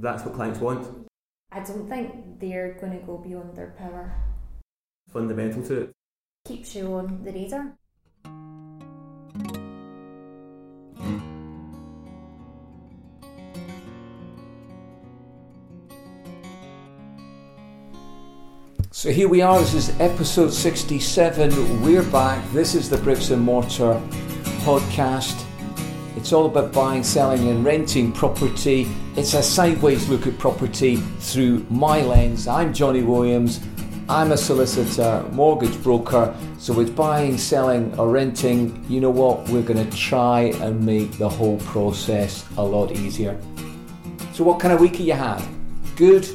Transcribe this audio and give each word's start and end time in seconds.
That's 0.00 0.24
what 0.24 0.34
clients 0.34 0.60
want. 0.60 1.08
I 1.50 1.60
don't 1.60 1.88
think 1.88 2.38
they're 2.38 2.74
going 2.74 2.92
to 2.92 3.04
go 3.04 3.18
beyond 3.18 3.56
their 3.56 3.74
power. 3.76 4.14
Fundamental 5.08 5.62
to 5.64 5.80
it. 5.82 5.92
Keeps 6.46 6.76
you 6.76 6.94
on 6.94 7.24
the 7.24 7.32
radar. 7.32 7.74
So 18.92 19.10
here 19.10 19.28
we 19.28 19.42
are, 19.42 19.58
this 19.60 19.74
is 19.74 20.00
episode 20.00 20.52
67. 20.52 21.82
We're 21.82 22.02
back. 22.04 22.44
This 22.52 22.74
is 22.74 22.88
the 22.88 22.98
Bricks 22.98 23.30
and 23.30 23.42
Mortar 23.42 24.00
podcast. 24.62 25.47
It's 26.18 26.32
all 26.32 26.46
about 26.46 26.72
buying, 26.72 27.04
selling, 27.04 27.48
and 27.48 27.64
renting 27.64 28.10
property. 28.10 28.88
It's 29.14 29.34
a 29.34 29.42
sideways 29.42 30.08
look 30.08 30.26
at 30.26 30.36
property 30.36 30.96
through 30.96 31.64
my 31.70 32.02
lens. 32.02 32.48
I'm 32.48 32.74
Johnny 32.74 33.02
Williams. 33.02 33.60
I'm 34.08 34.32
a 34.32 34.36
solicitor, 34.36 35.24
mortgage 35.30 35.80
broker. 35.80 36.36
So 36.58 36.80
it's 36.80 36.90
buying, 36.90 37.38
selling, 37.38 37.96
or 38.00 38.10
renting. 38.10 38.84
You 38.88 39.00
know 39.00 39.10
what? 39.10 39.48
We're 39.48 39.62
going 39.62 39.88
to 39.88 39.96
try 39.96 40.52
and 40.60 40.84
make 40.84 41.18
the 41.18 41.28
whole 41.28 41.58
process 41.60 42.44
a 42.56 42.64
lot 42.64 42.90
easier. 42.90 43.40
So, 44.32 44.42
what 44.42 44.58
kind 44.58 44.74
of 44.74 44.80
week 44.80 44.96
have 44.96 45.06
you 45.06 45.12
had? 45.12 45.40
Good, 45.94 46.28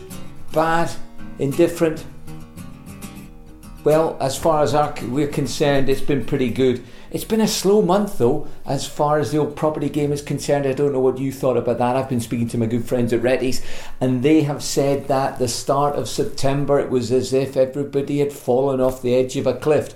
bad, 0.53 0.91
indifferent? 1.39 2.05
Well, 3.83 4.15
as 4.21 4.37
far 4.37 4.63
as 4.63 4.75
our, 4.75 4.95
we're 5.09 5.27
concerned, 5.27 5.89
it's 5.89 5.99
been 5.99 6.23
pretty 6.23 6.51
good. 6.51 6.85
It's 7.13 7.23
been 7.23 7.41
a 7.41 7.47
slow 7.47 7.83
month 7.83 8.17
though, 8.17 8.47
as 8.65 8.87
far 8.87 9.19
as 9.19 9.31
the 9.31 9.37
old 9.37 9.55
property 9.55 9.87
game 9.87 10.11
is 10.11 10.23
concerned. 10.23 10.65
I 10.65 10.73
don't 10.73 10.91
know 10.91 10.99
what 10.99 11.19
you 11.19 11.31
thought 11.31 11.57
about 11.57 11.77
that. 11.77 11.95
I've 11.95 12.09
been 12.09 12.19
speaking 12.19 12.47
to 12.49 12.57
my 12.57 12.65
good 12.65 12.85
friends 12.85 13.13
at 13.13 13.21
Rettie's, 13.21 13.61
and 14.01 14.23
they 14.23 14.41
have 14.41 14.63
said 14.63 15.07
that 15.09 15.37
the 15.37 15.47
start 15.47 15.95
of 15.95 16.09
September 16.09 16.79
it 16.79 16.89
was 16.89 17.11
as 17.11 17.31
if 17.31 17.55
everybody 17.55 18.17
had 18.17 18.33
fallen 18.33 18.81
off 18.81 19.03
the 19.03 19.13
edge 19.13 19.37
of 19.37 19.45
a 19.45 19.53
cliff. 19.53 19.93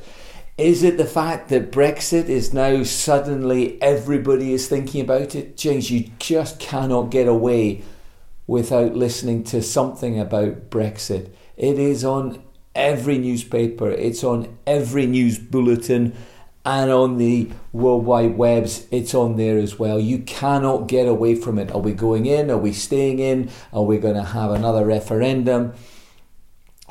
Is 0.60 0.84
it 0.84 0.98
the 0.98 1.06
fact 1.06 1.50
that 1.50 1.72
Brexit 1.72 2.30
is 2.30 2.54
now 2.54 2.84
suddenly 2.84 3.82
everybody 3.82 4.54
is 4.54 4.68
thinking 4.68 5.02
about 5.02 5.34
it? 5.34 5.58
James, 5.58 5.90
you 5.90 6.12
just 6.20 6.60
cannot 6.60 7.10
get 7.10 7.28
away 7.28 7.82
without 8.46 8.96
listening 8.96 9.44
to 9.46 9.64
something 9.64 10.20
about 10.20 10.70
Brexit. 10.70 11.32
It 11.58 11.80
is 11.80 12.06
on 12.06 12.44
every 12.76 13.18
newspaper, 13.18 13.90
it's 13.90 14.24
on 14.24 14.56
every 14.68 15.08
news 15.08 15.40
bulletin, 15.40 16.16
and 16.68 16.92
on 16.92 17.18
the 17.18 17.50
World 17.72 18.06
Wide 18.06 18.38
Webs, 18.38 18.88
it's 18.92 19.16
on 19.16 19.38
there 19.38 19.58
as 19.58 19.80
well. 19.80 19.98
You 19.98 20.20
cannot 20.20 20.90
get 20.90 21.08
away 21.08 21.34
from 21.34 21.58
it. 21.58 21.72
Are 21.72 21.80
we 21.80 21.94
going 21.94 22.26
in? 22.26 22.52
Are 22.52 22.58
we 22.58 22.74
staying 22.74 23.20
in? 23.20 23.50
Are 23.72 23.84
we 23.84 23.98
going 24.00 24.16
to 24.16 24.24
have 24.24 24.52
another 24.52 24.86
referendum? 24.86 25.74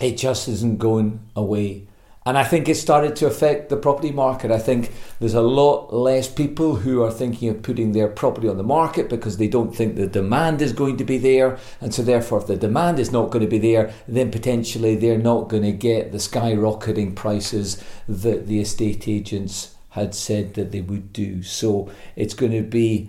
It 0.00 0.16
just 0.16 0.48
isn't 0.48 0.78
going 0.78 1.20
away. 1.36 1.88
And 2.26 2.36
I 2.36 2.42
think 2.42 2.68
it 2.68 2.74
started 2.74 3.14
to 3.16 3.26
affect 3.26 3.68
the 3.68 3.76
property 3.76 4.10
market. 4.10 4.50
I 4.50 4.58
think 4.58 4.92
there's 5.20 5.34
a 5.34 5.40
lot 5.40 5.94
less 5.94 6.26
people 6.26 6.74
who 6.74 7.00
are 7.04 7.10
thinking 7.12 7.48
of 7.48 7.62
putting 7.62 7.92
their 7.92 8.08
property 8.08 8.48
on 8.48 8.56
the 8.56 8.64
market 8.64 9.08
because 9.08 9.36
they 9.36 9.46
don't 9.46 9.72
think 9.72 9.94
the 9.94 10.08
demand 10.08 10.60
is 10.60 10.72
going 10.72 10.96
to 10.96 11.04
be 11.04 11.18
there. 11.18 11.56
And 11.80 11.94
so, 11.94 12.02
therefore, 12.02 12.40
if 12.40 12.48
the 12.48 12.56
demand 12.56 12.98
is 12.98 13.12
not 13.12 13.30
going 13.30 13.44
to 13.44 13.50
be 13.50 13.60
there, 13.60 13.94
then 14.08 14.32
potentially 14.32 14.96
they're 14.96 15.16
not 15.16 15.48
going 15.48 15.62
to 15.62 15.70
get 15.70 16.10
the 16.10 16.18
skyrocketing 16.18 17.14
prices 17.14 17.80
that 18.08 18.48
the 18.48 18.60
estate 18.60 19.06
agents 19.06 19.76
had 19.90 20.12
said 20.12 20.54
that 20.54 20.72
they 20.72 20.80
would 20.80 21.12
do. 21.12 21.44
So, 21.44 21.92
it's 22.16 22.34
going 22.34 22.52
to 22.52 22.62
be 22.62 23.08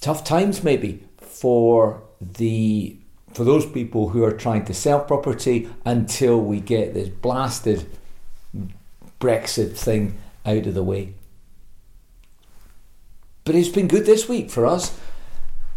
tough 0.00 0.24
times 0.24 0.64
maybe 0.64 1.04
for 1.18 2.02
the 2.18 2.98
for 3.34 3.44
those 3.44 3.66
people 3.66 4.08
who 4.08 4.24
are 4.24 4.32
trying 4.32 4.64
to 4.64 4.72
sell 4.72 5.00
property 5.00 5.68
until 5.84 6.40
we 6.40 6.60
get 6.60 6.94
this 6.94 7.10
blasted 7.10 7.86
Brexit 9.20 9.76
thing 9.76 10.18
out 10.44 10.66
of 10.66 10.74
the 10.74 10.82
way. 10.82 11.14
But 13.44 13.54
it's 13.54 13.68
been 13.68 13.88
good 13.88 14.06
this 14.06 14.28
week 14.28 14.50
for 14.50 14.66
us. 14.66 14.98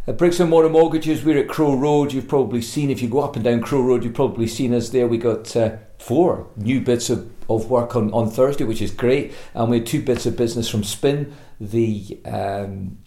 At 0.07 0.17
Bricks 0.17 0.39
and 0.39 0.49
Mortar 0.49 0.69
Mortgages, 0.69 1.23
we're 1.23 1.37
at 1.37 1.47
Crow 1.47 1.75
Road. 1.75 2.11
You've 2.11 2.27
probably 2.27 2.61
seen, 2.61 2.89
if 2.89 3.01
you 3.01 3.07
go 3.07 3.19
up 3.19 3.35
and 3.35 3.45
down 3.45 3.61
Crow 3.61 3.81
Road, 3.81 4.03
you've 4.03 4.13
probably 4.13 4.47
seen 4.47 4.73
us 4.73 4.89
there. 4.89 5.07
We 5.07 5.17
got 5.17 5.55
uh, 5.55 5.77
four 5.99 6.47
new 6.57 6.81
bits 6.81 7.09
of, 7.09 7.31
of 7.49 7.69
work 7.69 7.95
on, 7.95 8.11
on 8.11 8.29
Thursday, 8.29 8.63
which 8.63 8.81
is 8.81 8.91
great. 8.91 9.33
And 9.53 9.69
we 9.69 9.77
had 9.77 9.87
two 9.87 10.01
bits 10.01 10.25
of 10.25 10.35
business 10.35 10.67
from 10.67 10.83
Spin, 10.83 11.33
the 11.59 12.19
um, 12.25 12.97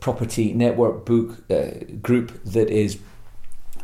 property 0.00 0.52
network 0.52 1.04
book 1.04 1.44
uh, 1.50 1.84
group 2.00 2.42
that 2.44 2.70
is 2.70 2.98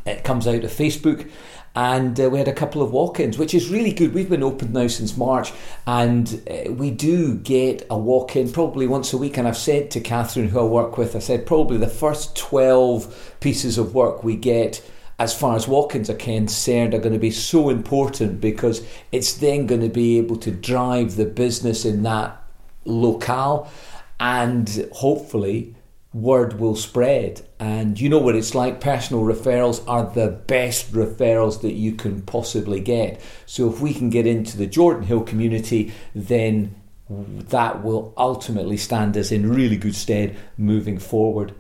it 0.07 0.25
comes 0.25 0.47
out 0.47 0.65
of 0.65 0.71
Facebook 0.71 1.31
and 1.77 2.19
uh, 2.19 2.29
we 2.29 2.39
had 2.39 2.49
a 2.49 2.53
couple 2.53 2.83
of 2.83 2.91
walk-ins 2.91 3.39
which 3.39 3.55
is 3.55 3.71
really 3.71 3.93
good. 3.93 4.13
We've 4.13 4.29
been 4.29 4.43
open 4.43 4.73
now 4.73 4.89
since 4.89 5.17
march 5.17 5.53
and 5.87 6.43
uh, 6.51 6.73
we 6.73 6.91
do 6.91 7.37
get 7.37 7.87
a 7.89 7.97
walk-in 7.97 8.53
probably 8.53 8.87
once 8.87 9.13
a 9.13 9.19
week. 9.19 9.39
And 9.39 9.47
i've 9.47 9.57
said 9.57 9.91
to 9.93 10.01
catherine 10.01 10.49
who 10.49 10.61
i 10.61 10.65
work 10.65 10.99
with 10.99 11.15
i 11.15 11.21
said 11.21 11.47
probably 11.47 11.79
the 11.79 11.87
first 11.89 12.37
12 12.37 13.37
pieces 13.41 13.79
of 13.79 13.95
work 13.95 14.25
we 14.25 14.37
get 14.37 14.83
as 15.19 15.39
far 15.39 15.55
as 15.55 15.69
walk-ins 15.69 16.09
are 16.09 16.15
concerned 16.15 16.95
are 16.95 16.99
going 16.99 17.13
to 17.13 17.19
be 17.19 17.31
so 17.31 17.69
important 17.69 18.41
because 18.41 18.85
it's 19.13 19.35
then 19.35 19.67
going 19.67 19.83
to 19.83 19.89
be 19.89 20.19
able 20.19 20.37
to 20.37 20.51
drive 20.51 21.17
the 21.17 21.27
business 21.27 21.85
in 21.85 22.03
that 22.03 22.43
locale 22.87 23.71
and 24.19 24.89
hopefully 24.93 25.75
word 26.13 26.59
will 26.59 26.77
spread. 26.77 27.47
And 27.59 28.01
you 28.01 28.09
know 28.09 28.19
what 28.19 28.35
it's 28.35 28.55
like. 28.55 28.81
Personal 28.81 29.23
referrals 29.23 29.83
are 29.87 30.11
the 30.13 30.29
best 30.29 30.93
referrals 30.93 31.61
that 31.63 31.75
you 31.75 31.93
can 31.93 32.23
possibly 32.23 32.81
get. 32.81 33.21
So 33.47 33.71
if 33.71 33.81
we 33.81 33.95
can 33.95 34.11
get 34.11 34.27
into 34.27 34.57
the 34.57 34.67
Jordanhill 34.67 35.27
community, 35.27 35.93
then 36.15 36.75
that 37.09 37.83
will 37.83 38.15
ultimately 38.17 38.77
stand 38.77 39.17
us 39.17 39.33
in 39.33 39.49
really 39.49 39.77
good 39.77 39.95
stead 39.95 40.37
moving 40.57 40.99
forward. 40.99 41.55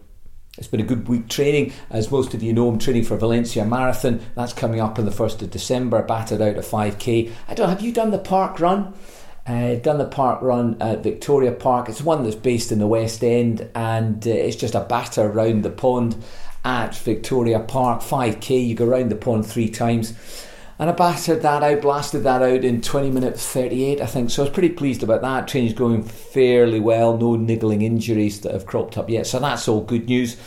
It's 0.58 0.68
been 0.68 0.80
a 0.80 0.84
good 0.84 1.08
week 1.08 1.28
training. 1.28 1.72
As 1.90 2.10
most 2.10 2.34
of 2.34 2.42
you 2.42 2.52
know, 2.52 2.68
I'm 2.68 2.78
training 2.78 3.04
for 3.04 3.16
Valencia 3.16 3.64
Marathon. 3.64 4.20
That's 4.34 4.52
coming 4.52 4.80
up 4.80 4.98
on 4.98 5.06
the 5.06 5.10
1st 5.10 5.42
of 5.42 5.50
December, 5.50 6.02
battered 6.02 6.42
out 6.42 6.56
at 6.56 6.64
5k. 6.64 7.32
I 7.48 7.54
don't 7.54 7.68
have 7.68 7.80
you 7.80 7.92
done 7.92 8.10
the 8.10 8.18
park 8.18 8.60
run? 8.60 8.92
Uh, 9.46 9.74
done 9.76 9.98
the 9.98 10.06
park 10.06 10.42
run 10.42 10.76
at 10.80 11.02
Victoria 11.02 11.52
Park. 11.52 11.88
It's 11.88 12.02
one 12.02 12.22
that's 12.22 12.36
based 12.36 12.70
in 12.70 12.78
the 12.78 12.86
West 12.86 13.24
End 13.24 13.68
and 13.74 14.26
uh, 14.26 14.30
it's 14.30 14.56
just 14.56 14.74
a 14.74 14.80
batter 14.80 15.22
around 15.22 15.62
the 15.62 15.70
pond 15.70 16.22
at 16.64 16.94
Victoria 16.94 17.60
Park. 17.60 18.00
5k, 18.00 18.66
you 18.66 18.74
go 18.74 18.86
around 18.86 19.10
the 19.10 19.16
pond 19.16 19.46
three 19.46 19.68
times. 19.68 20.14
And 20.78 20.88
I 20.88 20.92
battered 20.92 21.42
that 21.42 21.62
out, 21.62 21.82
blasted 21.82 22.22
that 22.22 22.42
out 22.42 22.64
in 22.64 22.80
20 22.80 23.10
minutes 23.10 23.46
38, 23.46 24.00
I 24.00 24.06
think. 24.06 24.30
So 24.30 24.42
I 24.42 24.46
was 24.46 24.52
pretty 24.52 24.70
pleased 24.70 25.02
about 25.02 25.20
that. 25.20 25.46
Training's 25.46 25.74
going 25.74 26.02
fairly 26.02 26.80
well, 26.80 27.18
no 27.18 27.36
niggling 27.36 27.82
injuries 27.82 28.40
that 28.40 28.54
have 28.54 28.64
cropped 28.64 28.96
up 28.96 29.10
yet. 29.10 29.26
So 29.26 29.38
that's 29.38 29.68
all 29.68 29.82
good 29.82 30.06
news. 30.06 30.38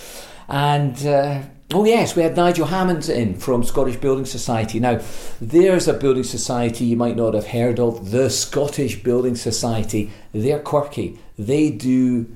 And 0.48 1.06
uh, 1.06 1.44
Oh, 1.76 1.86
yes, 1.86 2.16
we 2.16 2.22
had 2.22 2.36
Nigel 2.36 2.68
Hammonds 2.68 3.10
in 3.10 3.34
from 3.34 3.64
Scottish 3.64 3.96
Building 3.96 4.26
Society. 4.26 4.80
Now, 4.80 5.02
there's 5.42 5.88
a 5.88 5.94
building 5.94 6.24
society 6.24 6.86
you 6.86 6.96
might 6.96 7.16
not 7.16 7.34
have 7.34 7.48
heard 7.48 7.80
of, 7.80 8.12
the 8.12 8.30
Scottish 8.30 9.02
Building 9.02 9.36
Society. 9.36 10.12
They're 10.34 10.60
quirky. 10.60 11.18
They 11.36 11.72
do 11.72 12.28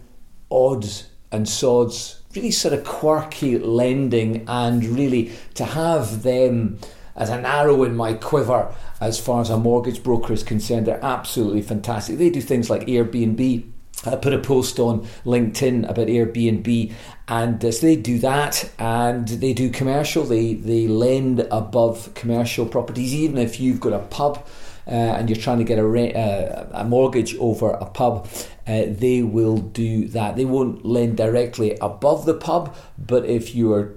odds 0.50 1.10
and 1.32 1.48
sods, 1.48 2.20
really 2.36 2.50
sort 2.50 2.74
of 2.74 2.84
quirky 2.84 3.60
lending, 3.60 4.44
and 4.48 4.84
really 4.84 5.32
to 5.54 5.66
have 5.66 6.24
them 6.24 6.80
as 7.16 7.30
an 7.30 7.46
arrow 7.46 7.84
in 7.84 7.96
my 7.96 8.16
quiver 8.16 8.74
as 9.00 9.20
far 9.20 9.42
as 9.42 9.52
a 9.52 9.58
mortgage 9.58 10.02
broker 10.02 10.34
is 10.34 10.42
concerned, 10.42 10.88
they're 10.88 11.06
absolutely 11.06 11.62
fantastic. 11.62 12.18
They 12.18 12.32
do 12.32 12.42
things 12.42 12.72
like 12.72 12.88
Airbnb 12.88 13.70
I 14.06 14.16
put 14.16 14.34
a 14.34 14.40
post 14.40 14.80
on 14.80 15.08
LinkedIn 15.26 15.90
about 15.90 16.08
Airbnb, 16.08 16.94
and 17.28 17.66
uh, 17.66 17.72
so 17.72 17.86
they 17.86 17.96
do 17.96 18.20
that, 18.20 18.70
and 18.78 19.28
they 19.28 19.54
do 19.54 19.70
commercial. 19.70 20.24
They 20.24 20.54
they 20.54 20.88
lend 20.88 21.40
above 21.52 22.14
commercial 22.14 22.66
properties, 22.66 23.14
even 23.14 23.38
if 23.38 23.60
you've 23.60 23.80
got 23.80 23.94
a 23.94 24.00
pub. 24.00 24.46
Uh, 24.88 25.18
and 25.20 25.30
you're 25.30 25.38
trying 25.38 25.58
to 25.58 25.66
get 25.66 25.78
a, 25.78 26.18
uh, 26.18 26.70
a 26.72 26.86
mortgage 26.86 27.36
over 27.40 27.72
a 27.72 27.86
pub, 27.86 28.26
uh, 28.68 28.84
they 28.88 29.22
will 29.22 29.58
do 29.58 30.08
that. 30.08 30.38
They 30.38 30.46
won't 30.46 30.86
lend 30.86 31.18
directly 31.18 31.78
above 31.82 32.26
the 32.26 32.34
pub, 32.34 32.74
but 32.98 33.26
if 33.26 33.54
you 33.54 33.74
are 33.74 33.96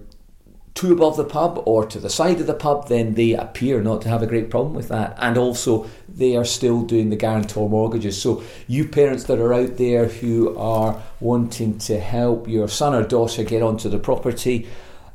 two 0.75 0.93
above 0.93 1.17
the 1.17 1.25
pub 1.25 1.62
or 1.67 1.84
to 1.87 1.99
the 1.99 2.11
side 2.11 2.40
of 2.40 2.46
the 2.46 2.55
pub, 2.55 2.88
then 2.88 3.14
they 3.14 3.32
appear 3.32 3.82
not 3.82 4.02
to 4.02 4.08
have 4.08 4.22
a 4.22 4.26
great 4.26 4.50
problem 4.50 4.75
with 4.75 4.88
that. 4.88 5.17
And 5.19 5.37
also, 5.37 5.88
they 6.08 6.37
are 6.37 6.44
still 6.44 6.82
doing 6.82 7.11
the 7.11 7.17
guarantor 7.17 7.69
mortgages. 7.69 8.20
So, 8.20 8.43
you 8.67 8.87
parents 8.87 9.25
that 9.25 9.38
are 9.38 9.52
out 9.52 9.76
there 9.76 10.06
who 10.06 10.56
are 10.56 11.02
wanting 11.20 11.78
to 11.78 11.99
help 11.99 12.49
your 12.49 12.69
son 12.69 12.94
or 12.94 13.02
daughter 13.02 13.43
get 13.43 13.62
onto 13.62 13.88
the 13.88 13.99
property 13.99 14.69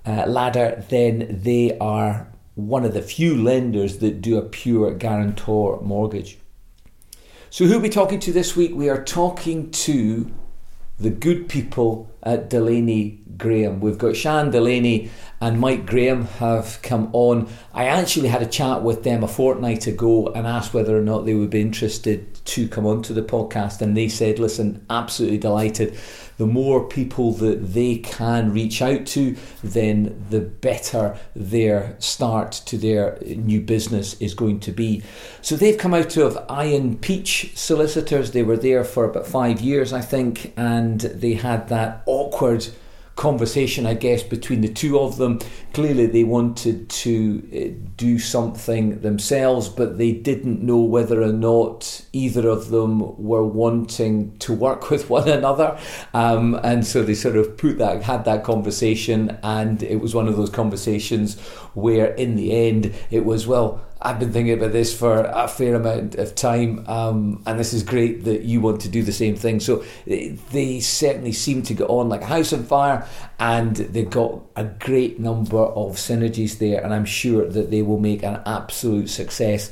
uh, 0.06 0.26
ladder, 0.28 0.84
then 0.90 1.40
they 1.44 1.78
are 1.80 2.28
one 2.56 2.86
of 2.86 2.94
the 2.94 3.02
few 3.02 3.42
lenders 3.42 3.98
that 4.00 4.22
do 4.22 4.38
a 4.38 4.42
pure 4.42 4.94
guarantor 4.94 5.82
mortgage. 5.82 6.38
So, 7.50 7.66
who 7.66 7.78
are 7.78 7.82
we 7.82 7.90
talking 7.90 8.20
to 8.20 8.34
this 8.34 8.56
week? 8.56 8.74
We 8.76 8.90
are 8.90 9.04
talking 9.04 9.72
to 9.72 10.32
the 11.00 11.10
good 11.10 11.50
people 11.50 12.10
at 12.24 12.50
Delaney 12.50 13.20
Graham. 13.38 13.80
We've 13.80 13.98
got 13.98 14.16
Sian 14.16 14.52
Delaney 14.52 15.10
and 15.42 15.60
Mike 15.60 15.86
Graham 15.86 16.26
have 16.26 16.80
come 16.82 17.10
on. 17.14 17.48
I 17.74 17.86
actually 17.86 18.30
had 18.30 18.42
a 18.42 18.48
chat 18.48 18.84
with 18.84 19.04
them 19.04 19.24
a 19.24 19.28
fortnight 19.28 19.88
ago 19.88 20.28
and 20.30 20.48
asked 20.48 20.74
whether 20.74 20.98
or 20.98 21.02
not 21.02 21.26
they 21.26 21.34
would 21.34 21.50
be 21.50 21.62
interested 21.62 22.44
to 22.46 22.68
come 22.68 22.86
onto 22.86 23.14
the 23.14 23.22
podcast, 23.22 23.82
and 23.82 23.98
they 23.98 24.08
said, 24.08 24.40
"Listen, 24.40 24.86
absolutely 24.90 25.38
delighted." 25.38 25.98
the 26.38 26.46
more 26.46 26.88
people 26.88 27.32
that 27.32 27.74
they 27.74 27.98
can 27.98 28.52
reach 28.52 28.82
out 28.82 29.06
to, 29.06 29.36
then 29.64 30.26
the 30.30 30.42
better 30.42 31.18
their 31.36 31.96
start 32.00 32.52
to 32.52 32.78
their 32.78 33.18
new 33.26 33.62
business 33.62 34.20
is 34.20 34.34
going 34.34 34.60
to 34.62 34.72
be. 34.72 35.02
So 35.42 35.56
they've 35.56 35.78
come 35.78 35.94
out 35.94 36.18
of 36.18 36.38
Iron 36.50 36.98
Peach 36.98 37.56
Solicitors. 37.56 38.32
They 38.32 38.44
were 38.44 38.58
there 38.58 38.84
for 38.84 39.06
about 39.06 39.28
five 39.28 39.62
years, 39.62 39.94
I 39.94 40.02
think, 40.02 40.54
and 40.58 41.00
they 41.00 41.34
had 41.34 41.70
that 41.70 42.04
awkward 42.06 42.68
conversation, 43.16 43.86
I 43.86 43.94
guess, 43.94 44.24
between 44.24 44.62
the 44.62 44.68
two 44.68 45.00
of 45.00 45.18
them. 45.18 45.40
Clearly, 45.74 46.06
they 46.06 46.24
wanted 46.24 46.90
to 46.90 47.44
uh, 47.54 47.90
do 47.96 48.20
something 48.20 49.00
themselves, 49.02 49.70
but 49.70 49.98
they 49.98 50.12
didn't 50.12 50.62
know 50.62 50.82
whether 50.82 51.22
or 51.22 51.32
not 51.32 52.06
either 52.12 52.48
of 52.50 52.70
them 52.70 53.00
were 53.22 53.46
wanting 53.46 54.38
to 54.40 54.54
work 54.54 54.90
with 54.92 55.10
one 55.10 55.30
another. 55.30 55.80
Um, 56.14 56.60
and 56.64 56.86
so 56.86 57.04
they 57.04 57.16
sort 57.16 57.38
of 57.38 57.58
put 57.58 57.78
that, 57.78 58.04
had 58.04 58.26
that 58.26 58.44
conversation, 58.44 59.38
and 59.44 59.82
it 59.82 60.02
was 60.02 60.14
one 60.14 60.28
of 60.28 60.36
those 60.36 60.50
conversations 60.50 61.40
where, 61.74 62.14
in 62.16 62.36
the 62.36 62.54
end, 62.68 62.94
it 63.12 63.26
was, 63.26 63.48
well, 63.48 63.82
I've 64.02 64.20
been 64.20 64.34
thinking 64.34 64.54
about 64.54 64.72
this 64.74 64.98
for 64.98 65.24
a 65.24 65.48
fair 65.48 65.76
amount 65.76 66.16
of 66.16 66.36
time, 66.36 66.88
um, 66.88 67.42
and 67.46 67.60
this 67.60 67.74
is 67.74 67.82
great 67.82 68.26
that 68.26 68.44
you 68.44 68.60
want 68.60 68.82
to 68.82 68.90
do 68.90 69.02
the 69.02 69.14
same 69.14 69.36
thing. 69.36 69.60
So 69.60 69.84
eh, 70.08 70.36
they 70.52 70.80
certainly 70.82 71.32
seem 71.32 71.64
to 71.64 71.74
get 71.74 71.90
on 71.90 72.10
like 72.10 72.22
a 72.22 72.26
house 72.26 72.52
on 72.54 72.66
fire, 72.66 73.08
and 73.40 73.76
they've 73.76 74.10
got 74.10 74.42
a 74.56 74.66
great 74.66 75.20
number 75.20 75.60
of 75.60 75.94
synergies 75.96 76.60
there, 76.60 76.84
and 76.84 76.94
I'm 76.94 77.06
sure 77.06 77.48
that 77.50 77.72
they 77.72 77.82
will 77.82 78.00
make 78.00 78.24
an 78.24 78.42
absolute 78.46 79.10
success 79.10 79.72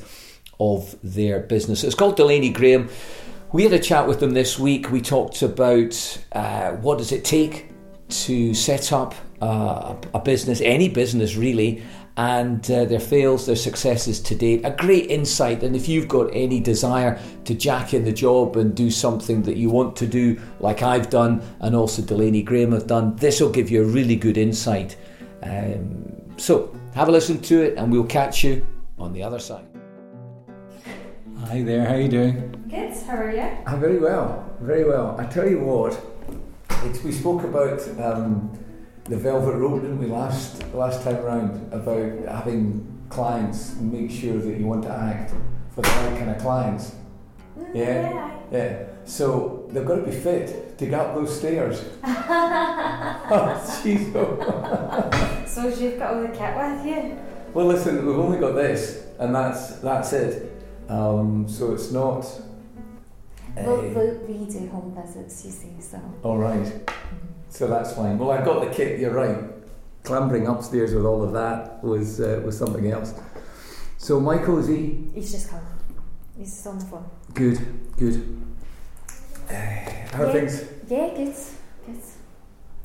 of 0.58 0.96
their 1.02 1.40
business. 1.40 1.84
It's 1.84 1.94
called 1.94 2.16
Delaney 2.16 2.50
Graham. 2.50 2.88
We 3.52 3.62
had 3.62 3.72
a 3.72 3.78
chat 3.78 4.08
with 4.08 4.20
them 4.20 4.32
this 4.32 4.58
week. 4.58 4.90
We 4.90 5.00
talked 5.00 5.42
about 5.42 6.24
uh, 6.32 6.72
what 6.72 6.98
does 6.98 7.12
it 7.12 7.24
take 7.24 7.68
to 8.08 8.54
set 8.54 8.92
up 8.92 9.14
uh, 9.40 9.94
a 10.12 10.18
business, 10.18 10.60
any 10.60 10.88
business 10.88 11.36
really, 11.36 11.82
and 12.16 12.70
uh, 12.70 12.84
their 12.84 13.00
fails, 13.00 13.46
their 13.46 13.56
successes 13.56 14.20
to 14.20 14.34
date. 14.36 14.64
A 14.64 14.70
great 14.70 15.10
insight. 15.10 15.64
And 15.64 15.74
if 15.74 15.88
you've 15.88 16.06
got 16.06 16.30
any 16.32 16.60
desire 16.60 17.20
to 17.44 17.54
jack 17.54 17.92
in 17.92 18.04
the 18.04 18.12
job 18.12 18.56
and 18.56 18.74
do 18.74 18.90
something 18.90 19.42
that 19.42 19.56
you 19.56 19.68
want 19.68 19.96
to 19.96 20.06
do, 20.06 20.40
like 20.60 20.82
I've 20.82 21.10
done, 21.10 21.42
and 21.60 21.74
also 21.74 22.02
Delaney 22.02 22.42
Graham 22.42 22.72
have 22.72 22.86
done, 22.86 23.16
this 23.16 23.40
will 23.40 23.50
give 23.50 23.70
you 23.70 23.82
a 23.82 23.86
really 23.86 24.14
good 24.14 24.38
insight. 24.38 24.96
Um, 25.42 26.04
so 26.36 26.74
have 26.94 27.08
a 27.08 27.12
listen 27.12 27.40
to 27.42 27.62
it, 27.62 27.76
and 27.76 27.90
we'll 27.90 28.04
catch 28.04 28.44
you 28.44 28.64
on 28.98 29.12
the 29.12 29.22
other 29.22 29.40
side. 29.40 29.66
Hi 31.46 31.62
there, 31.62 31.84
how 31.84 31.94
are 31.94 32.00
you 32.00 32.08
doing? 32.08 32.64
Good, 32.70 32.92
how 33.06 33.16
are 33.16 33.32
you? 33.32 33.42
I'm 33.66 33.80
very 33.80 33.98
well, 33.98 34.48
very 34.60 34.84
well. 34.84 35.16
I 35.18 35.26
tell 35.26 35.48
you 35.48 35.58
what, 35.58 36.00
we 37.04 37.10
spoke 37.10 37.42
about. 37.42 37.80
Um, 38.00 38.63
the 39.04 39.16
Velvet 39.16 39.56
Rope, 39.56 39.82
didn't 39.82 39.98
we, 39.98 40.06
last 40.06 40.64
last 40.74 41.02
time 41.02 41.22
round 41.22 41.72
about 41.72 42.26
having 42.28 42.90
clients 43.10 43.76
make 43.76 44.10
sure 44.10 44.38
that 44.38 44.58
you 44.58 44.66
want 44.66 44.82
to 44.82 44.90
act 44.90 45.32
for 45.74 45.82
the 45.82 45.88
right 45.88 46.18
kind 46.18 46.30
of 46.30 46.38
clients. 46.38 46.94
Mm, 47.58 47.74
Yeah, 47.74 48.30
yeah. 48.50 48.82
So 49.04 49.68
they've 49.70 49.84
got 49.86 49.96
to 49.96 50.02
be 50.02 50.10
fit 50.12 50.78
to 50.78 50.86
get 50.86 50.98
up 51.00 51.14
those 51.14 51.36
stairs. 51.38 51.84
oh, 52.04 53.62
jeez. 53.82 55.48
So 55.48 55.68
you've 55.68 55.98
got 55.98 56.14
all 56.14 56.22
the 56.22 56.28
kit 56.28 56.56
with 56.56 56.86
you? 56.86 57.18
Well, 57.52 57.66
listen, 57.66 58.04
we've 58.06 58.18
only 58.18 58.38
got 58.38 58.52
this, 58.52 59.04
and 59.18 59.34
that's 59.34 59.76
that's 59.76 60.12
it. 60.12 60.50
Um, 60.88 61.46
so 61.48 61.72
it's 61.74 61.92
not. 61.92 62.26
Well, 63.56 63.80
uh, 63.80 63.82
we, 63.82 64.34
we 64.34 64.44
do 64.50 64.68
home 64.68 64.96
visits, 65.00 65.44
you 65.44 65.50
see, 65.50 65.72
so. 65.80 66.00
all 66.22 66.38
right. 66.38 66.66
So 67.48 67.68
that's 67.68 67.92
fine. 67.94 68.18
Well, 68.18 68.30
I've 68.32 68.44
got 68.44 68.60
the 68.64 68.70
kit. 68.74 68.98
You're 68.98 69.12
right. 69.14 69.36
Clambering 70.02 70.46
upstairs 70.48 70.92
with 70.94 71.04
all 71.06 71.22
of 71.22 71.32
that 71.32 71.82
was 71.84 72.20
uh, 72.20 72.42
was 72.44 72.58
something 72.58 72.90
else. 72.90 73.14
So 73.96 74.20
Michael, 74.20 74.58
is 74.58 74.66
he 74.68 75.08
He's 75.14 75.30
just 75.32 75.48
coming. 75.48 75.64
He's 76.36 76.50
just 76.50 76.66
on 76.66 76.78
the 76.78 76.84
phone. 76.84 77.08
good? 77.32 77.58
Good. 77.96 78.42
Uh, 79.48 79.52
how 80.16 80.24
Yeah. 80.26 80.32
things? 80.32 80.64
Yeah, 80.88 81.08
good. 81.14 81.34
Good. 81.86 82.00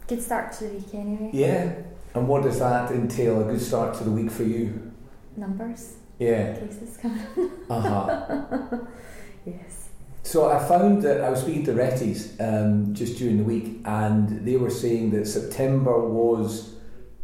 Good 0.07 0.21
start 0.21 0.53
to 0.53 0.65
the 0.65 0.73
week 0.75 0.93
anyway. 0.93 1.29
Yeah. 1.33 1.73
And 2.13 2.27
what 2.27 2.43
does 2.43 2.59
that 2.59 2.91
entail? 2.91 3.41
A 3.41 3.43
good 3.51 3.61
start 3.61 3.95
to 3.97 4.03
the 4.03 4.11
week 4.11 4.29
for 4.31 4.43
you? 4.43 4.91
Numbers, 5.35 5.95
Yeah. 6.19 6.53
cases 6.59 6.97
coming. 6.97 7.21
Uh 7.69 7.81
huh. 7.81 8.77
Yes. 9.45 9.88
So 10.23 10.49
I 10.51 10.59
found 10.67 11.01
that 11.03 11.21
I 11.21 11.29
was 11.29 11.41
speaking 11.41 11.65
to 11.65 11.73
Retties 11.73 12.39
um, 12.39 12.93
just 12.93 13.17
during 13.17 13.37
the 13.37 13.43
week, 13.43 13.81
and 13.85 14.45
they 14.45 14.57
were 14.57 14.69
saying 14.69 15.11
that 15.11 15.25
September 15.27 15.99
was 16.07 16.75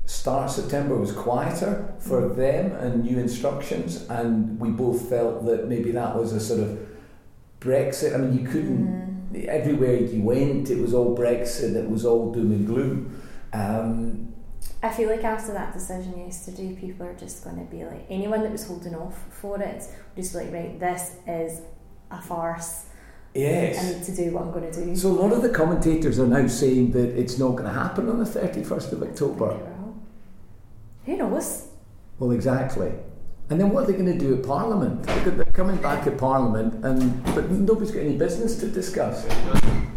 start 0.05 0.51
September 0.51 0.95
was 0.95 1.11
quieter 1.11 1.91
for 1.99 2.29
them 2.29 2.71
and 2.73 3.03
new 3.03 3.17
instructions, 3.19 4.07
and 4.09 4.59
we 4.59 4.69
both 4.69 5.09
felt 5.09 5.45
that 5.45 5.67
maybe 5.67 5.91
that 5.91 6.15
was 6.15 6.31
a 6.31 6.39
sort 6.39 6.59
of 6.61 6.79
Brexit. 7.59 8.13
I 8.13 8.17
mean, 8.17 8.37
you 8.39 8.47
couldn't 8.47 8.85
Mm. 9.33 9.45
everywhere 9.47 9.95
you 9.95 10.21
went, 10.21 10.69
it 10.69 10.79
was 10.79 10.93
all 10.93 11.17
Brexit, 11.17 11.75
it 11.75 11.89
was 11.89 12.05
all 12.05 12.31
doom 12.31 12.51
and 12.51 12.65
gloom. 12.67 13.21
Um, 13.51 14.33
I 14.83 14.89
feel 14.89 15.09
like 15.09 15.23
after 15.23 15.51
that 15.53 15.73
decision 15.73 16.17
yesterday, 16.19 16.75
people 16.79 17.05
are 17.07 17.15
just 17.15 17.43
going 17.43 17.57
to 17.57 17.69
be 17.69 17.83
like, 17.83 18.05
anyone 18.09 18.43
that 18.43 18.51
was 18.51 18.67
holding 18.67 18.95
off 18.95 19.17
for 19.31 19.59
it, 19.59 19.83
just 20.15 20.33
be 20.33 20.39
like, 20.39 20.53
right, 20.53 20.79
this 20.79 21.15
is 21.27 21.61
a 22.11 22.21
farce. 22.21 22.85
I 23.35 23.39
yes. 23.39 23.83
need 23.83 24.03
to 24.03 24.23
do 24.23 24.31
what 24.31 24.43
I'm 24.43 24.51
going 24.51 24.71
to 24.71 24.85
do. 24.85 24.95
So 24.95 25.09
a 25.09 25.11
lot 25.11 25.33
of 25.33 25.41
the 25.41 25.49
commentators 25.49 26.19
are 26.19 26.27
now 26.27 26.47
saying 26.47 26.91
that 26.91 27.19
it's 27.19 27.37
not 27.37 27.51
going 27.51 27.65
to 27.65 27.73
happen 27.73 28.07
on 28.07 28.17
the 28.17 28.29
31st 28.29 28.93
of 28.93 29.03
October. 29.03 29.59
Who 31.05 31.17
knows? 31.17 31.67
Well, 32.17 32.31
exactly. 32.31 32.93
And 33.49 33.59
then 33.59 33.69
what 33.69 33.83
are 33.83 33.87
they 33.87 33.93
going 33.93 34.05
to 34.05 34.17
do 34.17 34.35
at 34.35 34.43
Parliament? 34.43 35.03
They're 35.03 35.31
they're 35.31 35.45
coming 35.45 35.77
back 35.77 36.07
at 36.07 36.17
Parliament, 36.17 36.83
and 36.83 37.23
but 37.35 37.51
nobody's 37.51 37.91
got 37.91 37.99
any 37.99 38.17
business 38.17 38.59
to 38.61 38.67
discuss. 38.67 39.23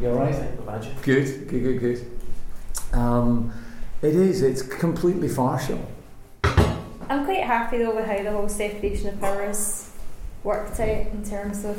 You 0.03 0.11
all 0.11 0.17
right? 0.17 0.35
Imagine. 0.35 0.95
Good, 1.01 1.49
good, 1.49 1.63
good, 1.63 1.81
good. 1.81 2.11
Um, 2.93 3.53
it 4.03 4.15
is. 4.15 4.43
It's 4.43 4.61
completely 4.61 5.35
partial. 5.35 5.81
I'm 6.45 7.25
quite 7.25 7.43
happy 7.43 7.79
though 7.79 7.97
with 7.97 8.05
how 8.05 8.23
the 8.23 8.33
whole 8.33 8.49
separation 8.51 9.09
of 9.09 9.21
powers 9.21 9.91
worked 10.49 10.81
out 10.81 11.07
in 11.13 11.23
terms 11.23 11.67
of 11.67 11.77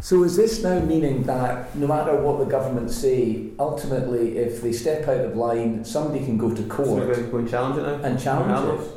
So 0.00 0.22
is 0.24 0.36
this 0.36 0.62
now 0.62 0.78
meaning 0.80 1.22
that 1.22 1.74
no 1.74 1.86
matter 1.86 2.14
what 2.14 2.38
the 2.38 2.44
government 2.44 2.90
say, 2.90 3.48
ultimately, 3.58 4.36
if 4.36 4.60
they 4.60 4.72
step 4.72 5.08
out 5.08 5.24
of 5.24 5.36
line, 5.36 5.82
somebody 5.82 6.22
can 6.26 6.36
go 6.36 6.54
to 6.54 6.62
court 6.64 7.08
going 7.08 7.24
to 7.24 7.30
go 7.30 7.38
and 7.38 7.48
challenge 7.48 7.78
it 7.78 7.82
now? 7.82 7.94
and 8.06 8.20
challenge 8.20 8.82
it? 8.82 8.90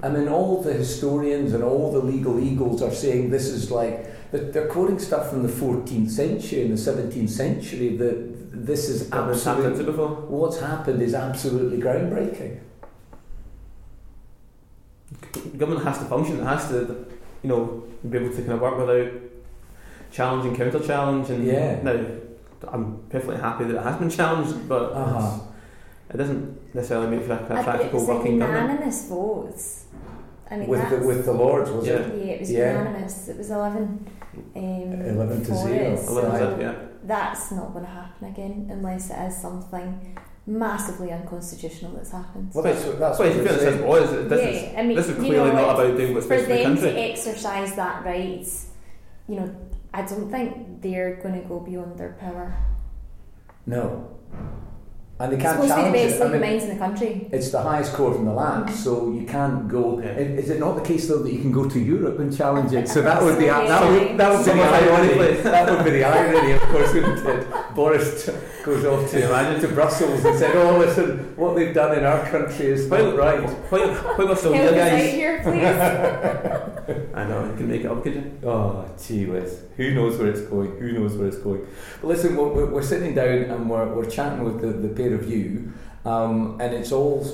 I 0.00 0.08
mean, 0.10 0.28
all 0.28 0.62
the 0.62 0.72
historians 0.72 1.54
and 1.54 1.64
all 1.64 1.90
the 1.90 1.98
legal 1.98 2.38
eagles 2.38 2.82
are 2.82 2.94
saying 2.94 3.30
this 3.30 3.46
is 3.48 3.72
like 3.72 4.30
they're 4.30 4.50
they're 4.52 4.68
quoting 4.68 5.00
stuff 5.00 5.30
from 5.30 5.42
the 5.42 5.52
14th 5.52 6.10
century 6.10 6.62
and 6.62 6.70
the 6.76 6.82
17th 6.90 7.30
century 7.30 7.96
that 7.96 8.16
this 8.66 8.88
is 8.88 9.10
Never 9.10 9.34
tapped 9.34 9.60
into 9.60 9.64
absolutely 9.64 9.92
before. 9.92 10.08
what's 10.38 10.60
happened 10.60 11.02
is 11.02 11.14
absolutely 11.14 11.78
groundbreaking. 11.78 12.60
The 15.32 15.58
government 15.58 15.84
has 15.84 15.98
to 15.98 16.04
function. 16.04 16.40
It 16.40 16.44
has 16.44 16.68
to, 16.68 17.03
you 17.44 17.50
know, 17.50 17.84
be 18.08 18.16
able 18.18 18.30
to 18.30 18.40
kind 18.40 18.52
of 18.52 18.60
work 18.62 18.78
without 18.78 19.12
challenge 20.10 20.46
and 20.46 20.56
counter 20.56 20.80
challenge. 20.80 21.28
And 21.30 21.44
Yeah. 21.44 21.82
now, 21.82 21.96
I'm 22.68 23.00
perfectly 23.10 23.36
happy 23.36 23.64
that 23.64 23.76
it 23.76 23.82
has 23.82 23.96
been 23.96 24.08
challenged, 24.10 24.66
but 24.66 24.92
Uh-huh. 24.92 25.40
it 26.08 26.16
doesn't 26.16 26.74
necessarily 26.74 27.08
make 27.14 27.26
for 27.26 27.32
a, 27.34 27.36
a 27.36 27.38
I 27.44 27.48
bet 27.48 27.58
it 27.58 27.64
practical 27.64 28.00
was 28.00 28.08
like 28.08 28.18
working 28.18 28.38
government. 28.38 28.62
unanimous 28.70 29.08
votes. 29.08 29.84
I 30.50 30.56
mean, 30.56 30.68
With 30.68 30.88
the, 30.90 30.98
with 31.06 31.24
the 31.26 31.32
Lords, 31.32 31.70
was 31.70 31.86
Yeah. 31.86 31.94
it? 31.94 32.14
yeah, 32.24 32.32
it 32.32 32.40
was 32.40 32.50
Yeah. 32.50 32.78
unanimous. 32.78 33.28
It 33.28 33.36
was 33.38 33.50
eleven. 33.50 34.06
Um, 34.56 34.62
11 34.62 35.44
to 35.44 35.54
zero. 35.54 35.74
it, 35.74 36.08
11 36.08 36.38
so 36.38 36.56
to- 36.56 36.62
yeah. 36.62 36.74
That's 37.06 37.52
not 37.52 37.72
going 37.74 37.84
to 37.84 37.90
happen 37.90 38.28
again 38.28 38.68
unless 38.70 39.10
it 39.10 39.18
is 39.28 39.36
something 39.36 40.16
massively 40.46 41.10
unconstitutional 41.10 41.92
that's 41.92 42.10
happened. 42.10 42.50
Well, 42.54 42.64
that's, 42.64 42.84
that's 42.84 43.18
Well, 43.18 43.18
what 43.18 43.28
if 43.28 43.36
you 43.36 43.44
they're 43.44 43.58
saying. 43.58 44.28
this 44.28 44.40
yeah, 44.40 44.70
is 44.70 44.78
I 44.78 44.82
mean, 44.82 44.96
this 44.96 45.08
is 45.08 45.16
you 45.16 45.24
clearly 45.24 45.50
know, 45.50 45.56
not 45.56 45.78
like, 45.78 45.86
about 45.86 45.96
doing 45.96 46.14
what's 46.14 46.26
best 46.26 46.44
for 46.44 46.48
the 46.50 46.54
them 46.58 46.76
country. 46.76 46.92
to 46.92 47.00
exercise 47.00 47.74
that 47.76 48.04
right, 48.04 48.46
you 49.28 49.36
know, 49.36 49.56
I 49.92 50.02
don't 50.02 50.30
think 50.30 50.82
they're 50.82 51.16
going 51.16 51.40
to 51.40 51.48
go 51.48 51.60
beyond 51.60 51.98
their 51.98 52.12
power. 52.20 52.56
No. 53.66 54.10
And 55.20 55.32
they 55.32 55.36
can't 55.36 55.62
supposed 55.62 55.70
to 55.70 55.76
be 55.76 55.82
the 55.82 55.96
challenge 55.96 56.10
best 56.10 56.20
it. 56.20 56.22
I 56.22 56.28
mean, 56.28 56.40
minds 56.40 56.64
in 56.64 56.70
the 56.70 56.76
country. 56.76 57.28
It's 57.30 57.50
the 57.50 57.62
highest 57.62 57.94
court 57.94 58.16
in 58.16 58.24
the 58.24 58.32
land, 58.32 58.66
mm-hmm. 58.66 58.74
so 58.74 59.12
you 59.12 59.24
can't 59.24 59.68
go. 59.68 60.00
Yeah. 60.00 60.08
Is 60.08 60.50
it 60.50 60.58
not 60.58 60.74
the 60.74 60.82
case 60.82 61.06
though 61.06 61.22
that 61.22 61.32
you 61.32 61.40
can 61.40 61.52
go 61.52 61.68
to 61.68 61.78
Europe 61.78 62.18
and 62.18 62.36
challenge 62.36 62.72
it? 62.72 62.88
So 62.88 63.00
that 63.00 63.22
would 63.22 63.38
be 63.38 63.46
that 63.46 63.88
would, 63.88 64.18
that 64.18 64.30
would 64.32 64.44
be 64.44 64.52
the 64.52 64.64
irony. 64.64 65.42
That 65.42 65.70
would 65.70 65.84
be 65.84 65.90
the 65.92 66.04
irony, 66.04 66.52
of 66.52 66.62
course, 66.62 66.92
wouldn't 66.92 67.26
it? 67.26 67.46
Boris 67.74 68.26
t- 68.26 68.32
goes 68.64 68.84
off 68.84 69.10
to 69.10 69.26
imagine 69.28 69.60
to 69.62 69.68
Brussels 69.74 70.24
and 70.24 70.38
said, 70.38 70.54
"Oh, 70.56 70.78
listen, 70.78 71.36
what 71.36 71.54
they've 71.54 71.74
done 71.74 71.98
in 71.98 72.04
our 72.04 72.24
country 72.28 72.66
is 72.66 72.88
not 72.88 73.16
right." 73.16 73.40
While, 73.70 73.88
while 73.94 74.28
we're 74.28 74.36
still 74.36 74.52
Help 74.52 74.74
here, 74.74 74.84
guys. 74.90 75.12
here, 75.12 75.42
please. 75.42 77.08
I 77.14 77.24
know, 77.24 77.44
you 77.50 77.56
can 77.56 77.68
make 77.68 77.82
it 77.82 77.86
up, 77.86 78.02
could 78.02 78.14
you? 78.14 78.38
Oh, 78.44 78.84
gee 79.02 79.26
whiz. 79.26 79.60
Who 79.76 79.94
knows 79.94 80.18
where 80.18 80.28
it's 80.28 80.42
going? 80.42 80.76
Who 80.78 80.92
knows 80.92 81.16
where 81.16 81.28
it's 81.28 81.38
going? 81.38 81.66
But 82.00 82.08
listen, 82.08 82.36
we're, 82.36 82.48
we're- 82.48 82.70
we're 82.72 82.82
sitting 82.82 83.14
down 83.14 83.28
and 83.50 83.68
we're, 83.70 83.92
we're 83.94 84.08
chatting 84.10 84.44
with 84.44 84.60
the, 84.60 84.68
the 84.86 84.94
pair 84.94 85.14
of 85.14 85.28
you, 85.30 85.72
um, 86.04 86.58
and 86.60 86.74
it's 86.74 86.92
all 86.92 87.26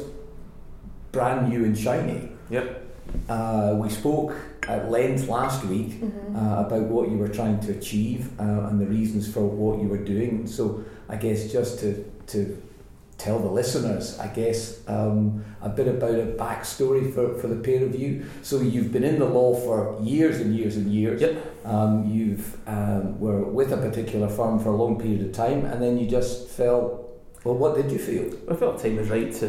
brand 1.13 1.49
new 1.49 1.65
and 1.65 1.77
shiny. 1.77 2.31
Yep. 2.51 2.87
Uh, 3.29 3.75
we 3.77 3.89
spoke 3.91 4.35
at 4.71 4.91
length 4.91 5.29
last 5.29 5.65
week 5.65 5.91
Mhm. 6.01 6.37
uh, 6.37 6.67
about 6.67 6.85
what 6.95 7.11
you 7.11 7.17
were 7.19 7.29
trying 7.41 7.59
to 7.67 7.71
achieve 7.73 8.23
uh, 8.39 8.69
and 8.69 8.81
the 8.81 8.87
reasons 8.87 9.27
for 9.35 9.43
what 9.63 9.81
you 9.83 9.89
were 9.89 10.05
doing. 10.15 10.47
So, 10.47 10.63
I 11.09 11.17
guess 11.17 11.51
just 11.53 11.81
to, 11.81 12.05
to 12.33 12.39
tell 13.19 13.39
the 13.39 13.51
listeners, 13.61 14.19
I 14.19 14.29
guess, 14.29 14.61
um, 14.89 15.45
a 15.61 15.69
bit 15.69 15.89
about 15.89 16.15
a 16.15 16.27
backstory 16.45 17.13
for, 17.15 17.35
for 17.41 17.49
the 17.49 17.57
pair 17.69 17.85
of 17.85 17.95
you. 18.03 18.11
So, 18.43 18.61
you've 18.61 18.93
been 18.93 19.05
in 19.05 19.19
the 19.19 19.27
law 19.39 19.55
for 19.55 19.99
years 20.03 20.41
and 20.41 20.55
years 20.57 20.77
and 20.77 20.87
years. 20.93 21.21
Yep. 21.21 21.35
Um, 21.65 21.93
you've 22.15 22.57
um, 22.67 23.21
were 23.21 23.43
with 23.59 23.73
a 23.73 23.77
particular 23.77 24.29
firm 24.29 24.59
for 24.59 24.71
a 24.71 24.77
long 24.77 24.99
period 24.99 25.23
of 25.27 25.33
time, 25.33 25.65
and 25.67 25.83
then 25.83 25.99
you 25.99 26.07
just 26.09 26.49
felt. 26.49 26.89
Well, 27.45 27.57
what 27.63 27.75
did 27.77 27.91
you 27.91 27.99
feel? 27.99 28.27
I 28.51 28.55
felt 28.55 28.79
time 28.83 28.97
was 28.97 29.09
right 29.11 29.33
to 29.43 29.49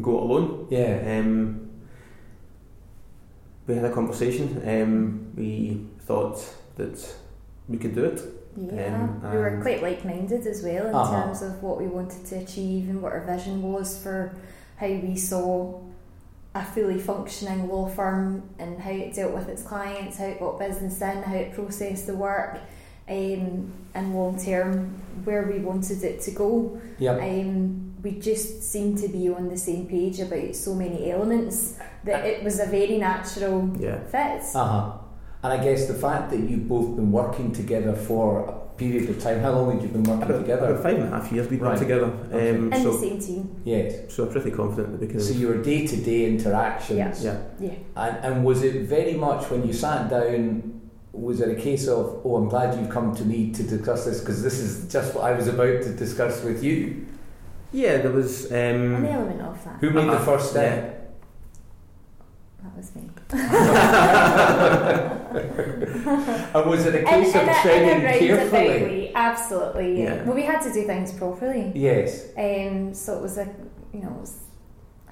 go 0.00 0.18
it 0.18 0.22
alone. 0.22 0.66
Yeah. 0.70 1.18
Um, 1.18 1.69
we 3.70 3.76
had 3.76 3.84
a 3.84 3.92
conversation. 3.94 4.60
Um, 4.66 5.32
we 5.36 5.86
thought 6.00 6.38
that 6.76 6.98
we 7.68 7.78
could 7.78 7.94
do 7.94 8.04
it. 8.04 8.20
Yeah, 8.56 8.94
Um, 9.22 9.32
we 9.32 9.38
were 9.38 9.58
quite 9.62 9.80
like-minded 9.82 10.44
as 10.46 10.62
well 10.62 10.86
in 10.88 10.94
Uh-huh. 10.94 11.22
terms 11.22 11.40
of 11.42 11.62
what 11.62 11.78
we 11.80 11.86
wanted 11.86 12.26
to 12.26 12.36
achieve 12.38 12.88
and 12.90 13.00
what 13.00 13.12
our 13.12 13.20
vision 13.20 13.62
was 13.62 13.96
for 14.02 14.32
how 14.76 14.88
we 14.88 15.16
saw 15.16 15.78
a 16.54 16.64
fully 16.64 16.98
functioning 16.98 17.68
law 17.68 17.86
firm 17.88 18.42
and 18.58 18.80
how 18.80 18.90
it 18.90 19.14
dealt 19.14 19.32
with 19.34 19.48
its 19.48 19.62
clients, 19.62 20.16
how 20.18 20.24
it 20.24 20.40
got 20.40 20.58
business 20.58 21.00
in, 21.00 21.22
how 21.22 21.34
it 21.36 21.52
processed 21.54 22.06
the 22.08 22.16
work, 22.16 22.58
um, 23.08 23.70
and 23.94 24.14
long 24.16 24.36
term 24.44 25.00
where 25.24 25.44
we 25.46 25.60
wanted 25.60 26.02
it 26.02 26.20
to 26.22 26.32
go. 26.32 26.80
Yeah. 26.98 27.16
Um, 27.18 27.94
we 28.02 28.12
just 28.18 28.62
seemed 28.64 28.98
to 28.98 29.08
be 29.08 29.28
on 29.28 29.48
the 29.48 29.56
same 29.58 29.86
page 29.86 30.18
about 30.20 30.56
so 30.56 30.74
many 30.74 31.10
elements 31.12 31.78
that 32.04 32.24
it 32.24 32.42
was 32.44 32.60
a 32.60 32.66
very 32.66 32.98
natural 32.98 33.70
Yeah. 33.78 33.98
fit. 34.04 34.42
Uh 34.54 34.64
huh. 34.64 34.92
And 35.42 35.52
I 35.54 35.62
guess 35.64 35.86
the 35.86 35.94
fact 35.94 36.30
that 36.30 36.40
you've 36.40 36.68
both 36.68 36.96
been 36.96 37.10
working 37.12 37.50
together 37.52 37.94
for 37.94 38.40
a 38.48 38.52
period 38.76 39.08
of 39.10 39.22
time. 39.22 39.40
How 39.40 39.52
long 39.52 39.72
had 39.72 39.82
you 39.82 39.88
been 39.88 40.02
working 40.04 40.22
About, 40.24 40.38
together? 40.40 40.66
about 40.70 40.82
five 40.82 40.94
and 40.96 41.04
a 41.04 41.16
half 41.16 41.30
years 41.32 41.48
we've 41.50 41.60
Right. 41.62 41.78
been 41.78 41.88
together. 41.88 42.10
Okay. 42.32 42.50
Um, 42.50 42.72
In 42.72 42.84
the 42.84 42.98
same 42.98 43.18
team, 43.18 43.50
Yes. 43.64 43.94
so 44.12 44.24
I'm 44.24 44.30
pretty 44.30 44.50
confident 44.50 44.92
that 44.92 45.00
we 45.00 45.06
can. 45.06 45.20
So 45.20 45.32
your 45.34 45.62
day-to-day 45.62 46.26
interactions. 46.26 47.24
Yeah. 47.24 47.36
yeah. 47.58 47.68
yeah. 47.70 47.74
And, 47.96 48.16
and 48.34 48.44
was 48.44 48.62
it 48.62 48.82
very 48.82 49.14
much 49.14 49.50
when 49.50 49.66
you 49.66 49.72
sat 49.72 50.08
down? 50.10 50.80
Was 51.12 51.40
it 51.40 51.48
a 51.58 51.60
case 51.60 51.88
of, 51.88 52.20
oh, 52.24 52.36
I'm 52.36 52.48
glad 52.48 52.78
you've 52.78 52.88
come 52.90 53.14
to 53.16 53.24
me 53.24 53.50
to 53.52 53.62
discuss 53.62 54.04
this 54.06 54.20
because 54.20 54.42
this 54.42 54.58
is 54.60 54.90
just 54.92 55.14
what 55.14 55.24
I 55.24 55.32
was 55.32 55.48
about 55.48 55.82
to 55.82 55.92
discuss 55.94 56.42
with 56.44 56.62
you? 56.62 57.06
Yeah, 57.72 57.98
there 57.98 58.12
was. 58.12 58.50
An 58.50 58.94
Um, 58.96 59.04
element 59.06 59.40
of 59.42 59.62
that. 59.64 59.76
Who 59.80 59.90
made 59.90 60.06
the 60.08 60.12
Uh-huh. 60.12 60.24
first 60.36 60.50
step? 60.50 60.99
That 62.80 62.88
was 62.88 62.94
me. 62.94 63.10
And 66.54 66.70
was 66.70 66.86
it 66.86 66.94
a 66.94 66.98
In, 67.00 67.04
case 67.06 67.34
in, 67.34 67.40
of 67.40 67.48
a, 67.48 67.50
in 67.98 68.06
a 68.06 68.18
carefully? 68.18 68.60
way, 68.60 69.12
absolutely. 69.14 70.02
Yeah. 70.02 70.14
Yeah. 70.16 70.22
Well, 70.24 70.34
we 70.34 70.42
had 70.42 70.60
to 70.62 70.72
do 70.72 70.84
things 70.86 71.12
properly. 71.12 71.72
Yes. 71.74 72.26
Um, 72.36 72.94
so 72.94 73.18
it 73.18 73.22
was 73.22 73.38
a, 73.38 73.48
you 73.92 74.00
know, 74.00 74.08
it 74.08 74.20
was 74.20 74.38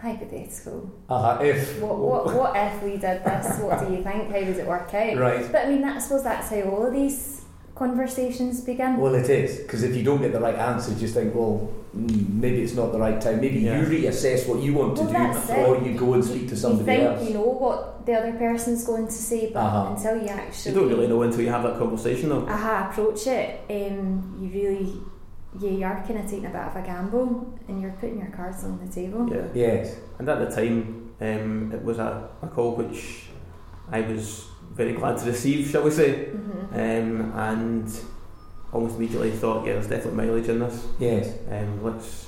hypothetical. 0.01 0.91
Uh-huh. 1.09 1.43
If 1.43 1.81
What, 1.81 1.99
what, 1.99 2.35
what 2.35 2.57
if 2.57 2.83
we 2.83 2.93
did 2.93 3.25
this? 3.25 3.59
What 3.61 3.81
do 3.87 3.93
you 3.95 4.03
think? 4.03 4.31
How 4.31 4.41
does 4.41 4.59
it 4.59 4.67
work 4.67 4.93
out? 4.95 5.17
right. 5.19 5.51
But 5.53 5.67
I 5.67 5.69
mean, 5.69 5.83
that, 5.83 5.97
I 5.97 5.99
suppose 6.01 6.23
that's 6.25 6.49
how 6.51 6.63
all 6.63 6.87
of 6.87 6.93
these 6.93 7.38
conversations 7.79 8.61
begin. 8.61 8.97
Well, 8.97 9.15
it 9.15 9.29
is 9.31 9.59
because 9.61 9.83
if 9.83 9.95
you 9.97 10.03
don't 10.03 10.21
get 10.21 10.33
the 10.33 10.41
right 10.41 10.55
answer, 10.55 10.91
you 10.93 10.99
just 10.99 11.15
think, 11.15 11.35
well, 11.35 11.73
mm, 11.97 12.29
maybe 12.43 12.63
it's 12.63 12.75
not 12.75 12.93
the 12.93 12.99
right 12.99 13.21
time. 13.21 13.41
Maybe 13.41 13.61
Yeah. 13.61 13.81
you 13.81 13.87
reassess 13.87 14.49
what 14.49 14.61
you 14.63 14.75
want 14.75 14.97
to 14.97 15.05
Well, 15.05 15.13
do 15.13 15.35
before 15.41 15.77
it. 15.77 15.83
you 15.87 15.93
go 15.99 16.15
and 16.15 16.25
speak 16.25 16.45
to 16.49 16.55
you 16.55 16.57
somebody 16.57 16.85
think 16.85 17.03
else. 17.05 17.29
you 17.29 17.35
know 17.35 17.43
what 17.65 18.05
the 18.07 18.15
other 18.15 18.33
person's 18.33 18.85
going 18.85 19.07
to 19.07 19.13
say, 19.31 19.51
but 19.53 19.61
Uh-huh. 19.61 19.93
until 19.95 20.17
you 20.23 20.29
actually, 20.29 20.73
you 20.73 20.81
don't 20.81 20.89
really 20.89 21.09
know 21.09 21.23
until 21.23 21.41
you 21.41 21.51
have 21.51 21.63
that 21.63 21.79
conversation, 21.79 22.29
though. 22.31 22.47
aha 22.49 22.89
approach 22.91 23.27
it, 23.27 23.61
um, 23.71 24.37
you 24.41 24.49
really 24.61 24.93
yeah 25.59 25.71
you 25.71 25.85
are 25.85 26.05
kind 26.07 26.19
of 26.21 26.27
taking 26.31 26.45
a 26.47 26.51
bit 26.51 26.61
of 26.61 26.77
a 26.77 26.83
gamble 26.83 27.31
and 27.69 27.81
you're 27.81 27.97
putting 28.01 28.19
your 28.19 28.29
cards 28.39 28.65
on 28.65 28.79
the 28.85 28.91
table. 28.93 29.23
Yeah. 29.35 29.47
Yes. 29.67 29.97
And 30.19 30.29
at 30.29 30.39
the 30.45 30.51
time, 30.55 31.11
um, 31.21 31.73
it 31.73 31.83
was 31.83 31.99
a, 31.99 32.29
a 32.43 32.47
call 32.49 32.71
which 32.77 33.01
I 33.91 34.01
was 34.03 34.45
very 34.79 34.93
glad 34.95 35.19
to 35.19 35.27
receive, 35.27 35.69
shall 35.71 35.83
we 35.83 35.91
say, 35.91 36.11
hmm 36.27 36.49
um, 36.73 37.33
and 37.35 37.87
almost 38.73 38.97
immediately 38.97 39.31
thought, 39.31 39.67
yeah, 39.67 39.73
there's 39.75 39.89
definitely 39.89 40.25
mileage 40.27 40.49
in 40.49 40.59
this. 40.61 40.87
Yes. 40.99 41.35
Um, 41.51 41.83
let's 41.83 42.27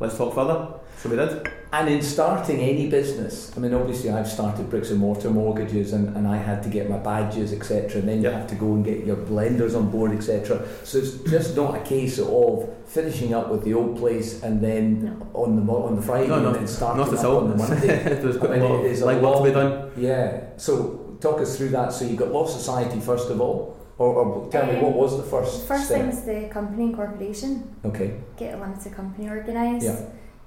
let's 0.00 0.16
talk 0.18 0.34
further. 0.34 0.58
So 0.98 1.08
we 1.10 1.16
did. 1.16 1.48
And 1.72 1.88
in 1.88 2.00
starting 2.02 2.58
any 2.60 2.88
business, 2.88 3.52
I 3.56 3.60
mean, 3.60 3.74
obviously, 3.74 4.10
I've 4.10 4.26
started 4.26 4.68
bricks 4.70 4.90
and 4.90 4.98
mortar 4.98 5.30
mortgages, 5.30 5.92
and, 5.92 6.16
and 6.16 6.26
I 6.26 6.36
had 6.38 6.62
to 6.64 6.68
get 6.70 6.88
my 6.90 6.96
badges, 6.98 7.52
etc. 7.52 8.00
And 8.00 8.08
then 8.08 8.22
you 8.22 8.30
have 8.30 8.46
to 8.48 8.54
go 8.54 8.66
and 8.74 8.84
get 8.84 9.04
your 9.04 9.16
blenders 9.16 9.76
on 9.76 9.90
board, 9.90 10.12
etc. 10.12 10.66
So 10.84 10.98
it's 10.98 11.12
just 11.30 11.54
not 11.54 11.76
a 11.76 11.80
case 11.80 12.18
of 12.18 12.68
finishing 12.86 13.34
up 13.34 13.50
with 13.50 13.62
the 13.64 13.74
old 13.74 13.98
place 13.98 14.42
and 14.42 14.60
then 14.62 15.04
No. 15.04 15.26
on 15.34 15.56
the 15.56 15.62
mo- 15.62 15.82
on 15.84 15.96
the 15.96 16.02
Friday 16.02 16.28
No, 16.28 16.40
no, 16.40 16.48
and 16.48 16.56
then 16.56 16.66
starting 16.66 16.98
Not 17.04 17.12
up 17.12 17.18
at 17.18 17.24
all. 17.26 17.38
on 17.38 17.50
the 17.50 17.56
Monday. 17.64 17.86
There's 18.22 18.36
I 18.36 18.40
quite 18.40 18.50
mean, 18.52 18.62
a 18.62 18.68
lot 18.68 18.84
it 18.84 18.90
is 18.92 19.02
of 19.02 19.08
a 19.08 19.12
like 19.12 19.22
work 19.22 19.36
to 19.38 19.44
be 19.44 19.50
done. 19.52 19.90
Yeah. 19.96 20.40
So 20.56 20.95
talk 21.20 21.40
us 21.40 21.56
through 21.56 21.70
that. 21.70 21.92
So 21.92 22.04
you 22.04 22.16
got 22.16 22.30
Law 22.32 22.46
Society 22.46 23.00
first 23.00 23.30
of 23.30 23.40
all, 23.40 23.76
or, 23.98 24.14
or 24.14 24.50
tell 24.50 24.66
me 24.66 24.76
Um, 24.76 24.82
what 24.82 24.92
was 24.94 25.16
the 25.16 25.22
first 25.22 25.66
First 25.66 25.86
step? 25.86 26.00
thing's 26.02 26.22
the 26.22 26.48
company 26.48 26.84
incorporation. 26.84 27.74
Okay. 27.84 28.14
Get 28.36 28.54
a 28.54 28.58
limited 28.58 28.92
company 28.92 29.28
organised. 29.28 30.02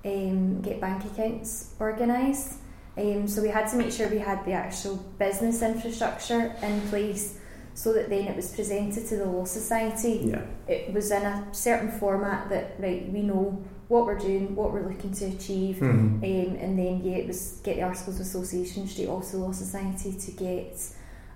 Um, 0.06 0.62
get 0.62 0.80
bank 0.80 1.04
accounts 1.06 1.74
organised. 1.82 2.54
Um, 2.98 3.28
so 3.28 3.42
we 3.42 3.50
had 3.50 3.68
to 3.70 3.78
make 3.78 3.92
sure 3.92 4.08
we 4.10 4.20
had 4.20 4.44
the 4.46 4.52
actual 4.54 4.98
business 5.18 5.62
infrastructure 5.62 6.54
in 6.62 6.82
place, 6.90 7.38
so 7.74 7.94
that 7.94 8.10
then 8.10 8.28
it 8.28 8.36
was 8.36 8.54
presented 8.54 9.08
to 9.08 9.16
the 9.18 9.26
law 9.26 9.46
society. 9.46 10.22
Yeah. 10.26 10.42
It 10.68 10.94
was 10.94 11.12
in 11.12 11.24
a 11.24 11.48
certain 11.52 11.92
format 11.92 12.50
that 12.50 12.76
right 12.80 13.10
we 13.12 13.22
know 13.22 13.64
what 13.90 14.06
we're 14.06 14.18
doing, 14.18 14.56
what 14.56 14.72
we're 14.72 14.88
looking 14.88 15.12
to 15.12 15.26
achieve, 15.26 15.78
Mhm. 15.78 15.90
Um, 16.24 16.56
and 16.62 16.78
then 16.80 17.02
yeah, 17.04 17.18
it 17.18 17.28
was 17.28 17.60
get 17.64 17.76
the 17.76 17.82
Articles 17.84 18.16
of 18.16 18.22
Association 18.22 18.88
straight 18.88 19.10
off 19.10 19.26
to 19.32 19.38
the 19.38 19.44
Law 19.44 19.52
Society 19.52 20.14
to 20.14 20.32
get 20.32 20.78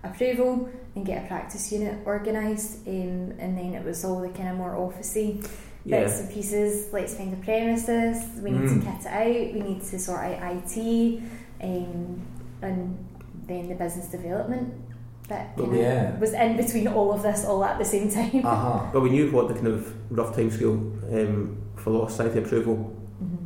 approval 0.03 0.69
and 0.95 1.05
get 1.05 1.23
a 1.23 1.27
practice 1.27 1.71
unit 1.71 1.95
organised, 2.05 2.87
um, 2.87 3.33
and 3.39 3.57
then 3.57 3.73
it 3.73 3.83
was 3.85 4.05
all 4.05 4.21
the 4.21 4.29
kind 4.29 4.49
of 4.49 4.55
more 4.57 4.71
officey 4.75 5.45
Yeah. 5.85 6.01
bits 6.01 6.19
and 6.21 6.29
pieces. 6.29 6.87
Let's 6.93 7.13
find 7.15 7.31
the 7.33 7.37
premises. 7.37 8.17
We 8.43 8.51
need 8.51 8.69
Mm. 8.69 8.79
to 8.79 8.85
kit 8.85 9.01
it 9.01 9.07
out. 9.07 9.53
We 9.53 9.59
need 9.69 9.81
to 9.83 9.99
sort 9.99 10.19
out 10.19 10.37
IT, 10.53 11.21
um, 11.61 12.21
and 12.61 12.97
then 13.47 13.67
the 13.67 13.75
business 13.75 14.07
development 14.07 14.73
bit 15.27 15.39
Well, 15.57 15.67
kinda 15.67 15.81
yeah. 15.81 16.19
was 16.19 16.33
in 16.33 16.57
between 16.57 16.87
all 16.87 17.13
of 17.13 17.23
this 17.23 17.45
all 17.45 17.63
at 17.63 17.79
the 17.79 17.85
same 17.85 18.09
time. 18.19 18.45
Uh 18.45 18.55
huh. 18.55 18.79
But 18.93 19.01
we 19.01 19.09
knew 19.09 19.31
what 19.31 19.47
the 19.47 19.53
kind 19.55 19.67
of 19.67 19.93
rough 20.11 20.35
timescale 20.35 20.77
um, 21.13 21.57
for 21.83 21.89
law 21.91 22.07
society 22.07 22.39
approval 22.39 22.77
Mhm. 23.21 23.37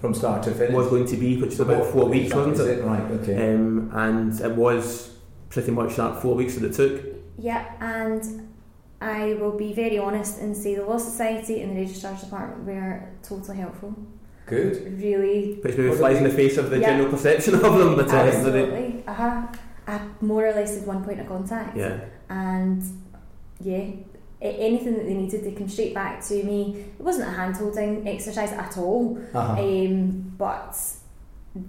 From 0.00 0.14
start 0.14 0.42
to 0.44 0.50
finish. 0.50 0.74
was 0.74 0.88
going 0.88 1.06
to 1.06 1.16
be, 1.16 1.40
which 1.40 1.52
is 1.52 1.60
about 1.60 1.86
four 1.86 2.06
weeks, 2.08 2.34
wasn't 2.34 2.58
it? 2.58 2.78
it? 2.78 2.84
Right. 2.84 3.10
Okay. 3.20 3.54
Um, 3.54 3.90
and 3.94 4.40
it 4.40 4.52
was 4.56 5.10
pretty 5.48 5.70
much 5.70 5.96
that 5.96 6.20
four 6.22 6.34
weeks 6.34 6.54
that 6.56 6.64
it 6.64 6.74
took. 6.74 6.94
Yeah, 7.38 7.62
and 7.80 8.22
I 9.00 9.34
will 9.40 9.56
be 9.56 9.72
very 9.74 9.98
honest 9.98 10.40
and 10.40 10.56
say 10.56 10.74
the 10.74 10.84
Law 10.84 10.98
Society 10.98 11.60
and 11.62 11.70
the 11.76 11.80
Registrar's 11.82 12.22
Department 12.22 12.64
were 12.66 13.00
totally 13.22 13.58
helpful. 13.58 13.94
Good. 14.46 14.74
Really, 15.00 15.60
Which 15.62 15.76
maybe 15.76 15.88
What 15.90 15.98
flies 15.98 16.16
in 16.18 16.24
the 16.24 16.30
face 16.42 16.56
of 16.58 16.70
the 16.70 16.78
Yeah. 16.78 16.88
general 16.90 17.08
perception 17.10 17.54
of 17.54 17.62
them, 17.78 17.94
but 17.94 18.08
uh, 18.08 18.12
they- 18.12 18.28
absolutely. 18.28 19.04
Uh-huh. 19.06 19.42
I 19.86 20.00
more 20.20 20.46
or 20.48 20.52
less 20.52 20.76
had 20.78 20.86
one 20.86 21.04
point 21.04 21.20
of 21.20 21.26
contact. 21.28 21.76
yeah. 21.76 21.96
And 22.28 22.82
yeah, 23.60 23.76
a- 23.76 24.04
anything 24.42 24.94
that 24.94 25.04
they 25.06 25.14
needed, 25.14 25.44
they 25.44 25.52
came 25.52 25.68
straight 25.68 25.94
back 25.94 26.22
to 26.26 26.34
me. 26.42 26.84
It 26.98 27.02
wasn't 27.02 27.28
a 27.28 27.32
hand 27.32 27.56
holding 27.56 28.06
exercise 28.08 28.52
at 28.52 28.76
all, 28.78 29.18
Uh-huh. 29.34 29.60
um, 29.62 30.34
but 30.36 30.76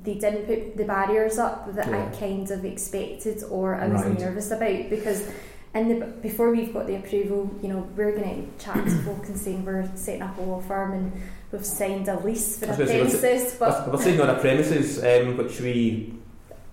they 0.04 0.16
didn't 0.16 0.46
put 0.46 0.78
the 0.78 0.86
barriers 0.86 1.38
up 1.38 1.74
that 1.76 1.88
Yeah. 1.90 2.06
I 2.12 2.16
kind 2.18 2.50
of 2.50 2.64
expected 2.66 3.44
or 3.50 3.76
I 3.76 3.88
was 3.88 4.04
Right. 4.04 4.20
nervous 4.20 4.50
about 4.52 4.90
because 4.90 5.28
in 5.76 5.90
the 5.90 6.06
before 6.22 6.52
we've 6.52 6.74
got 6.74 6.88
the 6.88 6.96
approval, 6.96 7.50
you 7.62 7.68
know, 7.70 7.86
we're 7.98 8.12
going 8.16 8.48
to 8.58 8.64
chat 8.64 8.76
to 8.86 8.92
folk 9.06 9.28
and 9.28 9.38
saying 9.38 9.66
we're 9.66 9.90
setting 9.96 10.22
up 10.22 10.38
a 10.38 10.42
law 10.42 10.60
firm 10.62 10.94
and 10.94 11.12
we've 11.52 11.66
signed 11.66 12.08
a 12.08 12.18
lease 12.20 12.60
for 12.60 12.66
I 12.66 12.70
a 12.70 12.78
was 12.78 12.78
gonna 12.78 13.10
say, 13.10 13.20
premises, 13.30 13.56
but 13.60 13.92
We're 13.92 13.98
sitting 14.02 14.22
on 14.22 14.30
a 14.30 14.40
premises 14.40 15.04
um, 15.04 15.38
which 15.38 15.60
we 15.60 16.14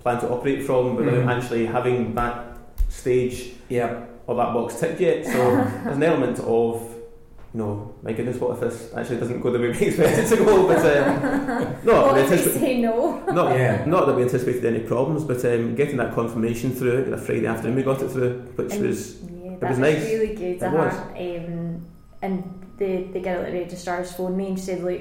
plan 0.00 0.20
to 0.20 0.30
operate 0.30 0.62
from 0.64 0.96
without 0.96 1.14
Mhm. 1.14 1.28
actually 1.36 1.66
having 1.66 2.14
that 2.14 2.56
stage 2.88 3.52
yeah. 3.68 4.04
All 4.30 4.36
that 4.36 4.54
box 4.54 4.78
ticked 4.78 5.00
yet. 5.00 5.26
So 5.26 5.32
there's 5.84 5.96
an 5.96 6.02
element 6.02 6.38
of, 6.38 6.80
you 7.52 7.58
know, 7.60 7.94
my 8.02 8.12
goodness, 8.12 8.36
what 8.36 8.52
if 8.54 8.60
this 8.60 8.94
actually 8.96 9.18
doesn't 9.18 9.40
go 9.40 9.50
the 9.50 9.58
way 9.58 9.70
we 9.70 9.78
expected 9.88 10.26
to 10.28 10.36
go? 10.36 10.68
But 10.68 10.78
um, 10.78 11.76
no, 11.84 12.02
what 12.02 12.14
we 12.14 12.20
we 12.20 12.26
anticipate- 12.26 12.60
say 12.60 12.80
no? 12.80 13.18
not, 13.26 13.56
Yeah. 13.56 13.84
not 13.86 14.06
that 14.06 14.14
we 14.14 14.22
anticipated 14.22 14.64
any 14.64 14.80
problems, 14.80 15.24
but 15.24 15.44
um, 15.44 15.74
getting 15.74 15.96
that 15.96 16.14
confirmation 16.14 16.70
through 16.72 16.98
it, 16.98 17.12
a 17.12 17.18
Friday 17.18 17.46
afternoon 17.46 17.74
we 17.76 17.82
got 17.82 18.00
it 18.00 18.08
through, 18.10 18.38
which 18.54 18.72
And- 18.72 18.86
was 18.86 19.20
Yeah, 19.22 19.50
was 19.50 19.60
that 19.60 19.70
was, 19.70 19.78
nice. 19.80 20.04
really 20.04 20.34
good. 20.36 20.62
It 20.62 20.72
was. 20.72 20.94
Um, 20.94 21.86
and 22.22 22.66
the, 22.78 23.02
the 23.12 23.20
girl 23.20 23.40
at 23.44 23.50
the 23.52 23.58
registrars 23.58 24.12
phoned 24.12 24.36
me 24.36 24.46
and 24.46 24.58
she 24.58 24.64
said, 24.66 24.84
Look, 24.84 25.00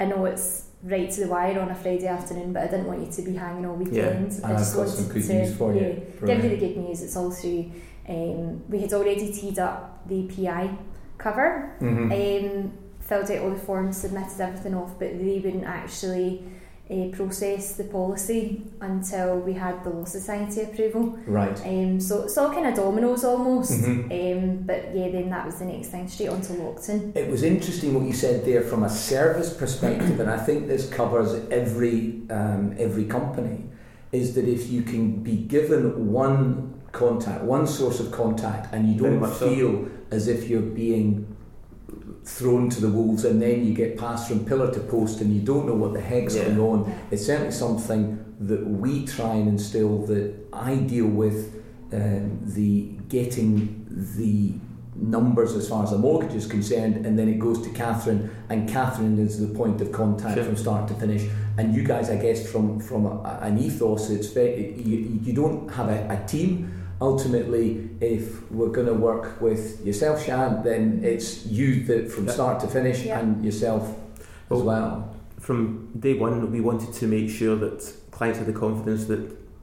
I 0.00 0.06
know 0.06 0.24
it's 0.24 0.64
right 0.82 1.10
to 1.10 1.20
the 1.20 1.28
wire 1.28 1.58
on 1.60 1.70
a 1.70 1.74
Friday 1.74 2.06
afternoon, 2.06 2.52
but 2.52 2.64
I 2.64 2.66
didn't 2.66 2.86
want 2.86 3.00
you 3.06 3.10
to 3.12 3.22
be 3.22 3.34
hanging 3.36 3.64
all 3.64 3.76
weekend. 3.76 4.32
And 4.32 4.44
I 4.44 4.50
I've 4.52 4.58
just 4.58 4.74
got 4.76 4.88
some 4.88 5.06
good 5.08 5.22
to 5.24 5.32
news 5.34 5.56
for 5.56 5.72
you. 5.72 5.80
yeah, 6.20 6.26
give 6.34 6.44
you 6.44 6.50
the 6.50 6.56
good 6.56 6.76
news. 6.78 7.00
It's 7.02 7.16
all 7.16 7.30
through. 7.30 7.70
Um, 8.08 8.62
we 8.68 8.78
had 8.80 8.92
already 8.92 9.32
teed 9.32 9.58
up 9.58 10.06
the 10.08 10.22
PI 10.28 10.70
cover, 11.18 11.72
Mhm. 11.80 12.12
um, 12.12 12.72
filled 13.00 13.30
out 13.30 13.38
all 13.42 13.50
the 13.50 13.56
forms, 13.56 13.96
submitted 13.96 14.40
everything 14.40 14.74
off, 14.74 14.98
but 14.98 15.18
they 15.18 15.40
wouldn't 15.44 15.64
actually 15.64 16.42
uh, 16.88 17.08
process 17.10 17.72
the 17.74 17.82
policy 17.82 18.62
until 18.80 19.40
we 19.40 19.52
had 19.54 19.82
the 19.82 19.90
Law 19.90 20.04
Society 20.04 20.60
approval. 20.62 21.16
Right. 21.26 21.60
Um, 21.66 21.98
so 21.98 22.22
it's 22.22 22.38
all 22.38 22.52
kind 22.52 22.64
of 22.64 22.74
dominoes 22.76 23.24
almost. 23.24 23.72
Mhm. 23.82 24.04
Um, 24.12 24.62
but 24.64 24.94
yeah, 24.94 25.08
then 25.10 25.28
that 25.30 25.44
was 25.46 25.56
the 25.56 25.64
next 25.64 25.88
thing, 25.88 26.06
straight 26.06 26.28
on 26.28 26.42
to 26.42 26.52
Lockton. 26.52 27.10
It 27.16 27.28
was 27.28 27.42
interesting 27.42 27.92
what 27.92 28.04
you 28.04 28.12
said 28.12 28.44
there 28.44 28.62
from 28.62 28.84
a 28.84 28.88
service 28.88 29.52
perspective, 29.52 30.20
and 30.20 30.30
I 30.30 30.36
think 30.36 30.68
this 30.68 30.88
covers 30.88 31.34
every 31.50 32.22
um, 32.30 32.74
every 32.78 33.06
company. 33.06 33.64
Is 34.12 34.36
that 34.36 34.46
if 34.46 34.70
you 34.70 34.82
can 34.82 35.24
be 35.24 35.36
given 35.38 36.12
one 36.12 36.74
contact, 36.96 37.44
one 37.44 37.66
source 37.66 38.00
of 38.00 38.10
contact, 38.10 38.72
and 38.74 38.88
you 38.92 38.96
don't 39.00 39.20
much 39.20 39.34
so. 39.34 39.48
feel 39.54 39.88
as 40.10 40.26
if 40.28 40.48
you're 40.48 40.62
being 40.84 41.36
thrown 42.24 42.68
to 42.70 42.80
the 42.80 42.88
wolves, 42.88 43.24
and 43.24 43.40
then 43.40 43.64
you 43.64 43.72
get 43.72 43.96
passed 43.96 44.28
from 44.28 44.44
pillar 44.44 44.72
to 44.72 44.80
post, 44.80 45.20
and 45.20 45.32
you 45.32 45.40
don't 45.40 45.66
know 45.66 45.74
what 45.74 45.92
the 45.92 46.00
heck's 46.00 46.34
Yeah. 46.34 46.44
going 46.48 46.60
on. 46.60 46.92
It's 47.10 47.24
certainly 47.26 47.52
something 47.52 48.18
that 48.40 48.66
we 48.66 49.04
try 49.06 49.34
and 49.34 49.48
instill. 49.48 49.98
That 50.06 50.34
I 50.52 50.74
deal 50.76 51.06
with 51.06 51.38
um, 51.92 52.40
the 52.44 52.72
getting 53.08 53.86
the 54.18 54.54
numbers 54.96 55.54
as 55.54 55.68
far 55.68 55.84
as 55.84 55.90
the 55.90 55.98
mortgage 55.98 56.34
is 56.34 56.46
concerned, 56.46 57.06
and 57.06 57.16
then 57.18 57.28
it 57.28 57.38
goes 57.38 57.62
to 57.62 57.70
Catherine, 57.70 58.30
and 58.48 58.68
Catherine 58.68 59.18
is 59.18 59.38
the 59.38 59.54
point 59.54 59.80
of 59.80 59.92
contact 59.92 60.34
Sure. 60.34 60.44
from 60.44 60.56
start 60.56 60.88
to 60.88 60.94
finish. 60.94 61.24
And 61.58 61.74
you 61.74 61.82
guys, 61.84 62.10
I 62.10 62.16
guess, 62.16 62.50
from 62.50 62.80
from 62.80 63.06
a, 63.06 63.38
an 63.42 63.58
ethos, 63.58 64.10
it's 64.10 64.28
very 64.28 64.74
you, 64.90 65.20
you 65.26 65.32
don't 65.32 65.70
have 65.70 65.88
a, 65.88 65.98
a 66.16 66.26
team. 66.26 66.72
Ultimately, 67.00 67.90
if 68.00 68.50
we're 68.50 68.70
going 68.70 68.86
to 68.86 68.94
work 68.94 69.40
with 69.40 69.84
yourself, 69.84 70.24
Sian, 70.24 70.62
then 70.62 71.00
it's 71.02 71.46
you 71.46 71.82
that 71.84 72.10
from 72.10 72.24
Yeah. 72.26 72.32
start 72.32 72.60
to 72.60 72.66
finish, 72.66 73.04
Yeah. 73.04 73.20
and 73.20 73.44
yourself 73.44 73.82
as 74.50 74.62
Well, 74.62 74.64
well. 74.64 75.08
from 75.38 75.88
day 75.98 76.14
one, 76.18 76.50
we 76.50 76.60
wanted 76.60 76.92
to 76.94 77.06
make 77.06 77.28
sure 77.28 77.54
that 77.56 77.92
clients 78.12 78.38
had 78.38 78.46
the 78.48 78.52
confidence 78.54 79.04
that 79.06 79.20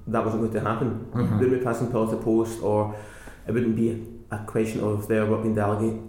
that 0.07 0.23
wasn't 0.23 0.41
going 0.43 0.53
to 0.53 0.59
happen. 0.59 1.05
Mhm. 1.13 1.25
It 1.25 1.39
wouldn't 1.39 1.59
be 1.59 1.65
passing 1.65 1.87
pillar 1.87 2.09
to 2.11 2.17
post, 2.17 2.61
or 2.61 2.93
it 3.47 3.51
wouldn't 3.53 3.75
be 3.75 3.87
a 4.31 4.37
question 4.45 4.81
of 4.81 5.07
their 5.07 5.25
work 5.25 5.41
being, 5.43 5.55
delegate, 5.55 5.99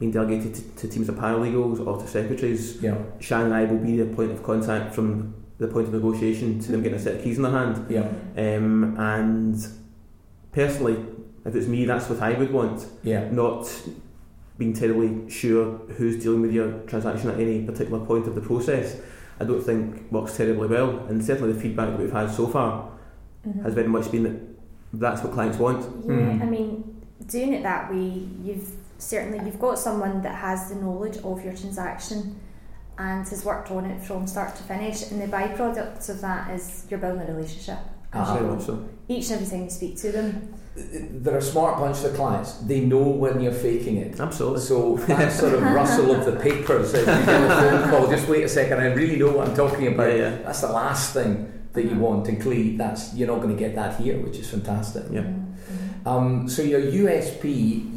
being 0.00 0.10
delegated 0.10 0.54
to, 0.54 0.62
to 0.76 0.88
teams 0.88 1.08
of 1.08 1.14
paralegals 1.16 1.78
or 1.86 1.98
to 2.00 2.06
secretaries. 2.08 2.82
Yeah, 2.82 2.96
Sian 3.20 3.42
and 3.46 3.54
I 3.54 3.64
will 3.64 3.78
be 3.78 3.96
the 3.96 4.06
point 4.06 4.32
of 4.32 4.42
contact 4.42 4.92
from 4.94 5.34
the 5.58 5.68
point 5.68 5.86
of 5.88 5.94
negotiation 5.94 6.58
to 6.60 6.72
them 6.72 6.82
getting 6.82 6.98
a 6.98 7.00
set 7.00 7.16
of 7.16 7.22
keys 7.22 7.36
in 7.36 7.42
their 7.42 7.52
hand. 7.52 7.76
yeah, 7.88 8.08
Um, 8.36 8.96
and 8.98 9.56
personally, 10.52 10.96
if 11.44 11.54
it's 11.54 11.66
me, 11.66 11.84
that's 11.84 12.08
what 12.08 12.20
I 12.20 12.32
would 12.38 12.52
want. 12.52 12.86
yeah. 13.02 13.30
Not 13.30 13.70
being 14.58 14.72
terribly 14.72 15.30
sure 15.30 15.78
who's 15.96 16.20
dealing 16.22 16.42
with 16.42 16.52
your 16.52 16.72
transaction 16.80 17.30
at 17.30 17.38
any 17.38 17.62
particular 17.64 18.04
point 18.04 18.26
of 18.26 18.34
the 18.34 18.40
process. 18.40 19.00
I 19.40 19.44
don't 19.44 19.62
think 19.62 20.10
works 20.10 20.36
terribly 20.36 20.66
well, 20.66 20.98
and 21.08 21.24
certainly 21.24 21.52
the 21.52 21.60
feedback 21.60 21.90
that 21.90 21.98
we've 21.98 22.12
had 22.12 22.28
so 22.30 22.48
far 22.48 22.90
Mhm. 23.46 23.62
has 23.62 23.72
very 23.74 23.86
much 23.86 24.10
been 24.10 24.24
that 24.24 24.36
that's 24.94 25.22
what 25.22 25.32
clients 25.32 25.58
want. 25.58 25.82
Yeah, 26.04 26.12
Mhm. 26.12 26.42
I 26.42 26.46
mean, 26.46 26.84
doing 27.28 27.52
it 27.52 27.62
that 27.62 27.88
way, 27.90 28.26
you've 28.42 28.68
certainly 28.98 29.38
you've 29.46 29.60
got 29.60 29.78
someone 29.78 30.22
that 30.22 30.34
has 30.34 30.70
the 30.70 30.74
knowledge 30.74 31.18
of 31.18 31.44
your 31.44 31.54
transaction 31.54 32.34
and 32.98 33.28
has 33.28 33.44
worked 33.44 33.70
on 33.70 33.84
it 33.84 34.02
from 34.02 34.26
start 34.26 34.56
to 34.56 34.62
finish, 34.64 35.12
and 35.12 35.22
the 35.22 35.28
byproduct 35.28 36.08
of 36.08 36.20
that 36.20 36.50
is 36.50 36.84
you're 36.90 36.98
building 36.98 37.28
a 37.28 37.32
relationship. 37.32 37.78
Uh-huh. 38.12 38.34
Very 38.38 38.46
much 38.54 38.64
so. 38.66 38.88
Each 39.08 39.30
and 39.30 39.40
every 39.40 39.46
time 39.50 39.64
you 39.64 39.70
speak 39.70 39.96
to 39.98 40.12
them, 40.12 40.54
They're 40.76 41.38
a 41.38 41.42
smart 41.42 41.78
bunch 41.80 42.04
of 42.04 42.14
clients. 42.14 42.52
They 42.70 42.80
know 42.80 43.02
when 43.02 43.40
you're 43.40 43.52
faking 43.68 43.96
it. 43.96 44.20
Absolutely. 44.20 44.60
So 44.60 44.96
that 45.08 45.32
sort 45.32 45.54
of 45.54 45.62
rustle 45.78 46.14
of 46.14 46.24
the 46.24 46.36
papers 46.38 46.94
as 46.94 47.00
you 47.00 47.26
get 47.26 47.50
a 47.50 47.54
phone 47.62 47.90
call, 47.90 48.08
just 48.08 48.28
wait 48.28 48.44
a 48.44 48.48
second, 48.48 48.78
I 48.80 48.86
really 48.94 49.16
know 49.16 49.32
what 49.32 49.48
I'm 49.48 49.56
talking 49.56 49.88
about. 49.88 50.10
Yeah, 50.10 50.16
yeah. 50.30 50.36
That's 50.44 50.60
the 50.60 50.70
last 50.72 51.14
thing 51.14 51.32
that 51.72 51.82
you 51.82 51.90
Mhm. 51.96 51.98
want, 52.06 52.28
and 52.28 52.40
clearly 52.40 52.76
that's 52.76 53.12
you're 53.16 53.26
not 53.34 53.40
going 53.42 53.54
to 53.56 53.60
get 53.64 53.74
that 53.74 53.98
here, 54.00 54.16
which 54.24 54.38
is 54.38 54.48
fantastic. 54.48 55.04
Yeah. 55.10 55.22
Mhm. 55.24 56.06
Um, 56.06 56.48
so 56.48 56.62
your 56.62 56.80
USP, 56.80 57.44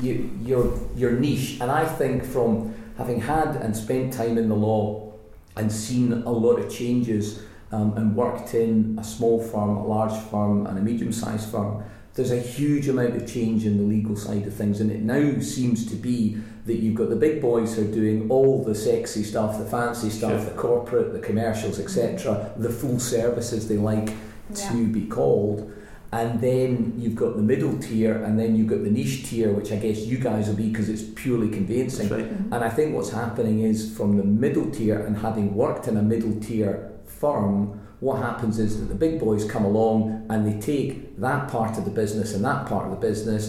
you, 0.02 0.14
your 0.44 0.74
your 0.96 1.12
niche, 1.12 1.60
and 1.62 1.70
I 1.70 1.86
think 1.86 2.24
from 2.26 2.74
having 2.98 3.22
had 3.22 3.50
and 3.64 3.76
spent 3.78 4.12
time 4.14 4.38
in 4.42 4.50
the 4.50 4.56
law 4.70 5.14
and 5.56 5.72
seen 5.72 6.24
a 6.26 6.32
lot 6.32 6.58
of 6.60 6.66
changes 6.70 7.40
um, 7.72 7.94
and 7.98 8.16
worked 8.16 8.54
in 8.54 8.98
a 9.00 9.04
small 9.04 9.42
firm, 9.42 9.78
a 9.78 9.86
large 9.88 10.20
firm, 10.30 10.66
and 10.68 10.78
a 10.78 10.82
medium-sized 10.82 11.50
firm, 11.50 11.84
there's 12.14 12.32
a 12.32 12.40
huge 12.40 12.90
amount 12.90 13.16
of 13.16 13.26
change 13.26 13.66
in 13.66 13.78
the 13.78 13.84
legal 13.84 14.16
side 14.18 14.46
of 14.46 14.54
things, 14.54 14.82
and 14.82 14.92
it 14.92 15.02
now 15.02 15.40
seems 15.40 15.86
to 15.88 15.96
be 15.96 16.38
that 16.66 16.76
you've 16.76 16.96
got 16.96 17.10
the 17.10 17.16
big 17.16 17.42
boys 17.42 17.76
who 17.76 17.84
are 17.84 17.92
doing 17.94 18.30
all 18.30 18.64
the 18.64 18.76
sexy 18.76 19.24
stuff, 19.24 19.58
the 19.58 19.66
fancy 19.66 20.10
stuff, 20.10 20.42
Sure. 20.42 20.50
the 20.52 20.58
corporate, 20.58 21.14
the 21.14 21.20
commercials, 21.20 21.80
etc., 21.80 22.52
the 22.58 22.70
full 22.70 23.00
services 23.00 23.68
they 23.70 23.78
like 23.78 24.10
Yeah. 24.10 24.70
to 24.70 24.88
be 24.88 25.06
called. 25.06 25.72
And 26.14 26.42
then 26.42 26.96
you've 26.98 27.16
got 27.16 27.38
the 27.38 27.42
middle 27.42 27.78
tier, 27.78 28.16
and 28.18 28.38
then 28.38 28.58
you've 28.58 28.68
got 28.68 28.84
the 28.84 28.92
niche 28.92 29.30
tier, 29.30 29.54
which 29.54 29.72
I 29.72 29.78
guess 29.78 30.00
you 30.00 30.18
guys 30.18 30.50
will 30.50 30.56
be 30.58 30.68
because 30.68 30.90
it's 30.90 31.04
purely 31.16 31.48
conveyancing. 31.48 32.10
That's 32.10 32.22
right. 32.22 32.30
Mhm. 32.50 32.54
And 32.54 32.64
I 32.66 32.70
think 32.70 32.94
what's 32.94 33.12
happening 33.12 33.62
is 33.62 33.90
from 33.90 34.18
the 34.18 34.24
middle 34.26 34.66
tier 34.70 35.00
and 35.00 35.16
having 35.16 35.56
worked 35.56 35.88
in 35.88 35.96
a 35.96 36.04
middle 36.04 36.34
tier 36.42 36.91
firm, 37.22 37.80
what 38.00 38.18
happens 38.28 38.58
is 38.60 38.80
that 38.80 38.88
the 38.88 38.96
big 39.06 39.20
boys 39.20 39.44
come 39.54 39.64
along 39.64 40.26
and 40.30 40.40
they 40.48 40.60
take 40.60 41.20
that 41.20 41.48
part 41.56 41.78
of 41.78 41.86
the 41.86 41.92
business 41.92 42.34
and 42.36 42.44
that 42.44 42.66
part 42.66 42.86
of 42.88 42.92
the 42.92 43.08
business 43.10 43.44